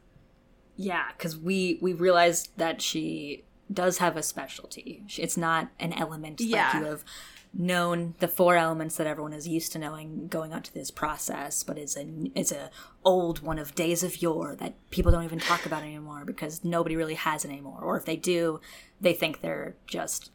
Yeah, 0.76 1.08
because 1.16 1.36
we 1.36 1.78
we 1.82 1.92
realized 1.92 2.50
that 2.56 2.80
she 2.80 3.44
does 3.72 3.98
have 3.98 4.16
a 4.16 4.22
specialty. 4.22 5.04
It's 5.18 5.36
not 5.36 5.68
an 5.78 5.92
element 5.92 6.40
Yeah. 6.40 6.70
like 6.72 6.74
you 6.82 6.84
have 6.88 7.04
known 7.52 8.14
the 8.20 8.28
four 8.28 8.56
elements 8.56 8.96
that 8.96 9.06
everyone 9.06 9.32
is 9.32 9.48
used 9.48 9.72
to 9.72 9.78
knowing 9.78 10.28
going 10.28 10.52
onto 10.52 10.72
this 10.72 10.90
process, 10.90 11.62
but 11.62 11.78
it's 11.78 11.96
a 11.96 12.06
it's 12.34 12.52
a 12.52 12.70
old 13.04 13.42
one 13.42 13.58
of 13.58 13.74
days 13.74 14.02
of 14.02 14.22
yore 14.22 14.54
that 14.56 14.74
people 14.90 15.10
don't 15.10 15.24
even 15.24 15.40
talk 15.40 15.66
about 15.66 15.82
anymore 15.82 16.24
because 16.24 16.64
nobody 16.64 16.96
really 16.96 17.14
has 17.14 17.44
it 17.44 17.48
anymore. 17.48 17.80
Or 17.82 17.96
if 17.96 18.04
they 18.04 18.16
do, 18.16 18.60
they 19.00 19.12
think 19.12 19.40
they're 19.40 19.76
just 19.86 20.30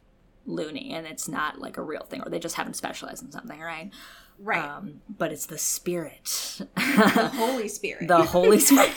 loony 0.46 0.94
and 0.94 1.08
it's 1.08 1.28
not 1.28 1.60
like 1.60 1.78
a 1.78 1.82
real 1.82 2.04
thing, 2.04 2.22
or 2.22 2.30
they 2.30 2.40
just 2.40 2.56
haven't 2.56 2.76
specialized 2.76 3.24
in 3.24 3.32
something, 3.32 3.60
right? 3.60 3.92
Right 4.40 4.64
Um, 4.64 5.02
but 5.10 5.32
it's 5.32 5.46
the 5.46 5.58
spirit, 5.58 6.24
the 6.76 7.32
holy 7.36 7.68
spirit 7.68 8.08
the 8.08 8.24
Holy 8.24 8.60
Spirit. 8.68 8.92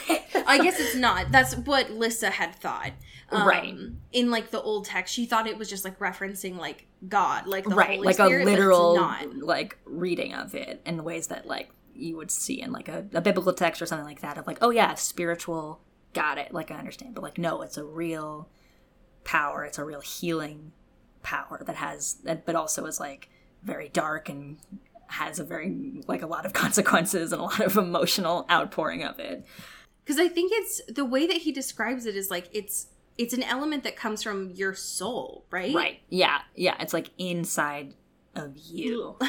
i 0.47 0.59
guess 0.59 0.79
it's 0.81 0.95
not 0.97 1.31
that's 1.31 1.55
what 1.57 1.91
lissa 1.91 2.31
had 2.31 2.55
thought 2.57 2.93
um, 3.31 3.47
Right. 3.47 3.75
in 4.13 4.31
like 4.31 4.51
the 4.51 4.61
old 4.61 4.87
text 4.87 5.15
she 5.15 5.27
thought 5.27 5.47
it 5.47 5.59
was 5.59 5.69
just 5.69 5.85
like 5.85 5.99
referencing 5.99 6.57
like 6.57 6.87
god 7.09 7.47
like 7.47 7.65
the 7.65 7.75
right 7.75 7.91
holy 7.97 8.07
like 8.07 8.15
spirit 8.17 8.43
a 8.43 8.51
literal 8.51 8.95
like 9.41 9.77
reading 9.85 10.35
of 10.35 10.55
it 10.55 10.81
in 10.87 11.05
ways 11.05 11.27
that 11.29 11.47
like 11.47 11.71
you 11.95 12.17
would 12.17 12.31
see 12.31 12.61
in 12.63 12.71
like 12.73 12.89
a, 12.89 13.05
a 13.13 13.21
biblical 13.21 13.53
text 13.53 13.83
or 13.83 13.87
something 13.87 14.07
like 14.07 14.21
that 14.21 14.39
of 14.39 14.47
like, 14.47 14.59
oh 14.63 14.71
yeah, 14.71 14.95
spiritual, 14.95 15.81
got 16.15 16.39
it, 16.39 16.55
like 16.55 16.71
I 16.71 16.77
understand. 16.77 17.13
But 17.13 17.25
like, 17.25 17.39
no, 17.39 17.61
it's 17.63 17.77
a 17.77 17.83
real 17.83 18.49
power. 19.25 19.65
It's 19.65 19.79
a 19.79 19.85
real 19.85 20.01
healing 20.01 20.71
power 21.25 21.61
that 21.67 21.75
has, 21.75 22.15
that, 22.23 22.47
but 22.47 22.55
also 22.55 22.87
is 22.87 23.01
like 23.01 23.29
very 23.65 23.89
dark 23.89 24.29
and 24.29 24.59
has 25.09 25.39
a 25.39 25.45
very 25.45 26.03
like 26.07 26.23
a 26.23 26.27
lot 26.27 26.47
of 26.47 26.53
consequences 26.65 27.33
and 27.33 27.41
a 27.41 27.45
lot 27.45 27.61
of 27.61 27.77
emotional 27.77 28.47
outpouring 28.51 29.03
of 29.03 29.19
it. 29.19 29.45
because 30.05 30.19
i 30.19 30.29
think 30.29 30.53
it's 30.55 30.81
the 30.89 31.05
way 31.05 31.27
that 31.27 31.39
he 31.39 31.53
describes 31.53 32.07
it 32.07 32.15
is 32.17 32.31
like 32.31 32.49
it's 32.53 32.87
it's 33.17 33.35
an 33.35 33.43
element 33.43 33.83
that 33.83 33.97
comes 33.97 34.23
from 34.23 34.51
your 34.53 34.75
soul 34.75 35.45
right 35.51 35.75
Right. 35.75 36.01
Yeah. 36.09 36.39
Yeah. 36.55 36.77
It's 36.79 36.93
like 36.93 37.11
inside 37.19 37.95
of 38.37 38.57
you. 38.57 39.17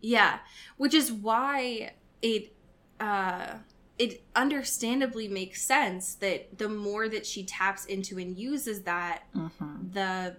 Yeah, 0.00 0.38
which 0.76 0.94
is 0.94 1.12
why 1.12 1.92
it 2.22 2.54
uh 3.00 3.54
it 3.98 4.22
understandably 4.36 5.26
makes 5.26 5.60
sense 5.60 6.14
that 6.16 6.56
the 6.56 6.68
more 6.68 7.08
that 7.08 7.26
she 7.26 7.42
taps 7.44 7.84
into 7.84 8.16
and 8.18 8.38
uses 8.38 8.82
that, 8.82 9.24
hmm 9.34 9.48
the 9.92 10.36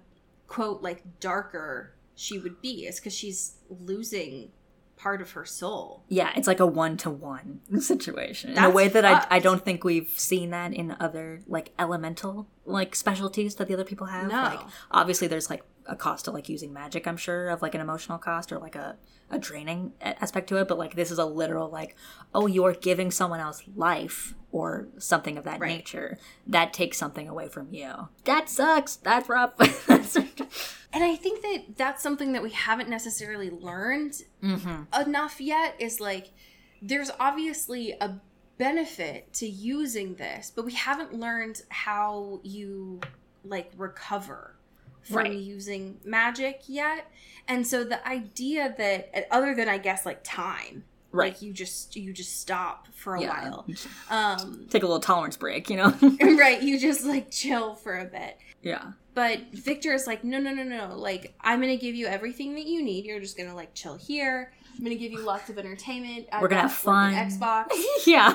quote 0.48 0.82
like 0.82 1.04
darker 1.20 1.94
she 2.16 2.40
would 2.40 2.62
be 2.62 2.86
is 2.88 3.00
because 3.00 3.14
she's 3.14 3.58
losing 3.70 4.50
part 5.00 5.22
of 5.22 5.32
her 5.32 5.45
soul. 5.45 6.04
Yeah, 6.10 6.32
it's 6.36 6.47
like 6.47 6.60
a 6.60 6.66
one 6.66 6.97
to 6.97 7.10
one 7.10 7.62
situation 7.80 8.52
in 8.52 8.64
a 8.64 8.70
way 8.70 8.89
that 8.89 9.06
I. 9.06 9.26
I 9.30 9.39
don't 9.39 9.64
think 9.64 9.84
we've 9.84 10.10
seen 10.10 10.52
that 10.52 10.74
in 10.74 10.95
other 11.00 11.41
like 11.47 11.72
elemental 11.80 12.47
like 12.66 12.95
specialties 12.95 13.56
that 13.56 13.68
the 13.68 13.74
other 13.74 13.86
people 13.86 14.08
have. 14.08 14.28
No. 14.28 14.43
Like 14.43 14.60
obviously 14.91 15.28
there's 15.28 15.50
like 15.50 15.64
a 15.90 15.96
cost 15.96 16.26
to 16.26 16.32
like 16.32 16.48
using 16.48 16.72
magic, 16.72 17.08
I'm 17.08 17.18
sure, 17.18 17.50
of 17.50 17.62
like 17.62 17.76
an 17.76 17.82
emotional 17.82 18.18
cost 18.18 18.52
or 18.52 18.60
like 18.60 18.76
a, 18.76 18.96
a 19.30 19.38
draining 19.40 19.94
aspect 20.02 20.48
to 20.50 20.58
it. 20.58 20.68
But 20.68 20.78
like 20.78 20.96
this 20.96 21.12
is 21.12 21.18
a 21.18 21.26
literal 21.26 21.70
like, 21.70 21.96
oh, 22.34 22.48
you're 22.48 22.74
giving 22.74 23.12
someone 23.12 23.40
else 23.40 23.64
life 23.76 24.36
or 24.52 24.88
something 24.98 25.38
of 25.38 25.44
that 25.44 25.60
Right. 25.60 25.78
nature. 25.78 26.18
That 26.48 26.74
takes 26.74 26.98
something 26.98 27.28
away 27.28 27.50
from 27.50 27.74
you. 27.74 28.10
That 28.26 28.50
sucks. 28.50 28.96
That's 28.98 29.28
rough. 29.28 29.54
And 30.92 31.04
I 31.04 31.16
think 31.16 31.44
that 31.44 31.78
that's 31.78 32.02
something 32.02 32.34
that 32.34 32.42
we 32.42 32.50
haven't 32.50 32.90
necessarily 32.90 33.52
learned 33.52 34.16
hmm 34.42 34.84
enough 35.00 35.40
yet 35.40 35.76
is 35.78 36.00
like 36.00 36.32
there's 36.82 37.12
obviously 37.20 37.92
a 38.02 38.20
benefit 38.58 39.32
to 39.34 39.48
using 39.48 40.16
this, 40.16 40.52
but 40.56 40.66
we 40.66 40.74
haven't 40.74 41.14
learned 41.14 41.62
how 41.70 42.40
you 42.44 43.00
like 43.44 43.72
recover 43.78 44.56
from 45.04 45.18
Right. 45.18 45.34
using 45.34 46.00
magic 46.04 46.62
yet. 46.68 47.06
And 47.47 47.66
so 47.66 47.84
the 47.84 48.06
idea 48.08 48.74
that 48.78 49.28
other 49.32 49.56
than 49.56 49.68
I 49.70 49.78
guess 49.78 50.06
like 50.06 50.22
time, 50.24 50.84
Right. 51.12 51.34
like 51.34 51.41
you 51.41 51.52
just 51.54 51.95
you 51.95 52.14
just 52.14 52.39
stop 52.39 52.88
for 52.93 53.16
a 53.16 53.22
Yeah. 53.22 53.50
while. 53.50 53.66
Um 54.10 54.68
Take 54.70 54.84
a 54.84 54.86
little 54.86 55.00
tolerance 55.00 55.38
break, 55.38 55.70
you 55.70 55.78
know? 55.78 55.93
right, 56.38 56.62
you 56.62 56.80
just 56.80 57.04
like 57.06 57.32
chill 57.32 57.76
for 57.76 57.97
a 57.97 58.06
bit. 58.06 58.38
yeah. 58.62 58.91
But 59.16 59.39
Victor 59.52 59.93
is 59.93 60.08
like, 60.08 60.24
no, 60.24 60.39
no, 60.39 60.54
no, 60.54 60.64
no. 60.64 60.95
Like, 60.95 61.34
I'm 61.41 61.60
gonna 61.60 61.76
give 61.76 61.93
you 61.95 62.06
everything 62.08 62.54
that 62.56 62.66
you 62.68 62.82
need. 62.82 63.06
You're 63.06 63.20
just 63.20 63.36
gonna 63.38 63.56
like 63.56 63.74
chill 63.74 63.95
here. 63.97 64.54
I'm 64.80 64.86
gonna 64.86 64.96
give 64.96 65.12
you 65.12 65.20
lots 65.20 65.50
of 65.50 65.58
entertainment. 65.58 66.28
I've 66.32 66.42
We're 66.42 66.48
gonna 66.48 66.62
got, 66.62 66.70
have 66.70 66.78
fun. 66.78 67.14
like, 67.14 67.28
Xbox. 67.28 67.68
yeah. 68.08 68.34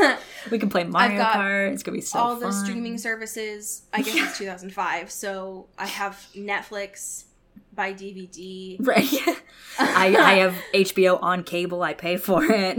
Uh, 0.00 0.16
we 0.50 0.58
can 0.58 0.68
play 0.68 0.82
Mario 0.82 1.22
Kart. 1.22 1.72
It's 1.72 1.84
gonna 1.84 1.96
be 1.96 2.02
so 2.02 2.18
all 2.18 2.32
fun. 2.34 2.40
the 2.40 2.52
streaming 2.52 2.98
services. 2.98 3.82
I 3.92 4.02
guess 4.02 4.16
it's 4.16 4.38
2005, 4.38 5.12
so 5.12 5.68
I 5.78 5.86
have 5.86 6.26
Netflix 6.34 7.26
by 7.72 7.92
DVD. 7.92 8.84
Right. 8.84 9.06
I, 9.78 10.16
I 10.16 10.34
have 10.38 10.56
HBO 10.74 11.22
on 11.22 11.44
cable. 11.44 11.84
I 11.84 11.94
pay 11.94 12.16
for 12.16 12.42
it. 12.44 12.76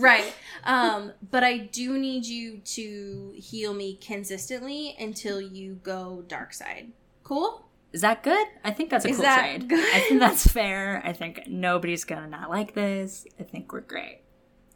right. 0.00 0.32
Um, 0.62 1.12
but 1.32 1.42
I 1.42 1.58
do 1.58 1.98
need 1.98 2.24
you 2.24 2.58
to 2.58 3.34
heal 3.36 3.74
me 3.74 3.96
consistently 3.96 4.94
until 5.00 5.40
you 5.40 5.80
go 5.82 6.22
dark 6.28 6.52
side. 6.52 6.92
Cool. 7.24 7.65
Is 7.96 8.02
that 8.02 8.22
good? 8.22 8.46
I 8.62 8.72
think 8.72 8.90
that's 8.90 9.06
a 9.06 9.08
Is 9.08 9.16
cool 9.16 9.22
that 9.24 9.38
trade. 9.40 9.68
good? 9.70 9.80
I 9.94 10.00
think 10.00 10.20
that's 10.20 10.46
fair. 10.52 11.00
I 11.02 11.14
think 11.14 11.44
nobody's 11.48 12.04
gonna 12.04 12.26
not 12.26 12.50
like 12.50 12.74
this. 12.74 13.26
I 13.40 13.42
think 13.42 13.72
we're 13.72 13.80
great. 13.80 14.20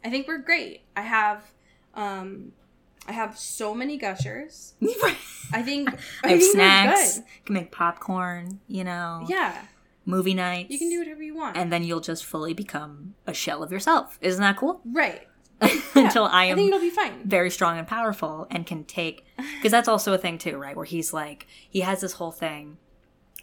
I 0.03 0.09
think 0.09 0.27
we're 0.27 0.39
great. 0.39 0.81
I 0.97 1.01
have, 1.01 1.43
um, 1.93 2.53
I 3.07 3.11
have 3.11 3.37
so 3.37 3.75
many 3.75 3.97
gushers. 3.97 4.73
I 5.53 5.61
think 5.61 5.89
I 6.23 6.29
have 6.29 6.39
think 6.39 6.51
snacks. 6.51 7.19
Can 7.45 7.53
make 7.53 7.71
popcorn. 7.71 8.59
You 8.67 8.85
know. 8.85 9.23
Yeah, 9.29 9.65
Movie 10.03 10.33
nights. 10.33 10.71
you 10.71 10.79
can 10.79 10.89
do 10.89 10.97
whatever 10.97 11.21
you 11.21 11.35
want. 11.35 11.55
And 11.57 11.71
then 11.71 11.83
you'll 11.83 11.99
just 11.99 12.25
fully 12.25 12.55
become 12.55 13.13
a 13.27 13.35
shell 13.35 13.61
of 13.61 13.71
yourself. 13.71 14.17
Isn't 14.19 14.41
that 14.41 14.57
cool? 14.57 14.81
right. 14.83 15.27
Until 15.93 16.23
I 16.25 16.41
I 16.41 16.45
am 16.45 16.57
think 16.57 16.69
it'll 16.69 16.81
be 16.81 16.89
fine. 16.89 17.21
very 17.23 17.51
strong 17.51 17.77
and 17.77 17.87
powerful 17.87 18.47
and 18.49 18.65
can 18.65 18.83
take 18.83 19.23
because 19.37 19.71
that's 19.71 19.87
also 19.87 20.11
a 20.11 20.17
thing 20.17 20.39
too 20.39 20.57
right 20.57 20.75
where 20.75 20.85
he's 20.85 21.13
like 21.13 21.45
he 21.69 21.81
has 21.81 22.01
this 22.01 22.13
whole 22.13 22.31
thing 22.31 22.77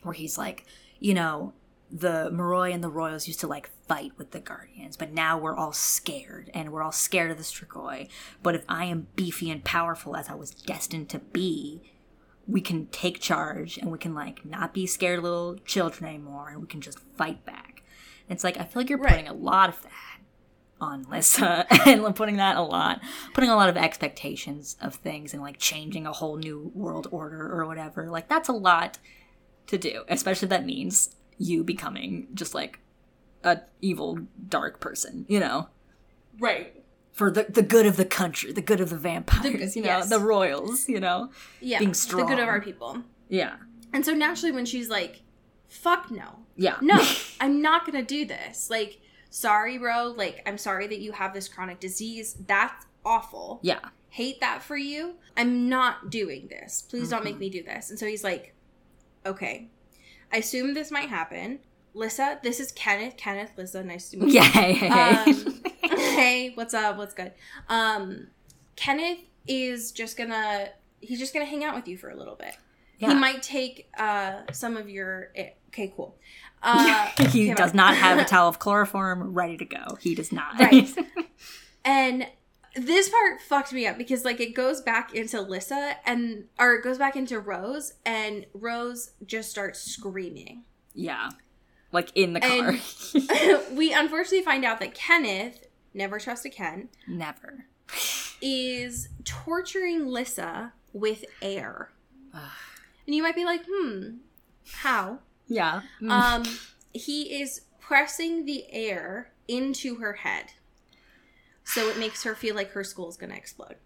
where 0.02 0.14
he's 0.14 0.38
like 0.38 0.64
you 1.00 1.14
know 1.14 1.52
the 1.90 2.30
Moroi 2.30 2.74
and 2.74 2.84
the 2.84 2.90
Royals 2.90 3.26
used 3.26 3.40
to 3.40 3.46
like 3.46 3.70
fight 3.88 4.12
with 4.18 4.32
the 4.32 4.40
Guardians, 4.40 4.94
but 4.96 5.12
now 5.14 5.38
we're 5.38 5.56
all 5.56 5.72
scared 5.72 6.50
and 6.52 6.70
we're 6.70 6.82
all 6.82 6.92
scared 6.92 7.30
of 7.30 7.38
the 7.38 7.42
Strigoi. 7.42 8.08
But 8.42 8.54
if 8.54 8.62
I 8.68 8.84
am 8.84 9.06
beefy 9.16 9.50
and 9.50 9.64
powerful 9.64 10.14
as 10.14 10.28
I 10.28 10.34
was 10.34 10.50
destined 10.50 11.08
to 11.08 11.18
be, 11.18 11.80
we 12.46 12.60
can 12.60 12.88
take 12.88 13.20
charge 13.20 13.78
and 13.78 13.90
we 13.90 13.96
can 13.96 14.14
like 14.14 14.44
not 14.44 14.74
be 14.74 14.86
scared 14.86 15.22
little 15.22 15.56
children 15.64 16.10
anymore 16.10 16.50
and 16.50 16.60
we 16.60 16.66
can 16.66 16.82
just 16.82 16.98
fight 17.16 17.46
back. 17.46 17.82
And 18.28 18.36
it's 18.36 18.44
like 18.44 18.58
I 18.58 18.64
feel 18.64 18.82
like 18.82 18.90
you're 18.90 18.98
Right. 18.98 19.12
putting 19.12 19.28
a 19.28 19.32
lot 19.32 19.70
of 19.70 19.82
that 19.84 20.18
on 20.80 21.04
Lissa 21.04 21.66
and 21.86 22.14
putting 22.14 22.36
that 22.36 22.56
a 22.58 22.62
lot, 22.62 23.00
putting 23.32 23.48
a 23.48 23.56
lot 23.56 23.70
of 23.70 23.78
expectations 23.78 24.76
of 24.82 24.96
things 24.96 25.32
and 25.32 25.42
like 25.42 25.58
changing 25.58 26.06
a 26.06 26.12
whole 26.12 26.36
new 26.36 26.70
world 26.74 27.08
order 27.10 27.50
or 27.50 27.64
whatever. 27.66 28.10
Like 28.10 28.28
that's 28.28 28.50
a 28.50 28.52
lot 28.52 28.98
to 29.68 29.78
do, 29.78 30.02
especially 30.08 30.46
if 30.46 30.50
that 30.50 30.66
means 30.66 31.14
you 31.38 31.62
becoming 31.64 32.26
just 32.34 32.54
like 32.54 32.80
a 33.44 33.60
evil 33.80 34.18
dark 34.48 34.80
person, 34.80 35.24
you 35.28 35.38
know, 35.40 35.68
Right. 36.38 36.74
for 37.12 37.30
the 37.30 37.44
the 37.48 37.62
good 37.62 37.86
of 37.86 37.96
the 37.96 38.04
country, 38.04 38.52
the 38.52 38.60
good 38.62 38.80
of 38.80 38.90
the 38.90 38.96
vampires, 38.96 39.76
you 39.76 39.82
know, 39.82 39.88
yes. 39.98 40.08
the 40.08 40.18
royals, 40.20 40.88
you 40.88 41.00
know. 41.00 41.30
Yeah. 41.60 41.78
Being 41.78 41.94
strong. 41.94 42.26
The 42.26 42.34
good 42.34 42.42
of 42.42 42.48
our 42.48 42.60
people. 42.60 43.02
Yeah. 43.28 43.56
And 43.92 44.04
so 44.04 44.12
naturally, 44.12 44.52
when 44.52 44.66
she's 44.66 44.88
like, 44.88 45.22
"Fuck 45.68 46.10
no, 46.10 46.40
Yeah. 46.56 46.76
no, 46.80 47.00
I'm 47.40 47.62
not 47.62 47.86
gonna 47.86 48.02
do 48.04 48.24
this." 48.26 48.68
Like, 48.70 49.00
sorry, 49.30 49.78
bro. 49.78 50.14
Like, 50.16 50.42
I'm 50.46 50.58
sorry 50.58 50.86
that 50.88 50.98
you 51.00 51.12
have 51.12 51.32
this 51.34 51.48
chronic 51.48 51.80
disease. 51.80 52.36
That's 52.46 52.86
awful. 53.04 53.60
Yeah. 53.62 53.80
hate 54.10 54.40
that 54.40 54.62
for 54.62 54.76
you. 54.76 55.14
I'm 55.36 55.68
not 55.68 56.08
doing 56.10 56.48
this. 56.48 56.82
Please 56.82 57.10
don't 57.10 57.18
Mm-hmm. 57.20 57.24
make 57.24 57.38
me 57.38 57.50
do 57.50 57.62
this. 57.62 57.90
And 57.90 57.98
so 57.98 58.06
he's 58.06 58.24
like, 58.24 58.54
okay. 59.26 59.68
I 60.32 60.38
assume 60.38 60.74
this 60.74 60.90
might 60.90 61.08
happen. 61.08 61.60
Lissa, 61.94 62.38
this 62.42 62.60
is 62.60 62.70
Kenneth. 62.72 63.16
Kenneth, 63.16 63.52
Lissa, 63.56 63.82
nice 63.82 64.10
to 64.10 64.18
meet 64.18 64.34
you. 64.34 64.40
Yeah. 64.40 65.24
Um, 65.26 65.62
hey, 65.82 66.52
what's 66.54 66.74
up? 66.74 66.96
What's 66.96 67.14
good? 67.14 67.32
Um, 67.68 68.28
Kenneth 68.76 69.18
is 69.46 69.92
just 69.92 70.16
gonna 70.16 70.68
he's 71.00 71.18
just 71.18 71.32
gonna 71.32 71.46
hang 71.46 71.64
out 71.64 71.74
with 71.74 71.88
you 71.88 71.96
for 71.96 72.10
a 72.10 72.16
little 72.16 72.36
bit. 72.36 72.56
Yeah. 72.98 73.08
He 73.08 73.14
might 73.14 73.42
take 73.42 73.88
uh 73.98 74.42
some 74.52 74.76
of 74.76 74.88
your 74.88 75.30
eh, 75.34 75.50
okay, 75.68 75.92
cool. 75.96 76.16
Uh, 76.62 77.06
he 77.30 77.54
does 77.54 77.74
not 77.74 77.96
have 77.96 78.18
a 78.18 78.24
towel 78.24 78.48
of 78.48 78.58
chloroform 78.60 79.34
ready 79.34 79.56
to 79.56 79.64
go. 79.64 79.96
He 80.00 80.14
does 80.14 80.32
not. 80.32 80.58
Right. 80.58 80.88
And 81.84 82.26
this 82.78 83.08
part 83.08 83.40
fucked 83.40 83.72
me 83.72 83.86
up 83.86 83.98
because 83.98 84.24
like 84.24 84.40
it 84.40 84.54
goes 84.54 84.80
back 84.80 85.14
into 85.14 85.40
Lissa 85.40 85.96
and 86.06 86.44
or 86.58 86.74
it 86.74 86.84
goes 86.84 86.98
back 86.98 87.16
into 87.16 87.38
Rose 87.40 87.94
and 88.04 88.46
Rose 88.54 89.12
just 89.26 89.50
starts 89.50 89.80
screaming. 89.80 90.64
yeah. 90.94 91.30
Like 91.90 92.10
in 92.14 92.34
the 92.34 92.40
car. 92.40 92.74
We 93.74 93.94
unfortunately 93.94 94.42
find 94.44 94.62
out 94.64 94.78
that 94.80 94.92
Kenneth, 94.94 95.66
never 95.94 96.18
trust 96.18 96.44
a 96.44 96.50
Ken, 96.50 96.90
Never. 97.06 97.64
is 98.42 99.08
torturing 99.24 100.06
Lissa 100.06 100.74
with 100.92 101.24
air. 101.40 101.90
Ugh. 102.34 102.40
And 103.06 103.14
you 103.14 103.22
might 103.22 103.34
be 103.34 103.46
like, 103.46 103.62
hmm, 103.66 104.16
how? 104.70 105.20
Yeah. 105.46 105.80
Um, 106.06 106.42
he 106.92 107.40
is 107.40 107.62
pressing 107.80 108.44
the 108.44 108.64
air 108.70 109.32
into 109.48 109.94
her 109.96 110.12
head. 110.12 110.52
So 111.68 111.88
it 111.88 111.98
makes 111.98 112.22
her 112.24 112.34
feel 112.34 112.54
like 112.54 112.70
her 112.72 112.80
is 112.80 112.92
going 112.92 113.30
to 113.30 113.36
explode. 113.36 113.76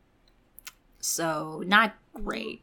so 1.01 1.63
not 1.67 1.95
great. 2.15 2.63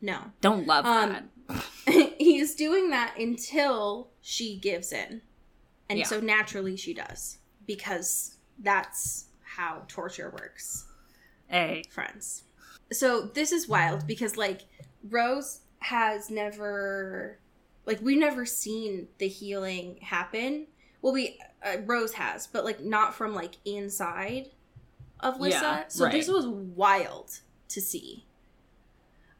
No. 0.00 0.18
Don't 0.40 0.66
love 0.66 0.86
Um, 0.86 1.28
that. 1.48 2.14
He's 2.18 2.54
doing 2.54 2.90
that 2.90 3.18
until 3.18 4.08
she 4.20 4.56
gives 4.56 4.92
in. 4.92 5.20
And 5.88 5.98
Yeah. 5.98 6.06
so 6.06 6.20
naturally 6.20 6.76
she 6.76 6.94
does. 6.94 7.38
Because 7.66 8.36
that's 8.58 9.26
how 9.42 9.82
torture 9.88 10.30
works. 10.30 10.86
Hey. 11.48 11.82
friends. 11.90 12.44
So 12.92 13.22
this 13.22 13.50
is 13.52 13.68
wild 13.68 14.06
because 14.06 14.36
like 14.36 14.62
Rose 15.08 15.60
has 15.80 16.30
never 16.30 17.38
like 17.86 18.00
we've 18.00 18.18
never 18.18 18.46
seen 18.46 19.08
the 19.18 19.26
healing 19.28 19.98
happen. 20.02 20.66
Well, 21.02 21.12
we 21.12 21.38
uh, 21.64 21.78
Rose 21.84 22.12
has, 22.14 22.46
but 22.46 22.64
like 22.64 22.80
not 22.80 23.14
from 23.14 23.34
like 23.34 23.56
inside 23.64 24.48
of 25.20 25.40
Lissa. 25.40 25.60
Yeah, 25.60 25.84
so 25.88 26.04
right. 26.04 26.12
this 26.12 26.28
was 26.28 26.46
wild 26.46 27.40
to 27.68 27.80
see. 27.80 28.26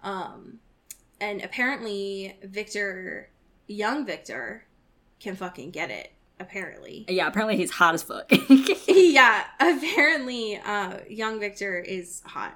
Um, 0.03 0.61
and 1.21 1.43
apparently 1.43 2.37
Victor, 2.43 3.31
young 3.67 4.07
Victor, 4.07 4.67
can 5.19 5.37
fucking 5.37 5.71
get 5.71 5.91
it. 5.91 6.13
Apparently, 6.39 7.05
Yeah, 7.09 7.27
apparently 7.27 7.59
he's 7.59 7.71
hot 7.71 7.93
as 7.95 8.03
fuck. 8.03 8.31
yeah. 8.89 9.45
Apparently, 9.61 10.57
uh, 10.57 10.99
young 11.09 11.39
Victor 11.39 11.79
is 11.79 12.23
hot. 12.25 12.55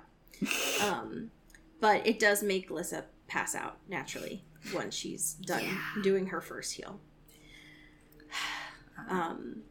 Um, 0.83 1.31
but 1.81 2.07
it 2.07 2.19
does 2.19 2.43
make 2.43 2.71
Lissa 2.71 3.05
pass 3.27 3.55
out 3.55 3.77
naturally 3.89 4.43
once 4.75 4.95
she's 4.95 5.35
done 5.35 5.63
Yeah. 5.65 6.03
doing 6.03 6.27
her 6.29 6.41
first 6.41 6.73
heal. 6.73 6.99
Um, 9.09 9.63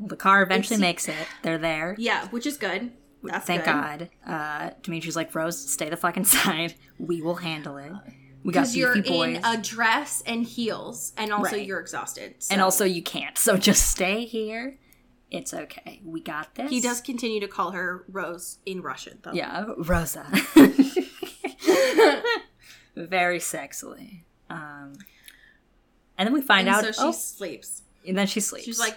the 0.00 0.16
car 0.16 0.42
eventually 0.42 0.80
makes 0.80 1.08
it. 1.08 1.14
They're 1.42 1.58
there. 1.58 1.94
yeah, 1.98 2.26
which 2.28 2.46
is 2.46 2.56
good. 2.56 2.92
That's 3.22 3.46
Thank 3.46 3.64
good. 3.64 3.70
God. 3.70 4.08
Uh, 4.26 4.70
Dimitri's 4.82 5.14
like, 5.14 5.32
Rose, 5.34 5.56
stay 5.70 5.88
the 5.88 5.96
fuck 5.96 6.16
inside. 6.16 6.74
We 6.98 7.22
will 7.22 7.36
handle 7.36 7.76
it. 7.76 7.92
We 8.44 8.52
got 8.52 8.62
Because 8.62 8.76
you're 8.76 9.00
boys. 9.02 9.36
in 9.38 9.44
a 9.44 9.56
dress 9.62 10.22
and 10.26 10.44
heels, 10.44 11.12
and 11.16 11.32
also 11.32 11.56
Right. 11.56 11.66
you're 11.66 11.78
exhausted. 11.80 12.34
And 12.50 12.60
also, 12.60 12.84
you 12.84 13.02
can't. 13.02 13.38
So 13.38 13.56
just 13.70 13.88
stay 13.88 14.24
here. 14.24 14.78
It's 15.30 15.54
okay. 15.54 16.00
We 16.04 16.20
got 16.20 16.54
this. 16.56 16.68
he 16.70 16.80
does 16.80 17.00
continue 17.00 17.38
to 17.40 17.48
call 17.48 17.70
her 17.70 18.04
Rose 18.08 18.58
in 18.66 18.82
Russian, 18.82 19.18
though. 19.22 19.32
Yeah, 19.32 19.66
Rosa. 19.78 20.26
Very 22.96 23.38
sexily. 23.38 24.20
Um, 24.50 24.94
and 26.18 26.26
then 26.26 26.32
we 26.34 26.42
find 26.42 26.68
And 26.68 26.76
out. 26.76 26.84
so 26.84 26.92
she 26.92 26.98
oh, 27.08 27.12
sleeps. 27.12 27.81
And 28.06 28.16
then 28.18 28.26
she 28.26 28.40
sleeps. 28.40 28.64
She's 28.66 28.78
like, 28.80 28.96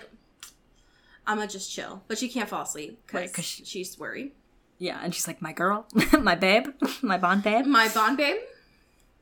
"I'm 1.28 1.38
gonna 1.38 1.50
just 1.50 1.72
chill," 1.72 2.04
but 2.08 2.18
she 2.18 2.28
can't 2.30 2.50
fall 2.50 2.64
asleep 2.64 3.00
Right, 3.14 3.30
she- 3.44 3.66
she's 3.66 3.98
worried. 4.00 4.32
yeah, 4.78 5.00
and 5.04 5.14
she's 5.14 5.28
like, 5.28 5.42
my 5.42 5.54
girl, 5.54 5.86
my 6.20 6.36
babe, 6.36 6.68
my 7.02 7.18
bond 7.18 7.44
babe. 7.44 7.66
My 7.66 7.88
bond 7.90 8.18
babe, 8.18 8.38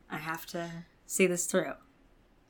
I 0.10 0.18
have 0.18 0.46
to 0.48 0.70
see 1.06 1.28
this 1.28 1.46
through. 1.46 1.74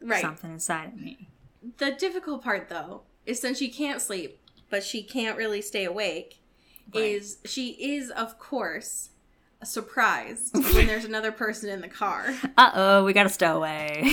right? 0.02 0.22
Something 0.22 0.52
inside 0.52 0.90
of 0.94 0.96
me. 1.00 1.30
The 1.78 1.92
difficult 1.92 2.44
part, 2.44 2.68
though, 2.70 3.04
is 3.26 3.40
since 3.40 3.58
she 3.58 3.70
can't 3.70 4.02
sleep, 4.02 4.40
but 4.70 4.84
she 4.84 5.02
can't 5.04 5.38
really 5.38 5.62
stay 5.62 5.86
awake, 5.86 6.40
Right. 6.94 7.04
is 7.06 7.38
she 7.46 7.70
is, 7.72 8.10
of 8.10 8.38
course, 8.40 9.10
surprised 9.64 10.54
when 10.54 10.88
there's 10.88 11.06
another 11.06 11.32
person 11.32 11.70
in 11.70 11.80
the 11.80 11.88
car. 11.88 12.34
Uh 12.58 12.72
oh, 12.74 13.04
we 13.06 13.14
got 13.14 13.26
a 13.26 13.30
stowaway. 13.30 14.04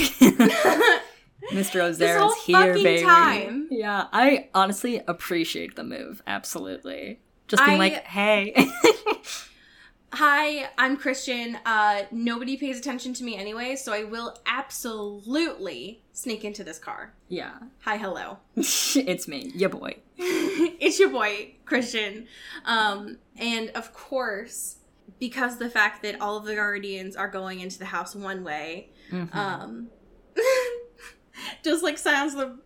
Mr. 1.52 1.80
Ozera's 1.80 2.20
whole 2.20 2.34
here, 2.64 2.74
baby. 2.74 3.02
time. 3.02 3.68
Yeah, 3.70 4.06
I 4.12 4.48
honestly 4.54 5.02
appreciate 5.06 5.76
the 5.76 5.84
move. 5.84 6.22
Absolutely. 6.26 7.20
Just 7.48 7.64
being 7.64 7.76
I- 7.76 7.78
like, 7.88 8.04
hey. 8.04 8.54
Hi, 10.12 10.68
I'm 10.76 10.96
Christian. 10.96 11.56
Uh, 11.64 12.02
nobody 12.10 12.56
pays 12.56 12.76
attention 12.78 13.14
to 13.14 13.24
me 13.24 13.36
anyway, 13.36 13.76
so 13.76 13.92
I 13.92 14.02
will 14.02 14.36
absolutely 14.44 16.02
sneak 16.12 16.44
into 16.44 16.64
this 16.64 16.78
car. 16.80 17.14
yeah. 17.28 17.52
Hi, 17.82 17.96
hello. 17.96 18.38
it's 18.56 19.28
me, 19.28 19.52
your 19.54 19.68
boy. 19.70 19.96
it's 20.18 20.98
your 20.98 21.10
boy 21.10 21.54
Christian, 21.64 22.26
um, 22.64 23.18
and 23.38 23.70
of 23.70 23.92
course, 23.92 24.78
because 25.20 25.58
the 25.58 25.70
fact 25.70 26.02
that 26.02 26.20
all 26.20 26.36
of 26.36 26.44
the 26.44 26.56
guardians 26.56 27.14
are 27.14 27.28
going 27.28 27.60
into 27.60 27.78
the 27.78 27.84
house 27.86 28.14
one 28.16 28.42
way, 28.42 28.88
Mhm. 29.12 29.32
um, 29.34 29.90
just 31.62 31.82
like 31.82 31.98
sounds 31.98 32.34
the 32.34 32.58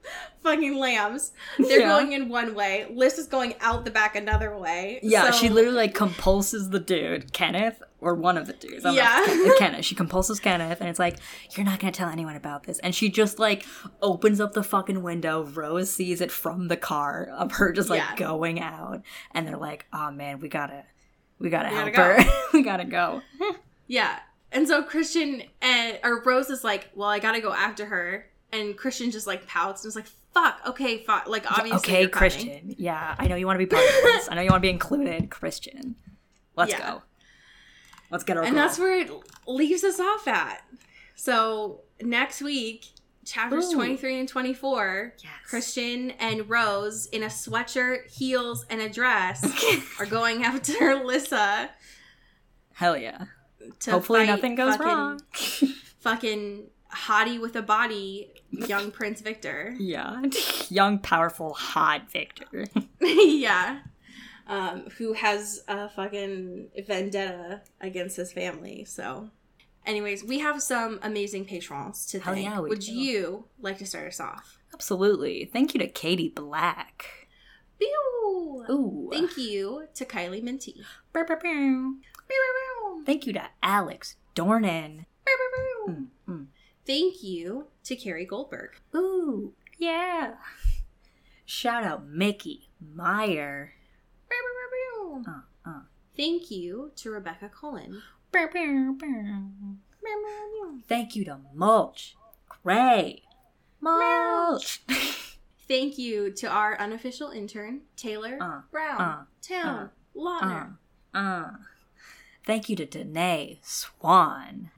fucking 0.43 0.77
lambs. 0.77 1.33
They're 1.59 1.81
Yeah. 1.81 1.89
going 1.89 2.13
in 2.13 2.29
one 2.29 2.55
way. 2.55 2.87
Liz 2.93 3.19
is 3.19 3.27
going 3.27 3.55
out 3.61 3.85
the 3.85 3.91
back 3.91 4.17
another 4.17 4.57
way. 4.57 5.01
Yeah, 5.03 5.31
So- 5.31 5.39
she 5.39 5.49
literally 5.49 5.77
like 5.77 5.95
compulses 5.95 6.71
the 6.71 6.81
dude, 6.81 7.33
Kenneth, 7.33 7.83
or 8.01 8.15
one 8.15 8.37
of 8.37 8.47
the 8.47 8.53
dudes. 8.53 8.85
I 8.85 8.95
don't 8.95 8.97
Yeah. 9.47 9.53
Kenneth. 9.59 9.85
She 9.85 9.95
compulses 9.95 10.39
Kenneth, 10.41 10.81
and 10.81 10.89
it's 10.91 10.99
like, 10.99 11.17
you're 11.57 11.65
not 11.65 11.79
gonna 11.81 11.93
tell 11.93 12.09
anyone 12.11 12.37
about 12.37 12.65
this. 12.65 12.79
And 12.81 12.95
she 12.95 13.09
just 13.09 13.39
like 13.39 13.65
opens 14.03 14.41
up 14.41 14.53
the 14.53 14.63
fucking 14.63 15.03
window. 15.03 15.45
Rose 15.45 15.91
sees 15.91 16.21
it 16.21 16.31
from 16.31 16.69
the 16.69 16.77
car 16.77 17.29
of 17.37 17.53
her 17.53 17.73
just 17.73 17.89
like 17.91 18.03
Yeah. 18.03 18.17
going 18.17 18.61
out, 18.61 19.03
and 19.33 19.47
they're 19.49 19.57
like, 19.57 19.87
oh 19.93 20.11
man, 20.11 20.41
we 20.41 20.49
gotta, 20.49 20.85
we 21.39 21.49
gotta 21.51 21.71
We 21.71 21.75
help 21.75 21.93
gotta 21.95 22.23
her. 22.23 22.31
we 22.53 22.63
gotta 22.63 22.85
go. 22.85 23.23
Yeah. 23.87 24.19
And 24.51 24.67
so 24.69 24.83
Christian 24.83 25.43
and 25.61 25.99
or 26.05 26.23
Rose 26.23 26.49
is 26.49 26.65
like, 26.65 26.89
well, 26.95 27.09
I 27.09 27.19
gotta 27.19 27.41
go 27.41 27.53
after 27.53 27.85
her, 27.87 28.27
and 28.55 28.77
Christian 28.77 29.11
just 29.11 29.27
like 29.27 29.47
pouts 29.47 29.85
and 29.85 29.89
is 29.91 29.97
like, 29.97 30.07
fuck, 30.33 30.61
okay, 30.67 30.99
fuck. 31.05 31.27
Like 31.29 31.51
obviously, 31.51 31.77
okay, 31.79 32.01
you're 32.03 32.09
coming. 32.11 32.31
Christian. 32.31 32.75
Yeah, 32.79 33.15
I 33.19 33.27
know 33.27 33.37
you 33.37 33.47
want 33.47 33.59
to 33.59 33.67
be 33.67 33.71
part 33.75 33.85
of 33.87 33.93
this. 34.05 34.29
I 34.31 34.35
know 34.35 34.43
you 34.43 34.51
want 34.51 34.63
to 34.63 34.67
be 34.67 34.71
included, 34.71 35.31
Christian. 35.31 35.97
Let's 36.57 36.71
Yeah. 36.73 36.91
go. 36.93 37.03
Let's 38.11 38.25
get 38.25 38.37
our 38.37 38.45
and 38.45 38.55
girl. 38.55 38.65
that's 38.65 38.79
where 38.79 38.99
it 39.01 39.11
leaves 39.47 39.83
us 39.85 39.99
off 40.01 40.29
at. 40.29 40.63
So 41.17 41.81
next 42.01 42.43
week, 42.43 42.87
chapters 43.25 43.73
Ooh. 43.73 43.75
23 43.77 44.21
and 44.21 44.29
24, 44.29 45.15
Yes. 45.23 45.33
Christian 45.49 46.11
and 46.13 46.49
Rose 46.49 47.07
in 47.07 47.23
a 47.23 47.27
sweatshirt, 47.29 48.11
heels, 48.13 48.67
and 48.71 48.81
a 48.81 48.89
dress 48.89 49.43
are 49.99 50.07
going 50.07 50.45
after 50.45 50.95
Lissa 51.05 51.71
Hell 52.75 52.97
yeah. 52.97 53.25
Hopefully 53.89 54.27
nothing 54.27 54.57
goes 54.57 54.77
fucking, 54.77 54.87
wrong. 54.87 55.21
Fucking 56.01 56.65
hottie 56.95 57.41
with 57.41 57.57
a 57.57 57.63
body, 57.63 58.31
young 58.51 58.91
Prince 58.91 59.21
Victor. 59.21 59.75
Yeah. 59.79 60.23
Young, 60.71 60.99
powerful, 60.99 61.53
hot 61.55 62.11
Victor. 62.11 62.67
yeah. 63.01 63.81
Um, 64.47 64.89
who 64.99 65.13
has 65.15 65.63
a 65.69 65.89
fucking 65.89 66.69
vendetta 66.87 67.63
against 67.81 68.17
his 68.17 68.33
family. 68.33 68.85
So, 68.85 69.31
anyways, 69.87 70.23
we 70.25 70.39
have 70.41 70.63
some 70.63 70.99
amazing 71.03 71.45
patrons 71.47 72.07
to 72.07 72.21
Hell 72.21 72.35
thank. 72.35 72.45
yeah, 72.47 72.59
Would 72.61 72.81
do. 72.81 72.93
you 72.93 73.45
like 73.61 73.79
to 73.79 73.87
start 73.87 74.07
us 74.09 74.21
off? 74.21 74.59
Absolutely. 74.73 75.45
Thank 75.53 75.75
you 75.75 75.81
to 75.81 75.87
Katie 75.89 76.29
Black. 76.29 77.07
Pew! 77.79 78.65
Ooh. 78.71 79.09
Thank 79.13 79.37
you 79.37 79.87
to 79.95 80.05
Kylie 80.05 80.43
Minty. 80.43 80.83
Bow, 81.13 81.25
bow, 81.27 81.37
bow. 81.43 83.01
Thank 83.07 83.27
you 83.27 83.33
to 83.35 83.43
Alex 83.63 84.17
Dornan. 84.35 85.05
Mm, 85.89 86.07
mm. 86.29 86.47
Thank 86.87 87.23
you 87.23 87.69
to 87.85 87.97
Carrie 87.97 88.27
Goldberg. 88.27 88.73
Ooh, 88.95 89.55
yeah. 89.79 90.35
Shout 91.47 91.85
out 91.85 92.07
Mickey 92.07 92.69
Meyer. 92.81 93.73
Uh, 95.27 95.41
uh. 95.65 95.81
Thank 96.17 96.51
you 96.51 96.91
to 96.97 97.11
Rebecca 97.11 97.49
Cullen. 97.49 98.03
Thank 100.89 101.17
you 101.17 101.25
to 101.25 101.39
Mulch. 101.55 102.17
Gray. 102.63 103.23
Mulch. 103.81 104.83
Thank 105.69 105.97
you 105.99 106.31
to 106.33 106.47
our 106.47 106.79
unofficial 106.79 107.31
intern, 107.31 107.83
Taylor 107.97 108.39
Uh, 108.41 108.61
Brown. 108.71 109.01
uh, 109.01 109.25
Town 109.41 109.91
Lautner. 110.15 110.77
uh, 111.15 111.19
uh. 111.19 111.51
Thank 112.45 112.69
you 112.69 112.77
to 112.77 112.85
Danae 112.85 113.61
Swan. 113.63 114.71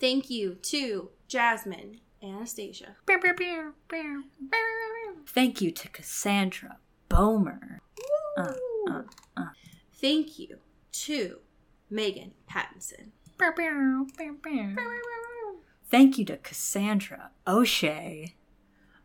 Wow. 0.00 0.06
Thank 0.08 0.30
you 0.30 0.54
to 0.54 1.10
Jasmine 1.28 2.00
Anastasia. 2.22 2.96
Thank 5.26 5.60
you 5.60 5.70
to 5.70 5.88
Cassandra 5.88 6.78
Bomer. 7.08 7.78
Uh, 8.36 8.52
uh, 8.88 9.02
uh. 9.36 9.44
Thank 9.94 10.38
you 10.38 10.58
to 10.92 11.38
Megan 11.90 12.32
Pattinson. 12.50 13.10
Thank 15.90 16.18
you 16.18 16.24
to 16.26 16.36
Cassandra 16.38 17.30
O'Shea. 17.46 18.34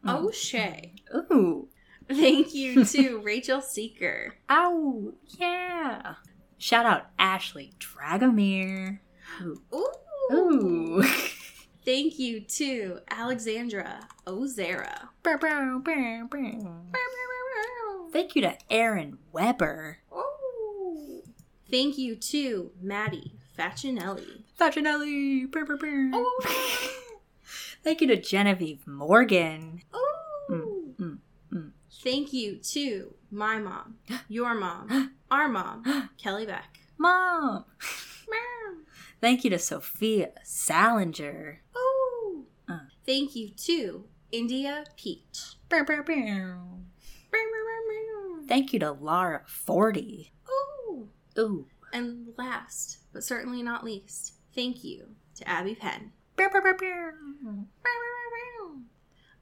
Mm. 0.06 0.24
O'Shea. 0.24 0.94
Ooh. 1.14 1.68
Thank 2.08 2.54
you 2.54 2.86
to 2.96 3.20
Rachel 3.20 3.62
Seeker. 3.62 4.36
Ow. 4.50 5.14
Yeah. 5.40 6.16
Shout 6.58 6.86
out 6.86 7.08
Ashley 7.18 7.74
Dragomir. 7.80 9.00
Ooh. 9.42 9.62
Ooh. 9.74 9.92
Ooh. 10.32 11.04
Thank 11.86 12.18
you 12.18 12.42
to 12.42 13.00
Alexandra 13.12 14.08
Ozera. 14.26 15.10
Thank 18.12 18.36
you 18.36 18.42
to 18.42 18.58
Aaron 18.72 19.18
Weber. 19.32 20.00
Ooh. 20.12 21.22
Thank 21.70 21.98
you 21.98 22.16
to 22.16 22.72
Maddie 22.82 23.34
Facinelli. 23.58 24.44
Facinelli. 24.60 25.52
Thank 27.84 28.02
you 28.02 28.08
to 28.08 28.20
Genevieve 28.20 28.88
Morgan. 28.88 29.82
Ooh. 29.96 30.96
mm, 31.00 31.18
mm. 31.54 31.72
Thank 32.04 32.34
you 32.34 32.58
to 32.58 33.14
my 33.32 33.60
mom, 33.60 33.96
your 34.28 34.56
mom, 34.56 35.16
our 35.32 35.48
mom, 35.48 36.10
Kelly 36.18 36.46
Beck. 36.46 36.80
Mom. 36.98 37.66
Thank 39.26 39.44
you 39.44 39.50
to 39.50 39.58
Sophia 39.58 40.30
Salinger. 40.44 41.64
Ooh. 41.76 42.46
Uh. 42.70 42.82
Thank 43.08 43.36
you 43.36 43.50
to 43.50 44.06
India 44.32 44.84
Peach. 44.98 45.56
Thank 48.48 48.72
you 48.72 48.78
to 48.82 48.92
Lara 48.92 49.42
Forty. 49.48 50.32
Ooh. 50.48 51.10
Ooh. 51.40 51.66
And 51.92 52.34
last, 52.38 53.00
but 53.14 53.24
certainly 53.24 53.64
not 53.64 53.84
least, 53.84 54.34
thank 54.54 54.84
you 54.84 55.16
to 55.38 55.50
Abby 55.50 55.74
Penn. 55.74 56.12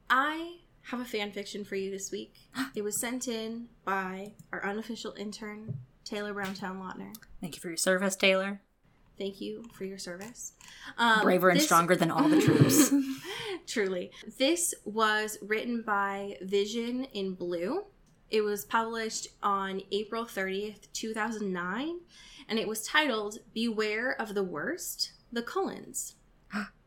I 0.10 0.60
have 0.84 1.02
a 1.02 1.06
fan 1.06 1.34
fiction 1.34 1.66
for 1.66 1.76
you 1.76 1.92
this 1.92 2.10
week. 2.10 2.36
It 2.74 2.84
was 2.84 3.02
sent 3.02 3.28
in 3.28 3.68
by 3.84 4.32
our 4.54 4.64
unofficial 4.66 5.14
intern, 5.18 5.80
Taylor 6.06 6.34
Browntown 6.34 6.80
Lautner. 6.80 7.14
Thank 7.42 7.58
you 7.58 7.62
for 7.62 7.68
your 7.68 7.76
service, 7.76 8.16
Taylor. 8.16 8.62
Thank 9.18 9.42
you 9.42 9.66
for 9.74 9.86
your 9.86 9.98
service. 9.98 10.54
Um, 10.98 11.22
Braver 11.22 11.50
and 11.50 11.60
this- 11.60 11.66
stronger 11.66 11.96
than 11.96 12.12
all 12.12 12.28
the 12.28 12.42
troops. 12.42 12.92
Truly. 13.68 14.12
This 14.38 14.74
was 14.86 15.38
written 15.42 15.82
by 15.82 16.38
Vision 16.42 17.06
in 17.14 17.34
Blue. 17.36 17.86
It 18.30 18.42
was 18.42 18.66
published 18.66 19.28
on 19.44 19.82
April 19.92 20.26
30th, 20.26 20.92
2009, 20.94 22.00
and 22.50 22.60
it 22.60 22.68
was 22.68 22.86
titled 22.88 23.38
Beware 23.54 24.20
of 24.20 24.34
the 24.34 24.44
Worst 24.44 25.12
The 25.32 25.44
Cullens. 25.44 26.16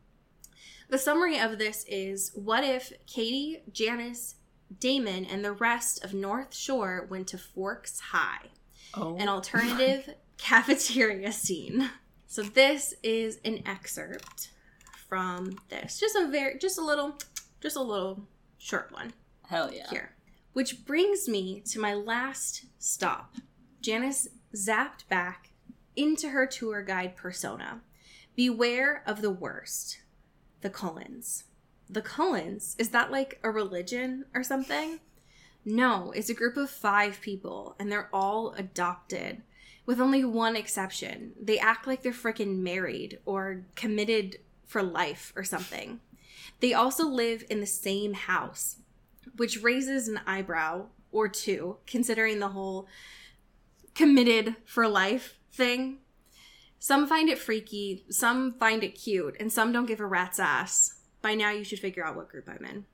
the 0.88 0.98
summary 0.98 1.38
of 1.38 1.58
this 1.58 1.84
is 1.88 2.32
What 2.34 2.64
if 2.64 2.92
Katie, 3.06 3.62
Janice, 3.72 4.34
Damon, 4.80 5.24
and 5.24 5.44
the 5.44 5.52
rest 5.52 6.04
of 6.04 6.12
North 6.12 6.52
Shore 6.54 7.06
went 7.08 7.28
to 7.28 7.38
Forks 7.38 8.00
High? 8.00 8.48
oh. 8.94 9.16
an 9.16 9.28
alternative 9.28 10.14
cafeteria 10.38 11.32
scene. 11.32 11.90
So 12.26 12.42
this 12.42 12.94
is 13.02 13.38
an 13.44 13.62
excerpt 13.66 14.50
from 15.08 15.58
this. 15.68 15.98
Just 15.98 16.16
a 16.16 16.26
very 16.28 16.58
just 16.58 16.78
a 16.78 16.84
little 16.84 17.18
just 17.60 17.76
a 17.76 17.82
little 17.82 18.26
short 18.58 18.92
one 18.92 19.12
Hell 19.48 19.72
yeah. 19.72 19.88
here. 19.90 20.12
Which 20.52 20.84
brings 20.84 21.28
me 21.28 21.60
to 21.66 21.80
my 21.80 21.94
last 21.94 22.64
stop. 22.78 23.34
Janice 23.80 24.28
zapped 24.54 25.06
back 25.08 25.50
into 25.94 26.30
her 26.30 26.46
tour 26.46 26.82
guide 26.82 27.16
persona. 27.16 27.80
Beware 28.34 29.02
of 29.06 29.22
the 29.22 29.30
worst. 29.30 29.98
The 30.62 30.70
Cullens. 30.70 31.44
The 31.88 32.02
Cullens? 32.02 32.74
Is 32.78 32.88
that 32.90 33.10
like 33.10 33.38
a 33.42 33.50
religion 33.50 34.24
or 34.34 34.42
something? 34.42 35.00
No, 35.64 36.12
it's 36.14 36.28
a 36.28 36.34
group 36.34 36.56
of 36.56 36.70
five 36.70 37.20
people, 37.20 37.74
and 37.78 37.90
they're 37.90 38.08
all 38.12 38.52
adopted, 38.52 39.42
with 39.86 40.00
only 40.00 40.24
one 40.24 40.56
exception. 40.56 41.32
They 41.40 41.58
act 41.58 41.86
like 41.86 42.02
they're 42.02 42.12
freaking 42.12 42.58
married 42.58 43.20
or 43.24 43.64
committed 43.76 44.38
for 44.66 44.82
life 44.82 45.32
or 45.36 45.44
something. 45.44 46.00
They 46.60 46.74
also 46.74 47.06
live 47.06 47.44
in 47.48 47.60
the 47.60 47.66
same 47.66 48.14
house, 48.14 48.76
which 49.36 49.62
raises 49.62 50.08
an 50.08 50.20
eyebrow 50.26 50.86
or 51.12 51.28
two, 51.28 51.76
considering 51.86 52.40
the 52.40 52.48
whole 52.48 52.88
committed 53.94 54.56
for 54.64 54.88
life 54.88 55.38
thing. 55.52 55.98
Some 56.78 57.06
find 57.06 57.28
it 57.28 57.38
freaky, 57.38 58.04
some 58.10 58.54
find 58.58 58.84
it 58.84 58.90
cute, 58.90 59.36
and 59.40 59.52
some 59.52 59.72
don't 59.72 59.86
give 59.86 60.00
a 60.00 60.06
rat's 60.06 60.38
ass. 60.38 61.00
By 61.22 61.34
now, 61.34 61.50
you 61.50 61.64
should 61.64 61.78
figure 61.78 62.04
out 62.04 62.16
what 62.16 62.28
group 62.28 62.48
I'm 62.48 62.64
in. 62.64 62.84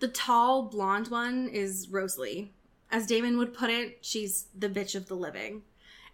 The 0.00 0.08
tall 0.08 0.62
blonde 0.62 1.08
one 1.08 1.48
is 1.48 1.88
Rosalie. 1.90 2.52
As 2.90 3.06
Damon 3.06 3.38
would 3.38 3.54
put 3.54 3.70
it, 3.70 3.98
she's 4.02 4.46
the 4.56 4.68
bitch 4.68 4.94
of 4.94 5.06
the 5.06 5.14
living. 5.14 5.62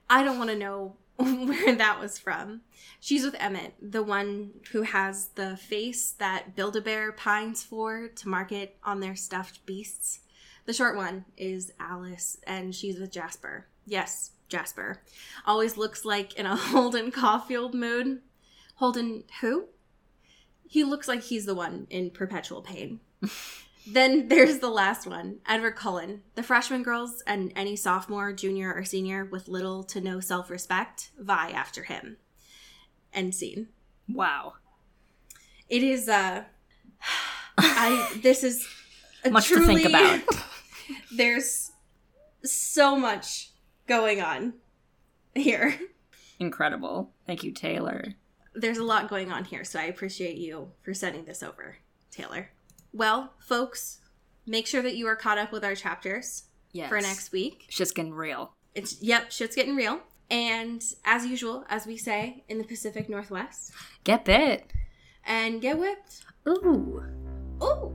I 0.09 0.23
don't 0.23 0.39
want 0.39 0.51
to 0.51 0.57
know 0.57 0.97
where 1.17 1.75
that 1.75 2.01
was 2.01 2.19
from. 2.19 2.63
She's 3.01 3.25
with 3.25 3.37
Emmett, 3.39 3.75
the 3.81 4.03
one 4.03 4.51
who 4.73 4.83
has 4.83 5.29
the 5.29 5.57
face 5.57 6.13
that 6.19 6.55
Build 6.55 6.77
a 6.77 6.81
Bear 6.81 7.13
pines 7.13 7.63
for 7.63 8.09
to 8.09 8.29
market 8.29 8.77
on 8.85 9.01
their 9.01 9.17
stuffed 9.17 9.65
beasts. 9.67 10.21
The 10.67 10.73
short 10.73 10.97
one 10.97 11.25
is 11.37 11.73
Alice, 11.79 12.39
and 12.47 12.75
she's 12.75 12.99
with 12.99 13.13
Jasper. 13.13 13.67
Yes, 13.87 14.33
Jasper. 14.49 15.03
Always 15.47 15.77
looks 15.77 16.05
like 16.05 16.35
in 16.35 16.47
a 16.47 16.57
Holden 16.57 17.11
Caulfield 17.11 17.75
mood. 17.75 18.21
Holden 18.77 19.25
who? 19.41 19.67
He 20.69 20.85
looks 20.85 21.09
like 21.09 21.23
he's 21.23 21.47
the 21.47 21.55
one 21.55 21.87
in 21.89 22.11
perpetual 22.11 22.63
pain. 22.63 23.01
then 23.87 24.29
there's 24.29 24.59
the 24.59 24.69
last 24.71 25.07
one, 25.07 25.39
Edward 25.47 25.77
Cullen. 25.77 26.23
The 26.35 26.43
freshman 26.43 26.83
girls 26.83 27.23
and 27.27 27.53
any 27.57 27.77
sophomore, 27.77 28.33
junior, 28.33 28.73
or 28.75 28.85
senior 28.85 29.25
with 29.25 29.49
little 29.49 29.85
to 29.85 30.01
no 30.01 30.21
self 30.21 30.51
respect 30.51 31.11
vie 31.19 31.51
after 31.51 31.85
him. 31.85 32.17
End 33.13 33.35
scene. 33.35 33.69
Wow. 34.09 34.55
It 35.69 35.83
is 35.83 36.09
uh 36.09 36.45
I 37.59 38.19
this 38.23 38.45
is 38.45 38.67
a 39.25 39.31
Much 39.31 39.49
to 39.49 39.57
think 39.65 39.81
truly- 39.81 39.85
about. 39.87 40.21
There's 41.17 41.73
so 42.45 42.97
much 42.97 43.51
going 43.89 44.21
on 44.23 44.55
here. 45.35 45.79
Incredible. 46.39 47.11
Thank 47.27 47.43
you, 47.43 47.51
Taylor. 47.51 48.15
There's 48.55 48.79
a 48.79 48.85
lot 48.85 49.09
going 49.09 49.33
on 49.33 49.45
here, 49.45 49.65
so 49.65 49.79
I 49.81 49.85
appreciate 49.85 50.37
you 50.37 50.71
for 50.83 50.95
sending 50.95 51.25
this 51.25 51.43
over, 51.43 51.77
Taylor. 52.11 52.51
Well, 52.97 53.35
folks, 53.39 53.99
make 54.47 54.67
sure 54.67 54.81
that 54.81 54.97
you 54.97 55.07
are 55.07 55.17
caught 55.17 55.37
up 55.37 55.53
with 55.53 55.65
our 55.65 55.75
chapters 55.75 56.45
Yes. 56.73 56.89
for 56.89 56.99
next 57.01 57.31
week. 57.31 57.67
Shit's 57.69 57.93
getting 57.93 58.15
real. 58.15 58.53
It's 58.75 59.03
yep, 59.03 59.31
shit's 59.31 59.55
getting 59.55 59.77
real. 59.77 60.01
And 60.31 60.83
as 61.05 61.27
usual, 61.27 61.65
as 61.69 61.87
we 61.87 61.97
say 61.99 62.43
in 62.49 62.59
the 62.59 62.65
Pacific 62.65 63.09
Northwest, 63.09 63.73
Get 64.05 64.25
bit. 64.25 64.71
and 65.25 65.61
get 65.61 65.79
whipped. 65.79 66.23
Ooh. 66.49 67.03
Ooh. 67.63 67.95